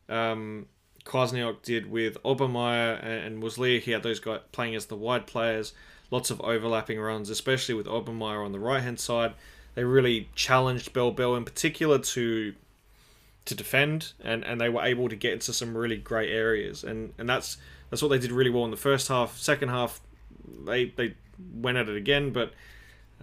um, 0.09 0.67
Kwasniok 1.05 1.61
did 1.61 1.89
with 1.89 2.21
Obermair 2.23 3.03
and, 3.03 3.43
and 3.43 3.82
He 3.84 3.91
had 3.91 4.03
those 4.03 4.19
guys 4.19 4.41
playing 4.51 4.75
as 4.75 4.88
the 4.88 4.95
wide 4.95 5.27
players. 5.27 5.73
Lots 6.11 6.32
of 6.32 6.41
overlapping 6.41 6.99
runs, 6.99 7.30
especially 7.30 7.75
with 7.75 7.86
Obermair 7.86 8.43
on 8.43 8.51
the 8.51 8.59
right 8.59 8.82
hand 8.82 8.99
side 8.99 9.34
they 9.75 9.84
really 9.84 10.27
challenged 10.36 10.93
Bell 10.93 11.11
Bell 11.11 11.36
in 11.36 11.45
particular 11.45 11.99
to 11.99 12.53
to 13.45 13.55
defend, 13.55 14.11
and, 14.21 14.43
and 14.43 14.61
they 14.61 14.69
were 14.69 14.84
able 14.84 15.09
to 15.09 15.15
get 15.15 15.34
into 15.34 15.53
some 15.53 15.75
really 15.75 15.95
great 15.95 16.30
areas, 16.30 16.84
and, 16.84 17.13
and 17.17 17.27
that's 17.27 17.57
that's 17.90 18.02
what 18.02 18.10
they 18.10 18.20
did 18.20 18.32
really 18.32 18.50
well 18.50 18.66
in 18.66 18.72
the 18.72 18.78
first 18.78 19.08
half. 19.08 19.38
Second 19.38 19.70
half, 19.70 20.00
they 20.66 20.86
they 20.86 21.16
went 21.54 21.78
at 21.78 21.90
it 21.90 21.96
again, 21.96 22.32
but 22.32 22.54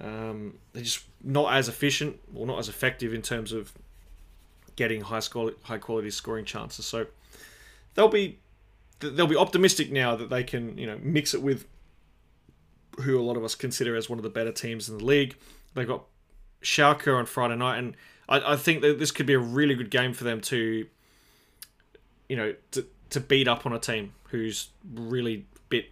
um, 0.00 0.58
they're 0.72 0.82
just 0.82 1.04
not 1.22 1.54
as 1.54 1.68
efficient 1.68 2.18
or 2.34 2.46
not 2.46 2.58
as 2.58 2.68
effective 2.68 3.14
in 3.14 3.22
terms 3.22 3.52
of 3.52 3.72
getting 4.76 5.00
high 5.00 5.20
score, 5.20 5.52
high 5.62 5.78
quality 5.78 6.10
scoring 6.10 6.44
chances. 6.44 6.84
So 6.84 7.06
they'll 7.94 8.08
be 8.08 8.38
they'll 9.00 9.26
be 9.26 9.36
optimistic 9.36 9.92
now 9.92 10.16
that 10.16 10.30
they 10.30 10.42
can 10.42 10.76
you 10.78 10.86
know 10.86 10.98
mix 11.02 11.34
it 11.34 11.42
with 11.42 11.66
who 13.00 13.18
a 13.20 13.22
lot 13.22 13.36
of 13.36 13.44
us 13.44 13.54
consider 13.54 13.94
as 13.94 14.08
one 14.08 14.18
of 14.18 14.22
the 14.22 14.30
better 14.30 14.52
teams 14.52 14.88
in 14.88 14.98
the 14.98 15.04
league. 15.04 15.36
They've 15.74 15.86
got 15.86 16.04
Schalke 16.62 17.14
on 17.14 17.26
Friday 17.26 17.56
night, 17.56 17.78
and 17.78 17.96
I, 18.28 18.52
I 18.52 18.56
think 18.56 18.80
that 18.82 18.98
this 18.98 19.10
could 19.10 19.26
be 19.26 19.34
a 19.34 19.38
really 19.38 19.74
good 19.74 19.90
game 19.90 20.14
for 20.14 20.24
them 20.24 20.40
to, 20.42 20.86
you 22.28 22.36
know, 22.36 22.54
to, 22.70 22.86
to 23.10 23.20
beat 23.20 23.48
up 23.48 23.66
on 23.66 23.74
a 23.74 23.78
team 23.78 24.14
who's 24.28 24.68
really 24.94 25.46
bit 25.68 25.90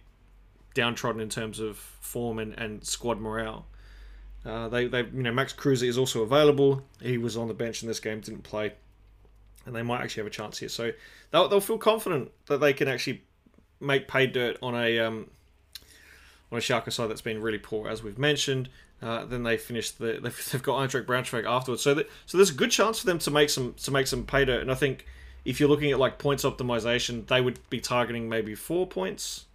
downtrodden 0.73 1.21
in 1.21 1.29
terms 1.29 1.59
of 1.59 1.77
form 1.77 2.39
and, 2.39 2.53
and 2.59 2.85
squad 2.85 3.19
morale. 3.19 3.65
Uh, 4.45 4.69
they, 4.69 4.87
they, 4.87 4.99
you 4.99 5.23
know, 5.23 5.31
Max 5.31 5.53
Kruse 5.53 5.81
is 5.81 5.97
also 5.97 6.21
available. 6.21 6.83
He 7.01 7.17
was 7.17 7.35
on 7.35 7.47
the 7.47 7.53
bench 7.53 7.81
in 7.81 7.87
this 7.87 7.99
game, 7.99 8.19
didn't 8.19 8.43
play, 8.43 8.73
and 9.65 9.75
they 9.75 9.81
might 9.81 10.01
actually 10.01 10.21
have 10.21 10.27
a 10.27 10.35
chance 10.35 10.59
here. 10.59 10.69
So 10.69 10.91
they'll, 11.31 11.47
they'll 11.47 11.61
feel 11.61 11.79
confident 11.79 12.31
that 12.45 12.59
they 12.59 12.73
can 12.73 12.87
actually 12.87 13.23
make 13.79 14.07
pay 14.07 14.27
dirt 14.27 14.57
on 14.61 14.75
a 14.75 14.99
um, 14.99 15.29
on 16.51 16.59
a 16.59 16.61
Schalke 16.61 16.91
side 16.91 17.09
that's 17.09 17.21
been 17.21 17.41
really 17.41 17.57
poor, 17.57 17.89
as 17.89 18.03
we've 18.03 18.19
mentioned. 18.19 18.69
Uh, 19.01 19.25
then 19.25 19.43
they 19.43 19.57
finished 19.57 19.97
the 19.99 20.19
they've, 20.21 20.49
they've 20.51 20.63
got 20.63 20.79
Eintracht 20.79 21.05
Braunschweig 21.05 21.45
afterwards. 21.45 21.81
So 21.81 21.95
that, 21.95 22.09
so 22.27 22.37
there's 22.37 22.51
a 22.51 22.55
good 22.55 22.71
chance 22.71 22.99
for 22.99 23.07
them 23.07 23.19
to 23.19 23.31
make 23.31 23.49
some 23.49 23.73
to 23.73 23.91
make 23.91 24.07
some 24.07 24.25
pay 24.25 24.45
dirt. 24.45 24.61
And 24.61 24.71
I 24.71 24.75
think 24.75 25.05
if 25.45 25.59
you're 25.59 25.69
looking 25.69 25.91
at 25.91 25.99
like 25.99 26.17
points 26.17 26.43
optimization, 26.43 27.25
they 27.27 27.39
would 27.39 27.59
be 27.69 27.79
targeting 27.79 28.27
maybe 28.27 28.55
four 28.55 28.87
points 28.87 29.45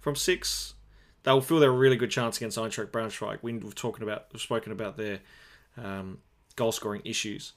from 0.00 0.16
six. 0.16 0.74
They'll 1.22 1.40
feel 1.40 1.60
they're 1.60 1.70
a 1.70 1.72
really 1.72 1.96
good 1.96 2.10
chance 2.10 2.36
against 2.36 2.58
Eintracht 2.58 2.88
Braunschweig. 2.88 3.38
We, 3.42 3.52
we've 3.54 3.74
talking 3.74 4.02
about 4.02 4.26
we've 4.32 4.40
spoken 4.40 4.72
about 4.72 4.96
their 4.96 5.20
um, 5.76 6.18
goal 6.56 6.72
scoring 6.72 7.02
issues. 7.04 7.52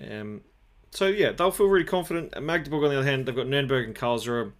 Um, 0.00 0.42
so 0.90 1.06
yeah, 1.06 1.32
they'll 1.32 1.50
feel 1.50 1.66
really 1.66 1.84
confident. 1.84 2.40
Magdeburg 2.42 2.82
on 2.82 2.90
the 2.90 2.98
other 2.98 3.08
hand, 3.08 3.26
they've 3.26 3.36
got 3.36 3.46
Nuremberg 3.46 3.86
and 3.86 3.94
Karlsruhe. 3.94 4.52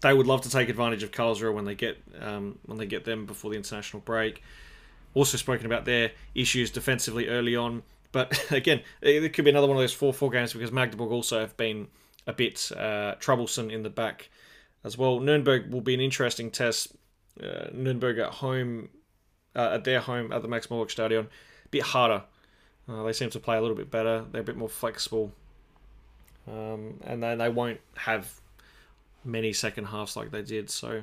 They 0.00 0.12
would 0.12 0.26
love 0.26 0.42
to 0.42 0.50
take 0.50 0.68
advantage 0.68 1.02
of 1.02 1.12
Karlsruhe 1.12 1.54
when 1.54 1.64
they 1.64 1.74
get 1.74 2.02
um, 2.20 2.58
when 2.64 2.78
they 2.78 2.86
get 2.86 3.04
them 3.04 3.26
before 3.26 3.50
the 3.50 3.56
international 3.56 4.00
break 4.00 4.42
also 5.14 5.36
spoken 5.36 5.64
about 5.64 5.84
their 5.84 6.10
issues 6.34 6.70
defensively 6.70 7.28
early 7.28 7.56
on. 7.56 7.82
But 8.14 8.46
again, 8.52 8.80
it 9.02 9.32
could 9.32 9.44
be 9.44 9.50
another 9.50 9.66
one 9.66 9.76
of 9.76 9.82
those 9.82 9.92
4 9.92 10.14
4 10.14 10.30
games 10.30 10.52
because 10.52 10.70
Magdeburg 10.70 11.10
also 11.10 11.40
have 11.40 11.56
been 11.56 11.88
a 12.28 12.32
bit 12.32 12.70
uh, 12.72 13.16
troublesome 13.18 13.70
in 13.70 13.82
the 13.82 13.90
back 13.90 14.30
as 14.84 14.96
well. 14.96 15.18
Nuremberg 15.18 15.72
will 15.72 15.80
be 15.80 15.94
an 15.94 16.00
interesting 16.00 16.50
test. 16.50 16.94
Uh, 17.42 17.66
Nuremberg 17.72 18.18
at 18.18 18.34
home, 18.34 18.88
uh, 19.56 19.70
at 19.72 19.84
their 19.84 19.98
home 19.98 20.32
at 20.32 20.42
the 20.42 20.48
Max 20.48 20.70
Morlock 20.70 20.90
Stadion, 20.90 21.26
a 21.64 21.68
bit 21.70 21.82
harder. 21.82 22.22
Uh, 22.88 23.02
they 23.02 23.12
seem 23.12 23.30
to 23.30 23.40
play 23.40 23.56
a 23.56 23.60
little 23.60 23.76
bit 23.76 23.90
better. 23.90 24.24
They're 24.30 24.42
a 24.42 24.44
bit 24.44 24.56
more 24.56 24.68
flexible. 24.68 25.32
Um, 26.46 27.00
and 27.04 27.20
then 27.20 27.38
they 27.38 27.48
won't 27.48 27.80
have 27.96 28.40
many 29.24 29.52
second 29.52 29.86
halves 29.86 30.16
like 30.16 30.30
they 30.30 30.42
did. 30.42 30.70
So, 30.70 31.02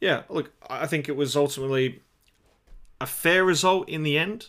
yeah, 0.00 0.22
look, 0.28 0.50
I 0.68 0.88
think 0.88 1.08
it 1.08 1.14
was 1.14 1.36
ultimately 1.36 2.02
a 3.00 3.06
fair 3.06 3.44
result 3.44 3.88
in 3.88 4.02
the 4.02 4.18
end. 4.18 4.48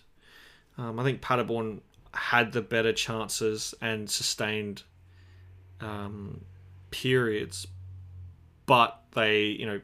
Um, 0.76 1.00
I 1.00 1.04
think 1.04 1.22
Paderborn 1.22 1.82
had 2.14 2.52
the 2.52 2.62
better 2.62 2.94
chances 2.94 3.74
and 3.82 4.10
sustained 4.10 4.84
um, 5.82 6.42
periods, 6.92 7.68
but 8.66 9.02
they, 9.14 9.44
you 9.46 9.66
know, 9.66 9.82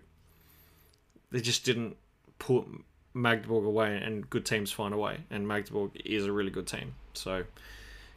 they 1.32 1.42
just 1.42 1.66
didn't 1.66 1.98
put 2.40 2.66
Magdeburg 3.14 3.66
away, 3.66 4.00
and 4.04 4.30
good 4.30 4.46
teams 4.46 4.72
find 4.72 4.94
a 4.94 4.98
way. 4.98 5.20
And 5.30 5.48
Magdeburg 5.48 5.92
is 6.04 6.26
a 6.26 6.32
really 6.32 6.52
good 6.52 6.68
team. 6.68 6.96
So, 7.14 7.46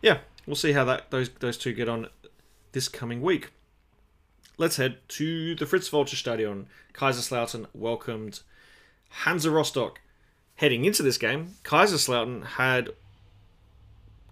yeah, 0.03 0.19
we'll 0.47 0.57
see 0.57 0.73
how 0.73 0.85
that 0.85 1.11
those 1.11 1.29
those 1.41 1.59
two 1.59 1.73
get 1.73 1.89
on 1.89 2.09
this 2.73 2.89
coming 2.89 3.23
week. 3.23 3.53
Let's 4.57 4.77
head 4.77 4.99
to 5.09 5.55
the 5.55 5.67
Fritz 5.67 5.93
Walter 5.93 6.17
Stadion. 6.17 6.67
Kaiserslautern 6.93 7.67
welcomed 7.73 8.41
Hansa 9.11 9.51
Rostock. 9.51 10.01
Heading 10.57 10.85
into 10.85 11.05
this 11.05 11.19
game, 11.19 11.55
Kaiserslautern 11.63 12.45
had 12.45 12.91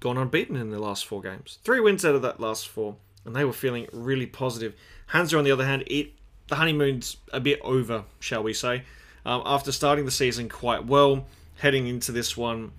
gone 0.01 0.19
unbeaten 0.19 0.57
in 0.57 0.71
their 0.71 0.81
last 0.81 1.07
four 1.07 1.23
games. 1.23 1.59
Three 1.65 1.81
wins 1.81 2.05
out 2.05 2.15
of 2.15 2.23
that 2.23 2.41
last 2.41 2.69
four, 2.69 2.97
and 3.25 3.35
they 3.35 3.45
were 3.45 3.53
feeling 3.53 3.87
really 3.93 4.27
positive. 4.27 4.75
Hansa, 5.09 5.39
on 5.39 5.45
the 5.45 5.51
other 5.51 5.65
hand, 5.65 5.85
it 5.87 6.13
the 6.49 6.57
honeymoon's 6.57 7.17
a 7.33 7.41
bit 7.41 7.61
over, 7.63 8.05
shall 8.21 8.43
we 8.43 8.55
say. 8.55 8.83
Um, 9.25 9.43
after 9.45 9.73
starting 9.73 10.05
the 10.05 10.11
season 10.11 10.49
quite 10.49 10.87
well, 10.87 11.27
heading 11.57 11.89
into 11.89 12.13
this 12.13 12.37
one, 12.37 12.71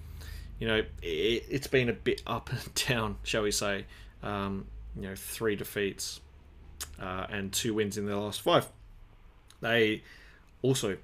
you 0.59 0.68
know, 0.68 0.84
it, 1.01 1.51
has 1.51 1.68
been 1.68 1.89
a 1.89 1.93
bit 1.93 2.22
up 2.28 2.49
and 2.51 2.74
down, 2.88 3.18
shall 3.24 3.43
we 3.43 3.51
say. 3.51 3.86
Um, 4.24 4.65
you 4.95 5.03
know, 5.03 5.15
three 5.15 5.55
defeats 5.55 6.22
uh, 6.99 7.28
and 7.30 7.51
two 7.51 7.74
wins 7.74 7.97
in 7.97 8.05
their 8.05 8.15
last 8.15 8.41
five. 8.41 8.68
They 9.61 10.03
also 10.61 10.97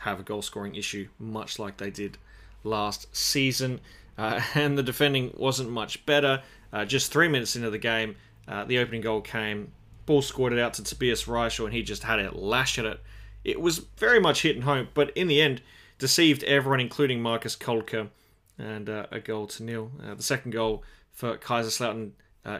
have 0.00 0.20
a 0.20 0.22
goal 0.22 0.42
scoring 0.42 0.74
issue, 0.74 1.08
much 1.18 1.58
like 1.58 1.76
they 1.76 1.90
did 1.90 2.18
last 2.62 3.14
season. 3.14 3.80
Uh, 4.16 4.40
and 4.54 4.76
the 4.78 4.82
defending 4.82 5.32
wasn't 5.36 5.70
much 5.70 6.04
better. 6.06 6.42
Uh, 6.72 6.84
just 6.84 7.12
three 7.12 7.28
minutes 7.28 7.56
into 7.56 7.70
the 7.70 7.78
game, 7.78 8.16
uh, 8.48 8.64
the 8.64 8.78
opening 8.78 9.00
goal 9.00 9.20
came. 9.20 9.72
Ball 10.06 10.22
it 10.52 10.58
out 10.58 10.74
to 10.74 10.84
Tobias 10.84 11.24
Raschl, 11.24 11.64
and 11.64 11.72
he 11.72 11.82
just 11.82 12.02
had 12.02 12.18
it 12.18 12.36
lash 12.36 12.78
at 12.78 12.84
it. 12.84 13.00
It 13.42 13.60
was 13.60 13.78
very 13.96 14.20
much 14.20 14.42
hitting 14.42 14.62
home, 14.62 14.88
but 14.92 15.10
in 15.16 15.28
the 15.28 15.40
end, 15.40 15.62
deceived 15.98 16.42
everyone, 16.44 16.80
including 16.80 17.22
Markus 17.22 17.56
Kolke, 17.56 18.10
and 18.58 18.88
uh, 18.88 19.06
a 19.10 19.20
goal 19.20 19.46
to 19.46 19.62
nil. 19.62 19.90
Uh, 20.04 20.14
the 20.14 20.22
second 20.22 20.50
goal 20.50 20.84
for 21.10 21.38
Kaiserslautern 21.38 22.12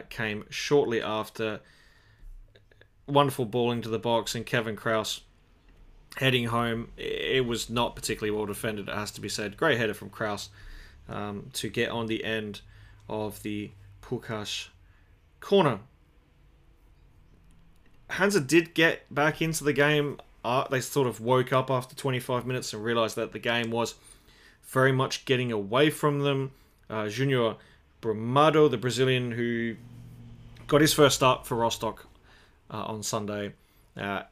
came 0.09 0.45
shortly 0.49 1.01
after 1.01 1.59
wonderful 3.07 3.45
ball 3.45 3.71
into 3.71 3.89
the 3.89 3.99
box, 3.99 4.35
and 4.35 4.45
Kevin 4.45 4.75
Kraus 4.75 5.21
heading 6.17 6.45
home. 6.45 6.89
It 6.97 7.45
was 7.45 7.69
not 7.69 7.95
particularly 7.95 8.35
well 8.35 8.45
defended, 8.45 8.89
it 8.89 8.95
has 8.95 9.11
to 9.11 9.21
be 9.21 9.29
said. 9.29 9.57
Great 9.57 9.77
header 9.77 9.93
from 9.93 10.09
Kraus 10.09 10.49
um, 11.09 11.49
to 11.53 11.69
get 11.69 11.89
on 11.89 12.07
the 12.07 12.23
end 12.23 12.61
of 13.07 13.41
the 13.43 13.71
Puchacz 14.01 14.69
corner. 15.39 15.79
Hansa 18.09 18.39
did 18.39 18.73
get 18.73 19.13
back 19.13 19.41
into 19.41 19.63
the 19.63 19.73
game. 19.73 20.19
Uh, 20.43 20.67
they 20.67 20.79
sort 20.79 21.07
of 21.07 21.19
woke 21.19 21.51
up 21.51 21.71
after 21.71 21.95
25 21.95 22.45
minutes 22.45 22.73
and 22.73 22.83
realized 22.83 23.15
that 23.15 23.31
the 23.31 23.39
game 23.39 23.71
was 23.71 23.95
very 24.63 24.91
much 24.91 25.25
getting 25.25 25.51
away 25.51 25.89
from 25.89 26.19
them. 26.19 26.51
Uh, 26.89 27.07
Junior 27.07 27.55
Brumado, 28.01 28.69
the 28.69 28.77
Brazilian 28.77 29.31
who 29.31 29.75
got 30.67 30.81
his 30.81 30.93
first 30.93 31.15
start 31.15 31.47
for 31.47 31.55
Rostock 31.55 32.07
uh, 32.71 32.83
on 32.83 33.01
Sunday. 33.01 33.53
Uh, 33.97 34.23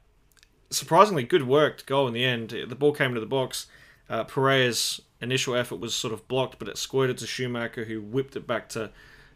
surprisingly 0.70 1.24
good 1.24 1.48
work 1.48 1.86
goal 1.86 2.08
in 2.08 2.14
the 2.14 2.26
end. 2.26 2.50
The 2.50 2.76
ball 2.76 2.94
came 2.94 3.10
into 3.10 3.20
the 3.20 3.26
box. 3.26 3.68
Uh, 4.10 4.24
Pereira's 4.24 5.02
initial 5.24 5.56
effort 5.56 5.78
was 5.78 5.96
sort 5.96 6.14
of 6.14 6.28
blocked, 6.28 6.60
but 6.60 6.68
it 6.68 6.78
squirted 6.78 7.18
to 7.20 7.28
Schumacher, 7.28 7.86
who 7.86 8.02
whipped 8.02 8.36
it 8.36 8.46
back 8.46 8.70
to 8.70 8.92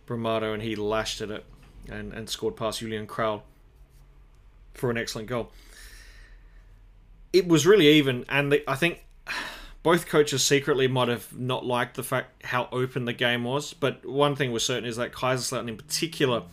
Brumado, 0.05 0.53
and 0.53 0.61
he 0.61 0.75
lashed 0.75 1.21
at 1.21 1.31
it 1.31 1.45
and, 1.89 2.13
and 2.13 2.29
scored 2.29 2.55
past 2.55 2.79
Julian 2.79 3.07
Krahl 3.07 3.41
for 4.73 4.91
an 4.91 4.97
excellent 4.97 5.27
goal. 5.27 5.51
It 7.33 7.47
was 7.47 7.65
really 7.65 7.87
even, 7.87 8.25
and 8.29 8.51
the, 8.51 8.69
I 8.69 8.75
think 8.75 9.03
both 9.83 10.07
coaches 10.07 10.43
secretly 10.43 10.87
might 10.87 11.07
have 11.07 11.37
not 11.37 11.65
liked 11.65 11.95
the 11.95 12.03
fact 12.03 12.43
how 12.45 12.67
open 12.71 13.05
the 13.05 13.13
game 13.13 13.43
was. 13.43 13.73
But 13.73 14.05
one 14.05 14.35
thing 14.35 14.51
was 14.51 14.65
certain 14.65 14.83
is 14.83 14.97
that 14.97 15.13
Kaiserslautern 15.13 15.69
in 15.69 15.77
particular, 15.77 16.43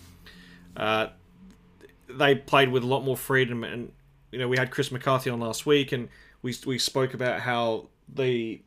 uh, 0.76 1.08
they 2.08 2.36
played 2.36 2.70
with 2.70 2.82
a 2.82 2.86
lot 2.86 3.04
more 3.04 3.16
freedom. 3.16 3.64
And 3.64 3.92
you 4.30 4.38
know, 4.38 4.48
we 4.48 4.56
had 4.56 4.70
Chris 4.70 4.92
McCarthy 4.92 5.30
on 5.30 5.40
last 5.40 5.66
week, 5.66 5.92
and 5.92 6.08
we 6.42 6.54
we 6.66 6.78
spoke 6.78 7.14
about 7.14 7.40
how 7.40 7.88
the 8.08 8.60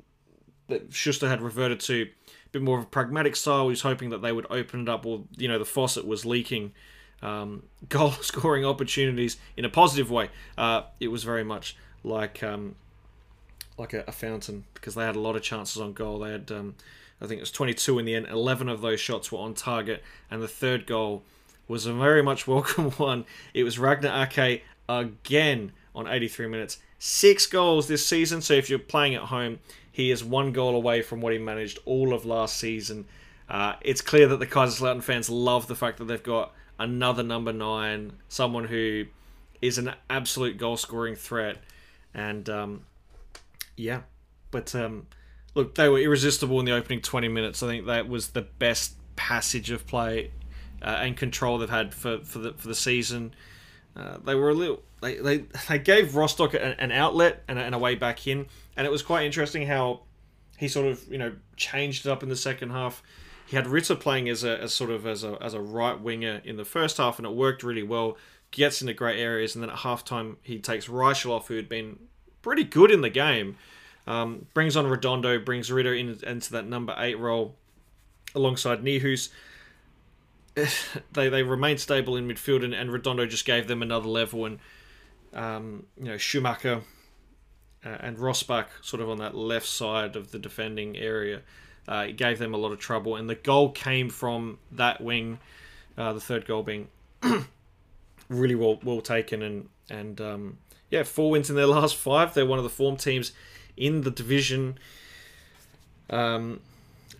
that 0.68 0.94
Schuster 0.94 1.30
had 1.30 1.42
reverted 1.42 1.80
to 1.82 2.04
a 2.04 2.50
bit 2.52 2.62
more 2.62 2.78
of 2.78 2.86
a 2.86 2.88
pragmatic 2.88 3.36
style. 3.36 3.64
He 3.64 3.70
was 3.70 3.82
hoping 3.82 4.10
that 4.10 4.22
they 4.22 4.32
would 4.32 4.48
open 4.50 4.82
it 4.82 4.90
up, 4.90 5.06
or 5.06 5.24
you 5.38 5.48
know, 5.48 5.60
the 5.60 5.66
faucet 5.66 6.06
was 6.06 6.26
leaking 6.26 6.74
um, 7.22 7.64
goal 7.90 8.12
scoring 8.12 8.66
opportunities 8.66 9.38
in 9.56 9.66
a 9.66 9.70
positive 9.70 10.12
way. 10.12 10.30
Uh, 10.58 10.84
it 11.00 11.10
was 11.10 11.24
very 11.24 11.44
much 11.44 11.78
like 12.04 12.44
um, 12.44 12.76
like 13.78 13.94
a, 13.94 14.04
a, 14.08 14.12
fountain 14.12 14.66
because 14.74 14.96
they 14.96 15.06
had 15.06 15.16
a 15.16 15.20
lot 15.20 15.36
of 15.36 15.42
chances 15.42 15.82
on 15.82 15.94
goal. 15.94 16.20
They 16.20 16.32
had, 16.32 16.52
um, 16.52 16.76
I 17.22 17.28
think 17.28 17.40
it 17.40 17.42
was 17.42 17.52
22 17.52 18.00
in 18.00 18.06
the 18.06 18.16
end. 18.16 18.28
11 18.28 18.70
of 18.70 18.82
those 18.82 19.00
shots 19.00 19.32
were 19.32 19.40
on 19.40 19.54
target, 19.54 20.04
and 20.32 20.42
the 20.42 20.48
third 20.48 20.88
goal 20.88 21.24
was 21.68 21.86
a 21.86 21.94
very 21.94 22.24
much 22.24 22.48
welcome 22.48 22.92
one. 22.92 23.26
It 23.54 23.64
was 23.64 23.80
Ragnar 23.80 24.28
Ache 24.28 24.64
again 24.90 25.72
on 25.96 26.08
83 26.08 26.48
minutes. 26.48 26.78
Six 27.00 27.46
goals 27.46 27.88
this 27.88 28.06
season. 28.06 28.42
So 28.42 28.54
if 28.54 28.70
you're 28.70 28.80
playing 28.80 29.16
at 29.16 29.24
home, 29.24 29.60
he 29.98 30.12
is 30.12 30.24
one 30.24 30.52
goal 30.52 30.76
away 30.76 31.02
from 31.02 31.22
what 31.22 31.34
he 31.34 31.40
managed 31.40 31.80
all 31.84 32.14
of 32.14 32.24
last 32.24 32.58
season. 32.58 33.08
Uh, 33.50 33.74
it's 33.82 34.00
clear 34.00 34.28
that 34.28 34.38
the 34.38 34.46
Kaiserslautern 34.46 35.02
fans 35.02 35.28
love 35.28 35.66
the 35.66 35.74
fact 35.74 35.98
that 35.98 36.06
they've 36.06 36.22
got 36.22 36.54
another 36.78 37.24
number 37.24 37.52
nine, 37.52 38.14
someone 38.30 38.66
who 38.66 39.06
is 39.60 39.80
an 39.80 39.92
absolute 40.08 40.60
goal 40.60 40.78
scoring 40.78 41.16
threat. 41.16 41.58
And 42.14 42.48
um, 42.48 42.82
yeah, 43.76 44.02
but 44.52 44.76
um, 44.76 45.08
look, 45.56 45.74
they 45.74 45.90
were 45.90 45.98
irresistible 45.98 46.60
in 46.60 46.68
the 46.68 46.74
opening 46.74 47.02
20 47.02 47.28
minutes. 47.30 47.64
I 47.64 47.68
think 47.68 47.88
that 47.88 48.08
was 48.08 48.28
the 48.28 48.44
best 48.44 48.94
passage 49.16 49.72
of 49.72 49.88
play 49.88 50.30
uh, 50.80 51.00
and 51.02 51.18
control 51.18 51.58
they've 51.58 51.72
had 51.72 51.96
for, 51.96 52.20
for 52.20 52.38
the 52.38 52.54
for 52.54 52.68
the 52.68 52.76
season. 52.76 53.34
Uh, 53.98 54.18
they 54.24 54.36
were 54.36 54.50
a 54.50 54.54
little 54.54 54.82
they, 55.02 55.16
they, 55.16 55.38
they 55.68 55.80
gave 55.80 56.16
Rostock 56.16 56.54
an, 56.54 56.76
an 56.78 56.92
outlet 56.92 57.44
and 57.48 57.58
a, 57.58 57.64
and 57.64 57.74
a 57.74 57.80
way 57.80 57.96
back 57.96 58.28
in, 58.28 58.46
and 58.76 58.86
it 58.86 58.92
was 58.92 59.02
quite 59.02 59.26
interesting 59.26 59.66
how 59.68 60.02
he 60.58 60.68
sort 60.68 60.88
of 60.88 61.04
you 61.12 61.18
know 61.18 61.34
changed 61.56 62.06
it 62.06 62.12
up 62.12 62.24
in 62.24 62.30
the 62.30 62.36
second 62.36 62.70
half. 62.72 63.02
He 63.48 63.56
had 63.56 63.66
Ritter 63.68 63.96
playing 63.96 64.30
as 64.30 64.44
a 64.44 64.62
as 64.62 64.74
sort 64.74 64.92
of 64.92 65.08
as 65.08 65.24
a 65.24 65.38
as 65.42 65.54
a 65.54 65.62
right 65.62 66.00
winger 66.00 66.42
in 66.44 66.58
the 66.58 66.66
first 66.66 66.98
half, 66.98 67.18
and 67.18 67.26
it 67.26 67.34
worked 67.34 67.64
really 67.64 67.84
well. 67.84 68.18
Gets 68.52 68.82
into 68.82 68.94
great 68.94 69.20
areas, 69.20 69.56
and 69.56 69.64
then 69.64 69.70
at 69.70 69.78
halftime 69.78 70.38
he 70.42 70.60
takes 70.60 70.88
Raschl 70.88 71.32
off, 71.32 71.48
who 71.48 71.56
had 71.56 71.68
been 71.68 72.00
pretty 72.42 72.64
good 72.64 72.92
in 72.92 73.02
the 73.02 73.10
game. 73.10 73.58
Um, 74.06 74.46
brings 74.54 74.78
on 74.78 74.88
Redondo, 74.88 75.38
brings 75.38 75.70
Ritter 75.70 75.94
in, 75.94 76.18
into 76.26 76.52
that 76.54 76.66
number 76.66 76.96
eight 76.98 77.20
role 77.20 77.56
alongside 78.34 78.82
Niehues. 78.84 79.30
they 81.12 81.30
they 81.30 81.44
remained 81.44 81.80
stable 81.80 82.16
in 82.16 82.28
midfield, 82.28 82.64
and, 82.64 82.74
and 82.74 82.92
Redondo 82.92 83.26
just 83.26 83.46
gave 83.46 83.68
them 83.68 83.82
another 83.82 84.08
level. 84.08 84.46
And 84.46 84.60
um, 85.34 85.86
you 85.98 86.06
know 86.06 86.18
Schumacher 86.18 86.82
uh, 87.86 87.98
and 88.00 88.18
Rosbach 88.18 88.68
sort 88.82 89.02
of 89.02 89.10
on 89.10 89.18
that 89.18 89.36
left 89.36 89.68
side 89.68 90.16
of 90.16 90.32
the 90.32 90.40
defending 90.40 90.98
area 90.98 91.42
uh, 91.88 92.06
it 92.10 92.18
gave 92.18 92.38
them 92.38 92.54
a 92.54 92.58
lot 92.58 92.72
of 92.72 92.80
trouble, 92.80 93.16
and 93.16 93.30
the 93.30 93.36
goal 93.36 93.72
came 93.72 94.10
from 94.10 94.60
that 94.72 95.00
wing. 95.00 95.40
Uh, 95.98 96.14
the 96.14 96.20
third 96.20 96.46
goal 96.46 96.62
being 96.62 96.90
really 98.30 98.56
well 98.56 98.80
well 98.84 99.02
taken, 99.02 99.42
and 99.42 99.70
and 99.90 100.20
um, 100.20 100.58
yeah, 100.90 101.04
four 101.04 101.32
wins 101.32 101.50
in 101.50 101.56
their 101.56 101.68
last 101.78 101.96
five. 101.96 102.34
They're 102.34 102.46
one 102.46 102.60
of 102.60 102.64
the 102.64 102.70
form 102.70 102.98
teams 102.98 103.32
in 103.78 104.02
the 104.02 104.12
division, 104.12 104.78
um, 106.10 106.60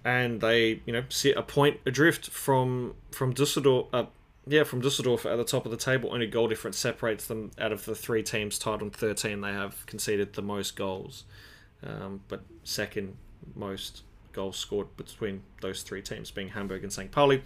and 0.08 0.40
they 0.40 0.80
you 0.86 0.94
know 0.94 1.04
sit 1.10 1.36
a 1.36 1.44
point 1.44 1.82
adrift 1.86 2.30
from 2.30 2.96
from 3.12 3.34
Dusseldorf. 3.34 3.88
Uh, 3.94 4.06
yeah, 4.50 4.64
from 4.64 4.80
Dusseldorf 4.80 5.26
at 5.26 5.36
the 5.36 5.44
top 5.44 5.66
of 5.66 5.72
the 5.72 5.78
table, 5.78 6.14
only 6.14 6.26
goal 6.26 6.48
difference 6.48 6.78
separates 6.78 7.28
them 7.28 7.52
out 7.60 7.74
of 7.74 7.84
the 7.84 7.94
three 7.94 8.24
teams 8.24 8.58
tied 8.58 8.82
on 8.82 8.90
13. 8.90 9.42
They 9.42 9.52
have 9.52 9.86
conceded 9.86 10.32
the 10.32 10.42
most 10.42 10.78
goals, 10.78 11.26
um, 11.86 12.22
but 12.30 12.44
second 12.64 13.18
most 13.56 14.04
goals 14.32 14.56
scored 14.56 14.96
between 14.96 15.44
those 15.60 15.82
three 15.82 16.02
teams, 16.02 16.32
being 16.32 16.48
Hamburg 16.48 16.84
and 16.84 16.94
St. 16.94 17.12
Pauli. 17.12 17.44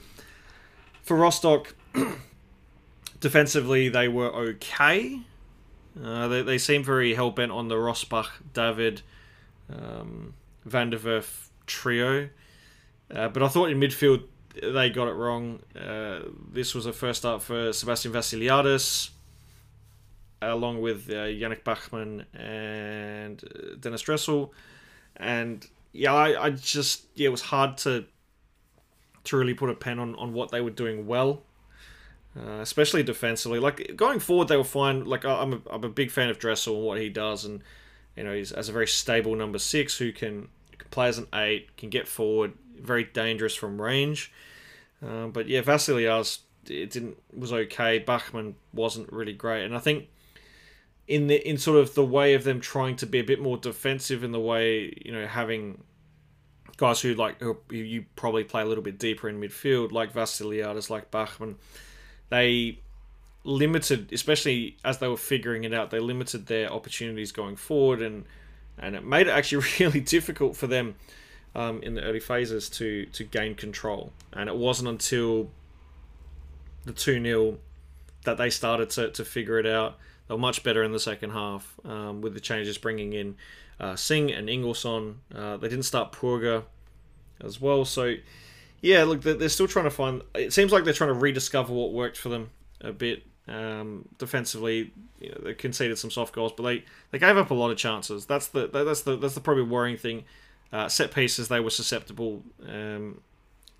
For 1.01 1.17
Rostock, 1.17 1.73
defensively, 3.19 3.89
they 3.89 4.07
were 4.07 4.31
okay. 4.51 5.21
Uh, 5.99 6.27
they, 6.27 6.43
they 6.43 6.57
seem 6.59 6.83
very 6.83 7.15
hell 7.15 7.31
bent 7.31 7.51
on 7.51 7.67
the 7.67 7.75
Rosbach, 7.75 8.29
David, 8.53 9.01
um, 9.73 10.35
Van 10.65 10.91
der 10.91 10.99
Werff 10.99 11.47
trio. 11.65 12.29
Uh, 13.13 13.27
but 13.27 13.43
I 13.43 13.47
thought 13.47 13.69
in 13.69 13.79
midfield 13.79 14.23
they 14.61 14.89
got 14.89 15.07
it 15.07 15.13
wrong. 15.13 15.59
Uh, 15.75 16.21
this 16.51 16.75
was 16.75 16.85
a 16.85 16.93
first 16.93 17.19
start 17.19 17.41
for 17.41 17.71
Sebastian 17.73 18.11
Vassiliadis, 18.11 19.09
along 20.41 20.81
with 20.81 21.09
uh, 21.09 21.27
Janik 21.27 21.63
Bachmann 21.63 22.25
and 22.33 23.43
uh, 23.43 23.75
Dennis 23.79 24.01
Dressel. 24.01 24.53
And 25.17 25.65
yeah, 25.93 26.13
I, 26.13 26.45
I 26.45 26.49
just 26.51 27.05
yeah, 27.15 27.27
it 27.27 27.31
was 27.31 27.41
hard 27.41 27.77
to 27.79 28.05
to 29.23 29.37
really 29.37 29.53
put 29.53 29.69
a 29.69 29.75
pen 29.75 29.99
on, 29.99 30.15
on 30.15 30.33
what 30.33 30.49
they 30.49 30.61
were 30.61 30.71
doing 30.71 31.05
well, 31.05 31.43
uh, 32.35 32.59
especially 32.61 33.03
defensively. 33.03 33.59
Like 33.59 33.95
going 33.95 34.19
forward, 34.19 34.47
they 34.47 34.57
were 34.57 34.63
fine. 34.63 35.05
Like 35.05 35.25
I'm 35.25 35.53
a, 35.53 35.61
I'm 35.69 35.83
a 35.83 35.89
big 35.89 36.11
fan 36.11 36.29
of 36.29 36.39
Dressel 36.39 36.75
and 36.75 36.85
what 36.85 36.99
he 36.99 37.09
does, 37.09 37.45
and 37.45 37.61
you 38.15 38.23
know, 38.23 38.33
he's 38.33 38.51
as 38.51 38.69
a 38.69 38.71
very 38.71 38.87
stable 38.87 39.35
number 39.35 39.59
six 39.59 39.97
who 39.97 40.11
can, 40.11 40.49
can 40.77 40.87
play 40.89 41.07
as 41.07 41.17
an 41.17 41.27
eight, 41.33 41.75
can 41.77 41.89
get 41.89 42.07
forward, 42.07 42.53
very 42.81 43.03
dangerous 43.03 43.55
from 43.55 43.81
range. 43.81 44.31
Um, 45.01 45.31
but 45.31 45.47
yeah, 45.47 45.61
Vassiliadis 45.61 46.39
it 46.69 46.91
didn't 46.91 47.17
was 47.33 47.51
okay. 47.51 47.99
Bachmann 47.99 48.55
wasn't 48.73 49.11
really 49.11 49.33
great, 49.33 49.65
and 49.65 49.75
I 49.75 49.79
think 49.79 50.07
in 51.07 51.27
the 51.27 51.47
in 51.47 51.57
sort 51.57 51.79
of 51.79 51.95
the 51.95 52.05
way 52.05 52.33
of 52.33 52.43
them 52.43 52.59
trying 52.59 52.95
to 52.97 53.05
be 53.05 53.19
a 53.19 53.23
bit 53.23 53.41
more 53.41 53.57
defensive 53.57 54.23
in 54.23 54.31
the 54.31 54.39
way 54.39 54.93
you 55.03 55.11
know 55.11 55.25
having 55.25 55.83
guys 56.77 57.01
who 57.01 57.13
like 57.15 57.39
who 57.41 57.57
you 57.69 58.05
probably 58.15 58.43
play 58.43 58.61
a 58.61 58.65
little 58.65 58.83
bit 58.83 58.99
deeper 58.99 59.27
in 59.27 59.39
midfield 59.39 59.91
like 59.91 60.13
Vassiliadis, 60.13 60.89
like 60.89 61.11
Bachmann, 61.11 61.55
they 62.29 62.79
limited, 63.43 64.11
especially 64.13 64.77
as 64.85 64.99
they 64.99 65.07
were 65.07 65.17
figuring 65.17 65.63
it 65.63 65.73
out, 65.73 65.89
they 65.89 65.99
limited 65.99 66.45
their 66.45 66.71
opportunities 66.71 67.31
going 67.31 67.55
forward, 67.55 68.01
and 68.01 68.25
and 68.77 68.95
it 68.95 69.03
made 69.03 69.27
it 69.27 69.31
actually 69.31 69.65
really 69.79 69.99
difficult 69.99 70.55
for 70.55 70.67
them 70.67 70.95
um, 71.55 71.81
in 71.83 71.95
the 71.95 72.03
early 72.03 72.19
phases 72.19 72.69
to 72.69 73.05
to 73.07 73.23
gain 73.23 73.55
control. 73.55 74.13
And 74.33 74.49
it 74.49 74.55
wasn't 74.55 74.89
until 74.89 75.49
the 76.85 76.93
2 76.93 77.23
0 77.23 77.57
that 78.23 78.37
they 78.37 78.49
started 78.49 78.89
to, 78.91 79.09
to 79.11 79.25
figure 79.25 79.59
it 79.59 79.65
out. 79.65 79.97
They 80.27 80.33
were 80.33 80.39
much 80.39 80.63
better 80.63 80.83
in 80.83 80.91
the 80.91 80.99
second 80.99 81.31
half 81.31 81.79
um, 81.85 82.21
with 82.21 82.33
the 82.33 82.39
changes 82.39 82.77
bringing 82.77 83.13
in 83.13 83.35
uh, 83.79 83.95
Singh 83.95 84.31
and 84.31 84.47
Ingelsson. 84.47 85.15
Uh, 85.33 85.57
they 85.57 85.67
didn't 85.67 85.85
start 85.85 86.11
Purga 86.11 86.63
as 87.43 87.59
well. 87.59 87.83
So, 87.85 88.15
yeah, 88.81 89.03
look, 89.03 89.21
they're, 89.21 89.33
they're 89.33 89.49
still 89.49 89.67
trying 89.67 89.85
to 89.85 89.91
find. 89.91 90.21
It 90.35 90.53
seems 90.53 90.71
like 90.71 90.83
they're 90.83 90.93
trying 90.93 91.13
to 91.13 91.19
rediscover 91.19 91.73
what 91.73 91.91
worked 91.91 92.17
for 92.17 92.29
them 92.29 92.51
a 92.79 92.93
bit. 92.93 93.23
Um, 93.47 94.07
defensively, 94.17 94.93
you 95.19 95.29
know, 95.29 95.41
they 95.43 95.53
conceded 95.55 95.97
some 95.97 96.11
soft 96.11 96.33
goals, 96.33 96.53
but 96.55 96.63
they, 96.63 96.85
they 97.09 97.17
gave 97.17 97.37
up 97.37 97.49
a 97.49 97.55
lot 97.55 97.71
of 97.71 97.77
chances. 97.77 98.25
That's 98.25 98.47
the 98.47 98.67
that's 98.67 99.01
the 99.01 99.17
that's 99.17 99.33
the 99.33 99.41
probably 99.41 99.63
worrying 99.63 99.97
thing. 99.97 100.23
Uh, 100.71 100.87
set 100.87 101.13
pieces 101.13 101.49
they 101.49 101.59
were 101.59 101.69
susceptible, 101.69 102.43
um, 102.67 103.19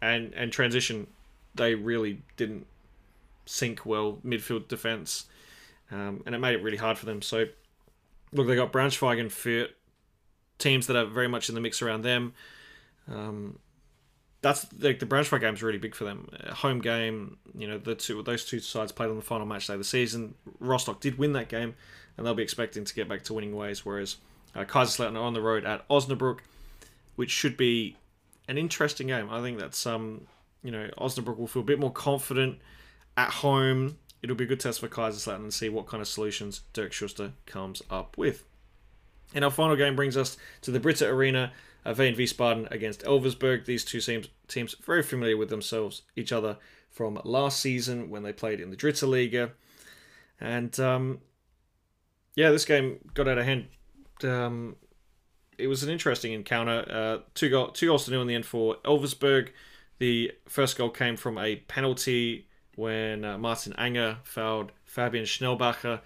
and 0.02 0.34
and 0.34 0.52
transition 0.52 1.08
they 1.56 1.76
really 1.76 2.22
didn't 2.38 2.66
sink 3.46 3.86
well 3.86 4.20
midfield 4.26 4.68
defense, 4.68 5.26
um, 5.92 6.22
and 6.26 6.36
it 6.36 6.40
made 6.40 6.56
it 6.56 6.64
really 6.64 6.78
hard 6.78 6.98
for 6.98 7.06
them. 7.06 7.22
So, 7.22 7.46
look, 8.34 8.48
they 8.48 8.56
got 8.56 8.72
Braunschweig 8.74 9.20
and 9.20 9.30
Fürth, 9.30 9.70
teams 10.58 10.88
that 10.88 10.96
are 10.96 11.06
very 11.06 11.28
much 11.28 11.50
in 11.50 11.56
the 11.56 11.62
mix 11.62 11.82
around 11.82 12.04
them. 12.04 12.34
Um, 13.10 13.60
that's 14.42 14.66
like 14.80 15.00
the 15.00 15.06
Braunschweig 15.06 15.42
game's 15.42 15.62
really 15.62 15.78
big 15.78 15.94
for 15.94 16.04
them. 16.04 16.28
A 16.40 16.54
home 16.54 16.80
game, 16.80 17.38
you 17.56 17.68
know, 17.68 17.78
the 17.78 17.96
two 17.96 18.22
those 18.24 18.46
two 18.46 18.60
sides 18.60 18.92
played 18.92 19.10
on 19.10 19.16
the 19.16 19.22
final 19.22 19.46
match 19.46 19.68
day 19.68 19.74
of 19.74 19.80
the 19.80 19.86
season. 19.86 20.34
Rostock 20.60 21.00
did 21.00 21.18
win 21.18 21.34
that 21.34 21.48
game, 21.48 21.76
and 22.18 22.26
they'll 22.26 22.34
be 22.34 22.44
expecting 22.44 22.84
to 22.84 22.94
get 22.94 23.08
back 23.08 23.24
to 23.26 23.34
winning 23.34 23.56
ways. 23.56 23.86
Whereas 23.86 24.18
uh, 24.56 24.64
Kaiserslautern 24.64 25.16
are 25.16 25.24
on 25.24 25.34
the 25.34 25.42
road 25.42 25.64
at 25.66 25.88
Osnabrück, 25.90 26.40
which 27.16 27.32
should 27.32 27.58
be 27.58 27.98
an 28.48 28.58
interesting 28.58 29.08
game. 29.08 29.30
I 29.30 29.42
think 29.42 29.60
that's 29.60 29.86
um, 29.86 30.28
you 30.64 30.72
know, 30.72 30.90
Osnabrück 30.98 31.38
will 31.38 31.48
feel 31.48 31.62
a 31.62 31.66
bit 31.66 31.80
more 31.80 31.92
confident 31.92 32.60
at 33.18 33.30
home. 33.30 33.98
It'll 34.22 34.36
be 34.36 34.44
a 34.44 34.48
good 34.48 34.60
test 34.60 34.80
for 34.80 34.88
Kaiserslautern 34.88 35.38
and 35.38 35.54
see 35.54 35.70
what 35.70 35.88
kind 35.88 36.02
of 36.02 36.08
solutions 36.08 36.62
Dirk 36.74 36.94
Schuster 36.94 37.34
comes 37.46 37.82
up 37.90 38.18
with. 38.18 38.44
And 39.34 39.44
our 39.44 39.52
final 39.52 39.76
game 39.76 39.96
brings 39.96 40.18
us 40.18 40.38
to 40.62 40.72
the 40.72 40.80
Brita 40.80 41.08
Arena, 41.08 41.52
uh, 41.86 41.94
Wehen 41.94 42.16
Wiesbaden 42.16 42.70
against 42.70 43.04
Elversberg. 43.04 43.66
These 43.66 43.86
two 43.86 44.02
teams, 44.02 44.28
teams 44.48 44.76
very 44.84 45.02
familiar 45.02 45.38
with 45.38 45.50
themselves, 45.50 46.04
each 46.16 46.32
other 46.32 46.58
from 46.90 47.20
last 47.24 47.60
season 47.60 48.10
when 48.10 48.24
they 48.24 48.34
played 48.34 48.60
in 48.60 48.70
the 48.70 48.76
Dritte 48.76 49.08
Liga. 49.08 49.52
And 50.40 50.78
um, 50.80 51.20
yeah, 52.36 52.52
this 52.52 52.66
game 52.66 53.00
got 53.14 53.28
out 53.28 53.38
of 53.38 53.46
hand. 53.46 53.68
Um, 54.24 54.76
it 55.58 55.68
was 55.68 55.84
an 55.84 55.90
interesting 55.90 56.34
encounter. 56.34 56.86
Uh, 56.90 57.18
two, 57.36 57.50
goal, 57.50 57.70
two 57.70 57.88
goals 57.88 58.06
to 58.06 58.12
nil 58.12 58.22
in 58.22 58.28
the 58.28 58.36
end 58.36 58.46
for 58.46 58.78
Elversberg. 58.86 59.50
The 60.00 60.32
first 60.48 60.78
goal 60.78 60.90
came 60.90 61.16
from 61.16 61.38
a 61.38 61.58
penalty 61.58 62.48
when 62.76 63.24
uh, 63.24 63.38
Martin 63.38 63.74
Angha 63.74 64.20
fouled 64.24 64.72
Fabian 64.86 65.26
Schnellbacher. 65.26 66.02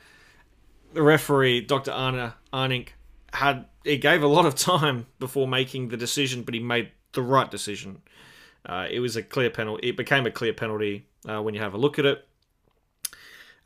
The 0.93 1.02
referee, 1.02 1.62
Dr. 1.62 1.91
Arne 1.91 2.34
Aarnink, 2.54 2.89
had 3.34 3.66
he 3.84 3.98
gave 3.98 4.24
a 4.24 4.28
lot 4.28 4.46
of 4.46 4.56
time 4.56 5.08
before 5.20 5.48
making 5.48 5.89
the 5.89 5.98
decision, 5.98 6.43
but 6.43 6.54
he 6.54 6.60
made 6.60 6.91
the 7.14 7.22
right 7.22 7.50
decision. 7.50 8.02
Uh, 8.66 8.88
it 8.89 9.00
was 9.00 9.16
a 9.16 9.24
clear 9.24 9.50
penalty. 9.50 9.89
It 9.89 9.98
became 9.98 10.26
a 10.26 10.32
clear 10.32 10.54
penalty 10.54 11.08
uh, 11.30 11.41
when 11.41 11.54
you 11.54 11.62
have 11.62 11.74
a 11.74 11.78
look 11.78 12.00
at 12.00 12.06
it. 12.06 12.28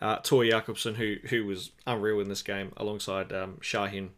Uh, 0.01 0.17
Thore 0.21 0.45
Jacobsen, 0.45 0.95
who 0.95 1.17
who 1.29 1.45
was 1.45 1.71
unreal 1.85 2.19
in 2.19 2.29
this 2.29 2.41
game, 2.41 2.71
alongside 2.77 3.33
um, 3.33 3.57
Shahin, 3.61 4.11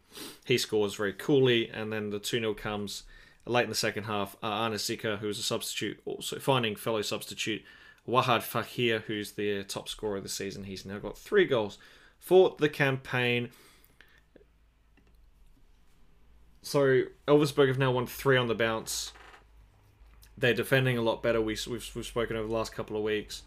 he 0.46 0.58
scores 0.58 0.96
very 0.96 1.14
coolly, 1.14 1.70
and 1.70 1.92
then 1.92 2.12
the 2.12 2.20
2 2.20 2.40
0 2.40 2.54
comes 2.54 3.04
late 3.46 3.64
in 3.64 3.70
the 3.70 3.76
second 3.76 4.04
half. 4.04 4.36
Uh, 4.44 4.48
Arne 4.48 4.74
Zicker, 4.74 5.18
who 5.18 5.28
was 5.28 5.40
a 5.40 5.44
substitute, 5.44 6.00
also 6.06 6.40
finding 6.40 6.76
fellow 6.76 7.02
substitute 7.02 7.64
Wahid 8.08 8.42
Faghir, 8.42 9.02
who's 9.04 9.34
the 9.34 9.64
top 9.64 9.88
scorer 9.88 10.18
of 10.18 10.24
the 10.24 10.30
season. 10.30 10.64
He's 10.66 10.86
now 10.86 11.00
got 11.00 11.18
three 11.18 11.46
goals 11.46 11.78
for 12.20 12.56
the 12.60 12.70
campaign. 12.70 13.50
So 16.62 17.04
Elversberg 17.28 17.68
have 17.68 17.80
now 17.80 17.92
won 17.92 18.06
three 18.06 18.38
on 18.38 18.48
the 18.48 18.56
bounce. 18.56 19.14
They're 20.38 20.54
defending 20.54 20.98
a 20.98 21.02
lot 21.02 21.22
better. 21.22 21.42
We, 21.42 21.58
we've, 21.68 21.92
we've 21.96 22.06
spoken 22.06 22.36
over 22.36 22.48
the 22.48 22.54
last 22.54 22.74
couple 22.74 22.98
of 22.98 23.04
weeks. 23.04 23.44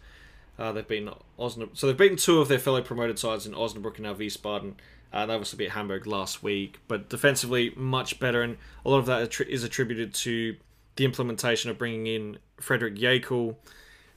Uh, 0.57 0.71
they've 0.71 0.87
been 0.87 1.09
Osnabrück, 1.37 1.77
so 1.77 1.87
they've 1.87 1.97
beaten 1.97 2.17
two 2.17 2.39
of 2.39 2.47
their 2.47 2.59
fellow 2.59 2.81
promoted 2.81 3.19
sides 3.19 3.45
in 3.45 3.53
Osnabrück 3.53 3.95
and 3.95 4.03
now 4.03 4.13
Wiesbaden. 4.13 4.73
Uh, 5.11 5.25
they 5.25 5.33
obviously 5.33 5.57
beat 5.57 5.71
Hamburg 5.71 6.07
last 6.07 6.43
week, 6.43 6.79
but 6.87 7.09
defensively 7.09 7.73
much 7.75 8.19
better, 8.19 8.41
and 8.41 8.57
a 8.85 8.89
lot 8.89 8.97
of 8.97 9.05
that 9.05 9.39
is 9.41 9.63
attributed 9.63 10.13
to 10.13 10.55
the 10.95 11.05
implementation 11.05 11.69
of 11.69 11.77
bringing 11.77 12.07
in 12.07 12.37
Frederik 12.59 12.95
Jäkel, 12.95 13.55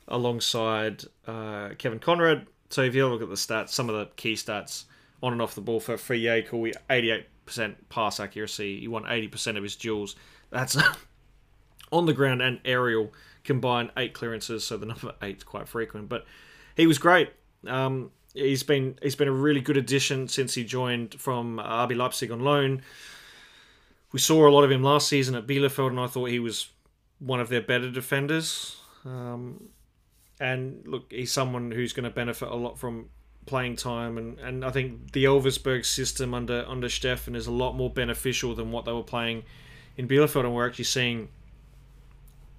alongside 0.09 1.05
uh, 1.27 1.71
Kevin 1.79 1.99
Conrad. 1.99 2.47
So 2.71 2.83
if 2.83 2.95
you 2.95 3.07
look 3.07 3.23
at 3.23 3.29
the 3.29 3.35
stats, 3.35 3.71
some 3.71 3.89
of 3.89 3.97
the 3.97 4.07
key 4.17 4.35
stats 4.35 4.85
on 5.23 5.33
and 5.33 5.43
off 5.43 5.55
the 5.55 5.61
ball 5.61 5.81
for, 5.81 5.97
for 5.97 6.15
Jäkel, 6.15 6.75
88% 6.91 7.75
pass 7.89 8.21
accuracy. 8.21 8.81
He 8.81 8.89
won 8.89 9.05
80% 9.05 9.57
of 9.57 9.63
his 9.63 9.77
duels. 9.77 10.17
That's 10.51 10.77
on 11.93 12.07
the 12.07 12.13
ground 12.13 12.43
and 12.43 12.61
aerial 12.65 13.13
combined 13.49 13.91
eight 13.97 14.13
clearances, 14.13 14.65
so 14.65 14.77
the 14.77 14.87
number 14.87 15.15
eight's 15.23 15.43
quite 15.43 15.67
frequent. 15.67 16.09
But 16.09 16.25
he 16.77 16.87
was 16.87 16.99
great. 16.99 17.31
Um, 17.67 18.13
he's 18.35 18.63
been 18.63 18.97
he's 19.03 19.17
been 19.17 19.27
a 19.27 19.33
really 19.33 19.61
good 19.61 19.77
addition 19.77 20.29
since 20.29 20.55
he 20.55 20.63
joined 20.63 21.15
from 21.15 21.57
RB 21.59 21.97
Leipzig 21.97 22.31
on 22.31 22.41
loan. 22.41 22.83
We 24.13 24.21
saw 24.21 24.49
a 24.49 24.53
lot 24.53 24.63
of 24.63 24.71
him 24.71 24.83
last 24.83 25.09
season 25.09 25.35
at 25.35 25.47
Bielefeld, 25.47 25.89
and 25.89 26.01
I 26.01 26.07
thought 26.07 26.27
he 26.27 26.39
was 26.39 26.69
one 27.19 27.41
of 27.41 27.49
their 27.49 27.61
better 27.61 27.91
defenders. 27.91 28.77
Um, 29.05 29.71
and 30.41 30.87
look, 30.87 31.11
he's 31.11 31.33
someone 31.33 31.71
who's 31.71 31.93
going 31.93 32.05
to 32.05 32.11
benefit 32.11 32.49
a 32.49 32.55
lot 32.55 32.79
from 32.79 33.09
playing 33.45 33.77
time, 33.77 34.19
and, 34.19 34.39
and 34.39 34.65
I 34.65 34.71
think 34.71 35.13
the 35.13 35.25
Elversberg 35.25 35.85
system 35.85 36.35
under 36.35 36.65
under 36.69 36.89
Steffen 36.89 37.35
is 37.35 37.47
a 37.47 37.53
lot 37.53 37.75
more 37.75 37.91
beneficial 37.91 38.55
than 38.55 38.71
what 38.71 38.85
they 38.85 38.93
were 38.93 39.03
playing 39.03 39.45
in 39.97 40.07
Bielefeld, 40.07 40.45
and 40.45 40.55
we're 40.55 40.67
actually 40.67 40.85
seeing 40.85 41.29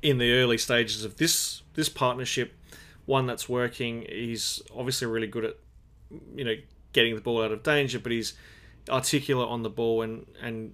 in 0.01 0.17
the 0.17 0.33
early 0.33 0.57
stages 0.57 1.03
of 1.03 1.17
this 1.17 1.63
this 1.73 1.89
partnership 1.89 2.53
one 3.05 3.25
that's 3.25 3.49
working. 3.49 4.05
He's 4.07 4.61
obviously 4.75 5.07
really 5.07 5.27
good 5.27 5.45
at 5.45 5.55
you 6.35 6.43
know 6.43 6.55
getting 6.93 7.15
the 7.15 7.21
ball 7.21 7.43
out 7.43 7.51
of 7.51 7.63
danger, 7.63 7.99
but 7.99 8.11
he's 8.11 8.33
articulate 8.89 9.49
on 9.49 9.63
the 9.63 9.69
ball 9.69 10.01
and 10.01 10.25
and 10.41 10.73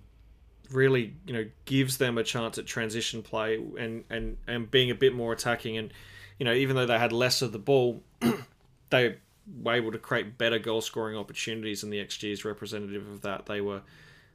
really 0.72 1.14
you 1.28 1.34
know 1.34 1.46
gives 1.66 1.98
them 1.98 2.18
a 2.18 2.24
chance 2.24 2.58
at 2.58 2.66
transition 2.66 3.22
play 3.22 3.56
and 3.78 4.04
and 4.10 4.38
and 4.48 4.72
being 4.72 4.90
a 4.90 4.96
bit 4.96 5.14
more 5.14 5.32
attacking 5.32 5.78
and 5.78 5.94
you 6.38 6.46
know, 6.46 6.54
even 6.54 6.76
though 6.76 6.86
they 6.86 7.00
had 7.00 7.14
less 7.14 7.42
of 7.42 7.52
the 7.52 7.60
ball, 7.60 8.04
they 8.90 9.18
were 9.62 9.74
able 9.74 9.92
to 9.92 9.98
create 9.98 10.38
better 10.38 10.60
goal 10.60 10.82
scoring 10.82 11.18
opportunities, 11.18 11.84
and 11.84 11.92
the 11.92 12.04
XG 12.04 12.32
is 12.32 12.46
representative 12.46 13.08
of 13.10 13.22
that. 13.22 13.46
They 13.46 13.62
were 13.62 13.82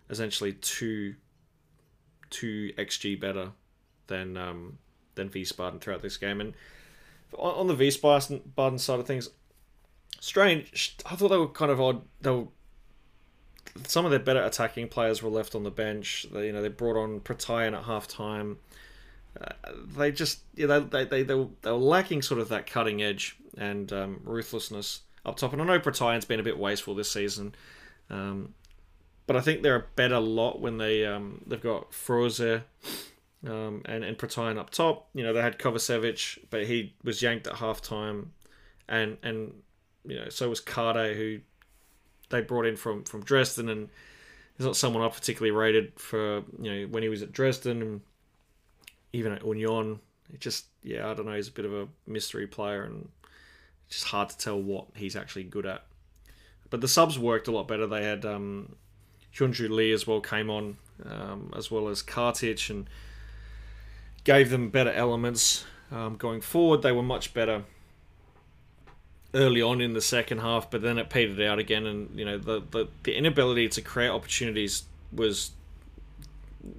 essentially 0.09 0.55
two 0.55 1.15
two 2.31 2.73
XG 2.79 3.19
better 3.19 3.51
than 4.11 4.37
um, 4.37 4.77
than 5.15 5.31
Wiesbaden 5.31 5.81
throughout 5.81 6.03
this 6.03 6.19
game. 6.19 6.43
And 6.43 6.53
on, 7.39 7.55
on 7.55 7.67
the 7.67 7.75
Wiesbaden 7.75 8.79
side 8.79 9.01
of 9.01 9.07
things, 9.07 9.31
strange. 10.21 10.97
I 11.07 11.17
thought 11.17 11.29
they 11.29 11.39
were 11.39 11.49
kind 11.49 11.71
of 11.71 11.81
odd. 11.81 12.03
They 12.21 12.31
were 12.31 12.49
some 13.87 14.05
of 14.05 14.11
their 14.11 14.21
better 14.21 14.43
attacking 14.43 14.89
players 14.89 15.23
were 15.23 15.31
left 15.31 15.55
on 15.55 15.63
the 15.63 15.71
bench. 15.71 16.27
They, 16.31 16.47
you 16.47 16.53
know, 16.53 16.61
they 16.61 16.69
brought 16.69 17.03
on 17.03 17.21
Prtajin 17.21 17.75
at 17.75 17.85
half 17.85 18.07
time 18.07 18.59
they 19.97 20.13
just 20.13 20.41
yeah, 20.55 20.67
they, 20.67 20.81
they, 20.81 21.05
they, 21.05 21.23
they, 21.23 21.35
were, 21.35 21.49
they 21.63 21.71
were 21.71 21.79
lacking 21.79 22.23
sort 22.23 22.41
of 22.41 22.49
that 22.49 22.67
cutting 22.67 23.03
edge 23.03 23.37
and 23.57 23.93
um, 23.93 24.21
ruthlessness 24.25 25.01
up 25.25 25.37
top. 25.37 25.53
And 25.53 25.63
I 25.63 25.65
know 25.65 25.79
Prtajin's 25.79 26.25
been 26.25 26.41
a 26.41 26.45
bit 26.45 26.59
wasteful 26.59 26.95
this 26.95 27.11
season, 27.11 27.55
um, 28.09 28.55
but 29.27 29.37
I 29.37 29.41
think 29.41 29.63
they're 29.63 29.77
a 29.77 29.85
better 29.97 30.19
lot 30.19 30.61
when 30.61 30.79
they 30.79 31.07
um, 31.07 31.43
they've 31.47 31.61
got 31.61 31.93
Froese 31.93 32.63
um, 33.47 33.83
and 33.85 34.05
and 34.05 34.19
Prtajin 34.19 34.59
up 34.59 34.71
top. 34.71 35.09
You 35.15 35.23
know 35.25 35.33
they 35.33 35.43
had 35.43 35.59
Kovacevic, 35.59 36.39
but 36.51 36.67
he 36.67 36.95
was 37.03 37.23
yanked 37.23 37.47
at 37.47 37.57
half 37.57 37.81
time, 37.81 38.33
and 38.89 39.17
and 39.23 39.55
you 40.05 40.17
know 40.17 40.29
so 40.29 40.49
was 40.49 40.61
Kade 40.61 41.17
who 41.17 41.41
they 42.31 42.41
brought 42.41 42.67
in 42.67 42.77
from 42.77 43.05
from 43.05 43.23
Dresden 43.23 43.69
and 43.69 43.89
he's 44.57 44.67
not 44.67 44.77
someone 44.77 45.03
I 45.03 45.09
particularly 45.09 45.51
rated 45.51 45.99
for 45.99 46.43
you 46.61 46.71
know 46.71 46.87
when 46.89 47.03
he 47.03 47.09
was 47.09 47.23
at 47.23 47.33
Dresden 47.33 47.83
and 47.83 48.01
even 49.13 49.33
at 49.33 49.45
Union. 49.45 50.01
It 50.33 50.41
just 50.41 50.67
yeah, 50.83 51.11
I 51.11 51.15
don't 51.15 51.27
know. 51.27 51.35
He's 51.35 51.49
a 51.49 51.53
bit 51.53 51.65
of 51.65 51.75
a 51.75 51.89
mystery 52.07 52.47
player 52.47 52.85
and 52.85 53.09
it's 53.87 53.97
just 53.97 54.09
hard 54.09 54.29
to 54.31 54.39
tell 54.39 54.61
what 54.61 54.87
he's 54.95 55.17
actually 55.17 55.45
good 55.45 55.67
at. 55.67 55.85
But 56.71 56.81
the 56.81 56.89
subs 56.89 57.19
worked 57.19 57.49
a 57.49 57.51
lot 57.51 57.67
better. 57.67 57.87
They 57.87 58.05
had 58.05 58.25
um, 58.25 58.77
Hyunju 59.35 59.69
Lee 59.69 59.91
as 59.91 60.07
well 60.07 60.21
came 60.21 60.49
on, 60.49 60.77
um, 61.05 61.53
as 61.57 61.71
well 61.71 61.89
as 61.89 62.01
Kartich 62.01 62.71
and 62.71 62.89
gave 64.25 64.51
them 64.51 64.71
better 64.71 64.93
elements 64.93 65.65
um, 65.91 66.17
going 66.17 66.41
forward. 66.41 66.83
They 66.83 66.93
were 66.93 67.03
much 67.03 67.35
better 67.35 67.65
early 69.35 69.63
on 69.63 69.81
in 69.81 69.93
the 69.93 70.01
second 70.01 70.39
half, 70.39 70.71
but 70.71 70.83
then 70.83 70.99
it 70.99 71.09
petered 71.09 71.41
out 71.41 71.59
again, 71.59 71.87
and 71.87 72.19
you 72.19 72.25
know 72.25 72.39
the 72.39 72.63
the, 72.71 72.89
the 73.05 73.15
inability 73.15 73.69
to 73.69 73.83
create 73.83 74.11
opportunities 74.11 74.85
was 75.13 75.53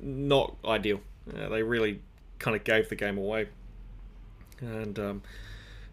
not 0.02 0.56
ideal. 0.66 1.02
Uh, 1.30 1.50
they 1.50 1.64
really 1.64 2.02
kind 2.40 2.56
of 2.56 2.64
gave 2.64 2.90
the 2.90 2.96
game 2.96 3.18
away, 3.18 3.48
and 4.60 4.98
um, 5.00 5.22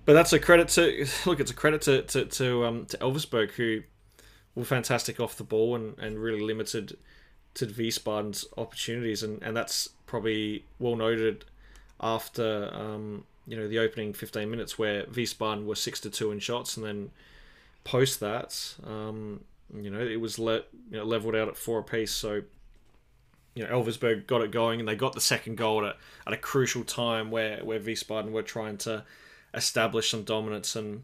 but 0.05 0.15
that's 0.15 0.33
a 0.33 0.39
credit 0.39 0.69
to 0.69 1.07
look. 1.27 1.41
It's 1.41 1.51
a 1.51 1.55
credit 1.55 1.83
to 1.83 2.03
to 2.03 2.25
to, 2.25 2.65
um, 2.65 2.87
to 2.87 2.97
Elversberg 2.99 3.53
who 3.53 3.83
were 4.55 4.65
fantastic 4.65 5.21
off 5.21 5.37
the 5.37 5.45
ball 5.45 5.77
and, 5.77 5.97
and 5.99 6.19
really 6.19 6.41
limited 6.41 6.97
to 7.55 7.67
Wiesbaden's 7.67 8.47
opportunities, 8.57 9.23
and, 9.23 9.43
and 9.43 9.57
that's 9.57 9.91
probably 10.09 10.65
well 10.81 10.97
noted 10.97 11.45
after 12.01 12.71
um, 12.73 13.25
you 13.47 13.57
know 13.57 13.69
the 13.69 13.79
opening 13.79 14.13
15 14.13 14.51
minutes 14.51 14.79
where 14.79 15.05
Wiesbaden 15.05 15.65
were 15.65 15.77
six 15.77 16.01
to 16.01 16.11
two 16.11 16.33
in 16.33 16.41
shots, 16.41 16.77
and 16.77 16.85
then 16.85 17.11
post 17.85 18.21
that, 18.21 18.75
um, 18.85 19.41
you 19.75 19.91
know, 19.91 20.01
it 20.01 20.21
was 20.21 20.39
let 20.39 20.67
you 20.91 20.97
know 20.97 21.05
leveled 21.05 21.37
out 21.37 21.49
at 21.49 21.57
four 21.57 21.79
apiece. 21.79 22.11
So 22.11 22.43
you 23.55 23.65
know 23.65 23.71
Elversberg 23.71 24.27
got 24.27 24.43
it 24.43 24.51
going, 24.51 24.81
and 24.81 24.89
they 24.89 24.97
got 24.97 25.13
the 25.13 25.21
second 25.21 25.57
goal 25.57 25.87
at, 25.87 25.97
at 26.27 26.33
a 26.33 26.37
crucial 26.37 26.83
time 26.83 27.31
where 27.31 27.65
where 27.65 27.79
Wiesbaden 27.79 28.33
were 28.33 28.43
trying 28.43 28.77
to 28.79 29.05
establish 29.55 30.11
some 30.11 30.25
dominance 30.25 30.75
and. 30.75 31.03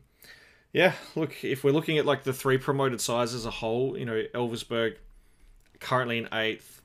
Yeah, 0.73 0.95
look, 1.15 1.45
if 1.45 1.63
we're 1.63 1.71
looking 1.71 1.99
at 1.99 2.05
like 2.05 2.25
the 2.25 2.33
three 2.33 2.59
promoted 2.59 3.01
sides 3.01 3.33
as 3.33 3.47
a 3.47 3.51
whole, 3.53 3.97
you 3.97 4.05
know, 4.05 4.25
Elversberg 4.35 4.97
currently 5.79 6.19
in 6.19 6.29
eighth, 6.33 6.83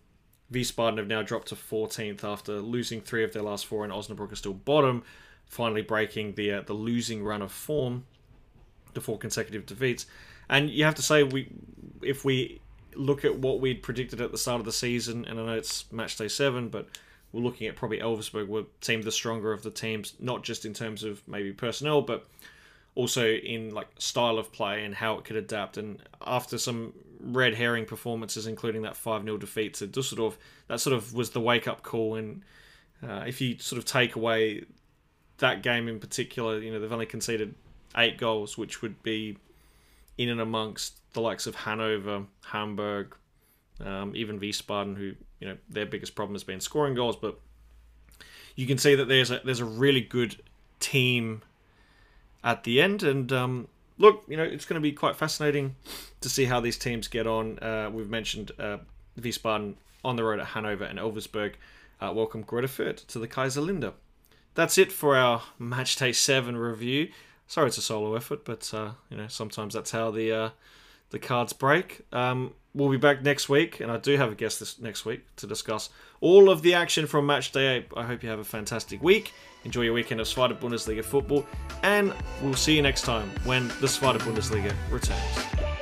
Wiesbaden 0.52 0.98
have 0.98 1.08
now 1.08 1.22
dropped 1.22 1.50
to 1.50 1.56
14th 1.56 2.24
after 2.24 2.60
losing 2.60 3.02
three 3.02 3.24
of 3.24 3.34
their 3.34 3.44
last 3.44 3.66
four, 3.66 3.84
and 3.84 3.94
Osnabrück 3.94 4.32
are 4.32 4.36
still 4.36 4.54
bottom, 4.54 5.04
finally 5.46 5.82
breaking 5.82 6.34
the 6.34 6.54
uh, 6.54 6.62
the 6.62 6.74
losing 6.74 7.24
run 7.24 7.42
of 7.42 7.52
form, 7.52 8.06
the 8.94 9.02
four 9.02 9.18
consecutive 9.18 9.66
defeats. 9.66 10.06
And 10.50 10.70
you 10.70 10.86
have 10.86 10.96
to 10.96 11.04
say, 11.04 11.24
we 11.24 11.50
if 12.02 12.26
we 12.26 12.62
look 12.96 13.24
at 13.24 13.38
what 13.38 13.60
we'd 13.60 13.84
predicted 13.84 14.20
at 14.22 14.32
the 14.32 14.38
start 14.38 14.60
of 14.60 14.66
the 14.66 14.72
season, 14.72 15.26
and 15.26 15.40
I 15.40 15.46
know 15.46 15.54
it's 15.54 15.92
match 15.92 16.18
day 16.18 16.28
seven, 16.28 16.70
but 16.70 16.88
we're 17.32 17.42
looking 17.42 17.68
at 17.68 17.76
probably 17.76 18.00
Elversberg 18.00 18.48
were 18.48 18.64
team 18.82 19.04
the 19.04 19.12
stronger 19.12 19.52
of 19.52 19.62
the 19.62 19.70
teams, 19.70 20.14
not 20.20 20.44
just 20.44 20.66
in 20.66 20.74
terms 20.74 21.04
of 21.04 21.22
maybe 21.28 21.52
personnel, 21.52 22.02
but 22.02 22.26
also 22.96 23.28
in 23.30 23.74
like 23.74 23.88
style 24.00 24.40
of 24.40 24.52
play 24.52 24.84
and 24.84 24.96
how 24.96 25.18
it 25.18 25.26
could 25.26 25.36
adapt. 25.36 25.78
And 25.78 26.02
after 26.26 26.58
some 26.58 26.94
red 27.20 27.56
herring 27.56 27.86
performances, 27.86 28.48
including 28.48 28.84
that 28.84 28.96
5 28.96 29.24
0 29.24 29.38
defeat 29.38 29.76
to 29.76 29.88
Dusseldorf, 29.88 30.38
that 30.68 30.80
sort 30.80 30.96
of 30.96 31.14
was 31.14 31.32
the 31.32 31.40
wake 31.40 31.68
up 31.68 31.84
call. 31.84 32.16
And 32.16 32.44
uh, 33.04 33.24
if 33.28 33.42
you 33.42 33.58
sort 33.60 33.78
of 33.78 33.86
take 33.86 34.16
away 34.16 34.66
that 35.38 35.64
game 35.64 35.88
in 35.88 36.00
particular, 36.00 36.60
you 36.60 36.72
know, 36.72 36.80
they've 36.80 36.92
only 36.92 37.06
conceded 37.06 37.56
eight 37.98 38.18
goals, 38.18 38.58
which 38.58 38.82
would 38.82 39.02
be 39.04 39.38
in 40.18 40.30
and 40.30 40.42
amongst 40.42 41.00
the 41.14 41.22
likes 41.22 41.48
of 41.48 41.56
Hanover, 41.56 42.26
Hamburg, 42.46 43.16
um, 43.84 44.14
even 44.16 44.40
Wiesbaden, 44.40 44.98
who, 44.98 45.14
you 45.40 45.48
know, 45.48 45.58
their 45.70 45.86
biggest 45.86 46.16
problem 46.16 46.36
has 46.36 46.44
been 46.44 46.60
scoring 46.60 46.94
goals. 46.94 47.16
But 47.16 47.40
you 48.56 48.68
can 48.68 48.78
see 48.78 48.96
that 48.96 49.08
there's 49.08 49.32
a, 49.32 49.42
there's 49.44 49.62
a 49.62 49.66
really 49.66 50.02
good 50.02 50.42
team 50.80 51.42
at 52.44 52.64
the 52.64 52.82
end. 52.82 53.04
And 53.04 53.32
um, 53.32 53.68
look, 54.00 54.24
you 54.28 54.38
know, 54.38 54.44
it's 54.44 54.66
going 54.66 54.82
to 54.82 54.82
be 54.82 54.92
quite 54.92 55.16
fascinating 55.16 55.76
to 56.22 56.30
see 56.30 56.46
how 56.46 56.60
these 56.60 56.78
teams 56.78 57.08
get 57.08 57.28
on. 57.28 57.60
Uh, 57.60 57.92
we've 57.94 58.10
mentioned 58.10 58.52
uh, 58.58 58.78
Wiesbaden 59.20 59.76
on 60.04 60.16
the 60.16 60.24
road 60.24 60.40
at 60.40 60.48
Hanover 60.48 60.86
and 60.86 60.98
Elversberg. 60.98 61.54
Uh, 62.02 62.12
welcome 62.16 62.44
Greuther 62.44 63.06
to 63.08 63.20
the 63.20 63.28
Kaiserlinde. 63.28 63.94
That's 64.56 64.78
it 64.78 64.92
for 64.92 65.16
our 65.16 65.44
match 65.60 65.98
day 65.98 66.12
seven 66.14 66.58
review. 66.58 67.10
Sorry, 67.46 67.68
it's 67.68 67.78
a 67.78 67.82
solo 67.82 68.16
effort, 68.16 68.46
but 68.46 68.74
uh, 68.74 68.92
you 69.10 69.18
know 69.18 69.28
sometimes 69.28 69.74
that's 69.74 69.92
how 69.92 70.10
the 70.12 70.32
uh, 70.32 70.50
the 71.10 71.20
cards 71.20 71.54
break. 71.54 72.02
Um, 72.12 72.54
we'll 72.74 72.90
be 72.90 72.98
back 72.98 73.22
next 73.22 73.50
week, 73.50 73.80
and 73.80 73.92
I 73.92 73.98
do 73.98 74.16
have 74.18 74.32
a 74.32 74.36
guest 74.36 74.60
this 74.60 74.80
next 74.80 75.06
week 75.06 75.24
to 75.38 75.48
discuss 75.48 75.90
all 76.22 76.50
of 76.50 76.62
the 76.62 76.74
action 76.74 77.06
from 77.06 77.26
match 77.26 77.52
day 77.52 77.78
eight. 77.78 77.88
I 77.98 78.04
hope 78.04 78.24
you 78.24 78.30
have 78.30 78.40
a 78.40 78.46
fantastic 78.46 79.04
week. 79.04 79.34
Enjoy 79.66 79.82
your 79.82 79.94
weekend 79.94 80.22
of 80.22 80.28
Zweite 80.28 80.58
Bundesliga 80.60 81.04
football, 81.04 81.46
and 81.84 82.14
we'll 82.42 82.54
see 82.54 82.76
you 82.76 82.82
next 82.82 83.02
time 83.04 83.30
when 83.44 83.68
the 83.80 83.88
Zweite 83.88 84.20
Bundesliga 84.20 84.74
returns. 84.90 85.79